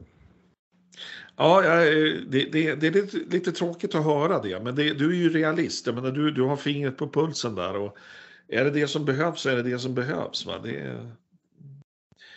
Ja, 1.38 1.61
det, 1.61 2.51
det, 2.51 2.76
det 2.76 2.88
är 2.88 2.91
lite, 2.91 3.17
lite, 3.17 3.51
tråkigt 3.51 3.95
att 3.95 4.03
höra 4.03 4.41
det, 4.41 4.59
men 4.59 4.76
det, 4.76 4.93
du 4.93 5.09
är 5.09 5.15
ju 5.15 5.30
realist. 5.30 5.86
Jag 5.86 5.95
menar, 5.95 6.11
du, 6.11 6.32
du 6.32 6.41
har 6.41 6.55
fingret 6.55 6.97
på 6.97 7.09
pulsen 7.09 7.55
där 7.55 7.76
och 7.76 7.97
är 8.47 8.63
det 8.63 8.71
det 8.71 8.87
som 8.87 9.05
behövs 9.05 9.41
så 9.41 9.49
är 9.49 9.55
det 9.55 9.63
det 9.63 9.79
som 9.79 9.93
behövs. 9.93 10.45
Va? 10.45 10.59
Det, 10.63 11.05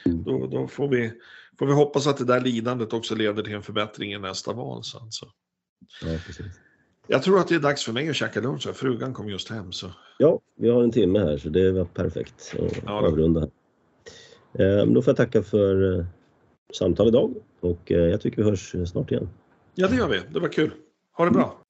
då, 0.04 0.46
då 0.46 0.68
får, 0.68 0.88
vi, 0.88 1.12
får 1.58 1.66
vi 1.66 1.72
hoppas 1.72 2.06
att 2.06 2.16
det 2.16 2.24
där 2.24 2.40
lidandet 2.40 2.92
också 2.92 3.14
leder 3.14 3.42
till 3.42 3.54
en 3.54 3.62
förbättring 3.62 4.12
i 4.12 4.18
nästa 4.18 4.52
val. 4.52 4.84
Så 4.84 4.98
alltså. 4.98 5.26
Ja, 6.02 6.18
precis. 6.26 6.46
Jag 7.06 7.22
tror 7.22 7.38
att 7.38 7.48
det 7.48 7.54
är 7.54 7.60
dags 7.60 7.84
för 7.84 7.92
mig 7.92 8.08
att 8.08 8.16
käka 8.16 8.40
lunch. 8.40 8.68
Frugan 8.74 9.14
kom 9.14 9.28
just 9.28 9.50
hem. 9.50 9.72
Så. 9.72 9.90
Ja, 10.18 10.40
vi 10.56 10.68
har 10.68 10.82
en 10.82 10.90
timme 10.90 11.18
här 11.18 11.38
så 11.38 11.48
det 11.48 11.72
var 11.72 11.84
perfekt 11.84 12.54
att 12.58 12.82
ja, 12.84 13.06
avrunda. 13.06 13.48
Ehm, 14.58 14.94
då 14.94 15.02
får 15.02 15.10
jag 15.10 15.16
tacka 15.16 15.42
för 15.42 15.98
eh, 15.98 16.06
samtal 16.72 17.08
idag 17.08 17.34
och 17.60 17.92
eh, 17.92 17.98
jag 17.98 18.20
tycker 18.20 18.36
vi 18.36 18.50
hörs 18.50 18.74
snart 18.90 19.10
igen. 19.10 19.28
Ja, 19.74 19.88
det 19.88 19.96
gör 19.96 20.08
vi. 20.08 20.20
Det 20.30 20.40
var 20.40 20.48
kul. 20.48 20.70
Ha 21.12 21.24
det 21.24 21.30
bra. 21.30 21.65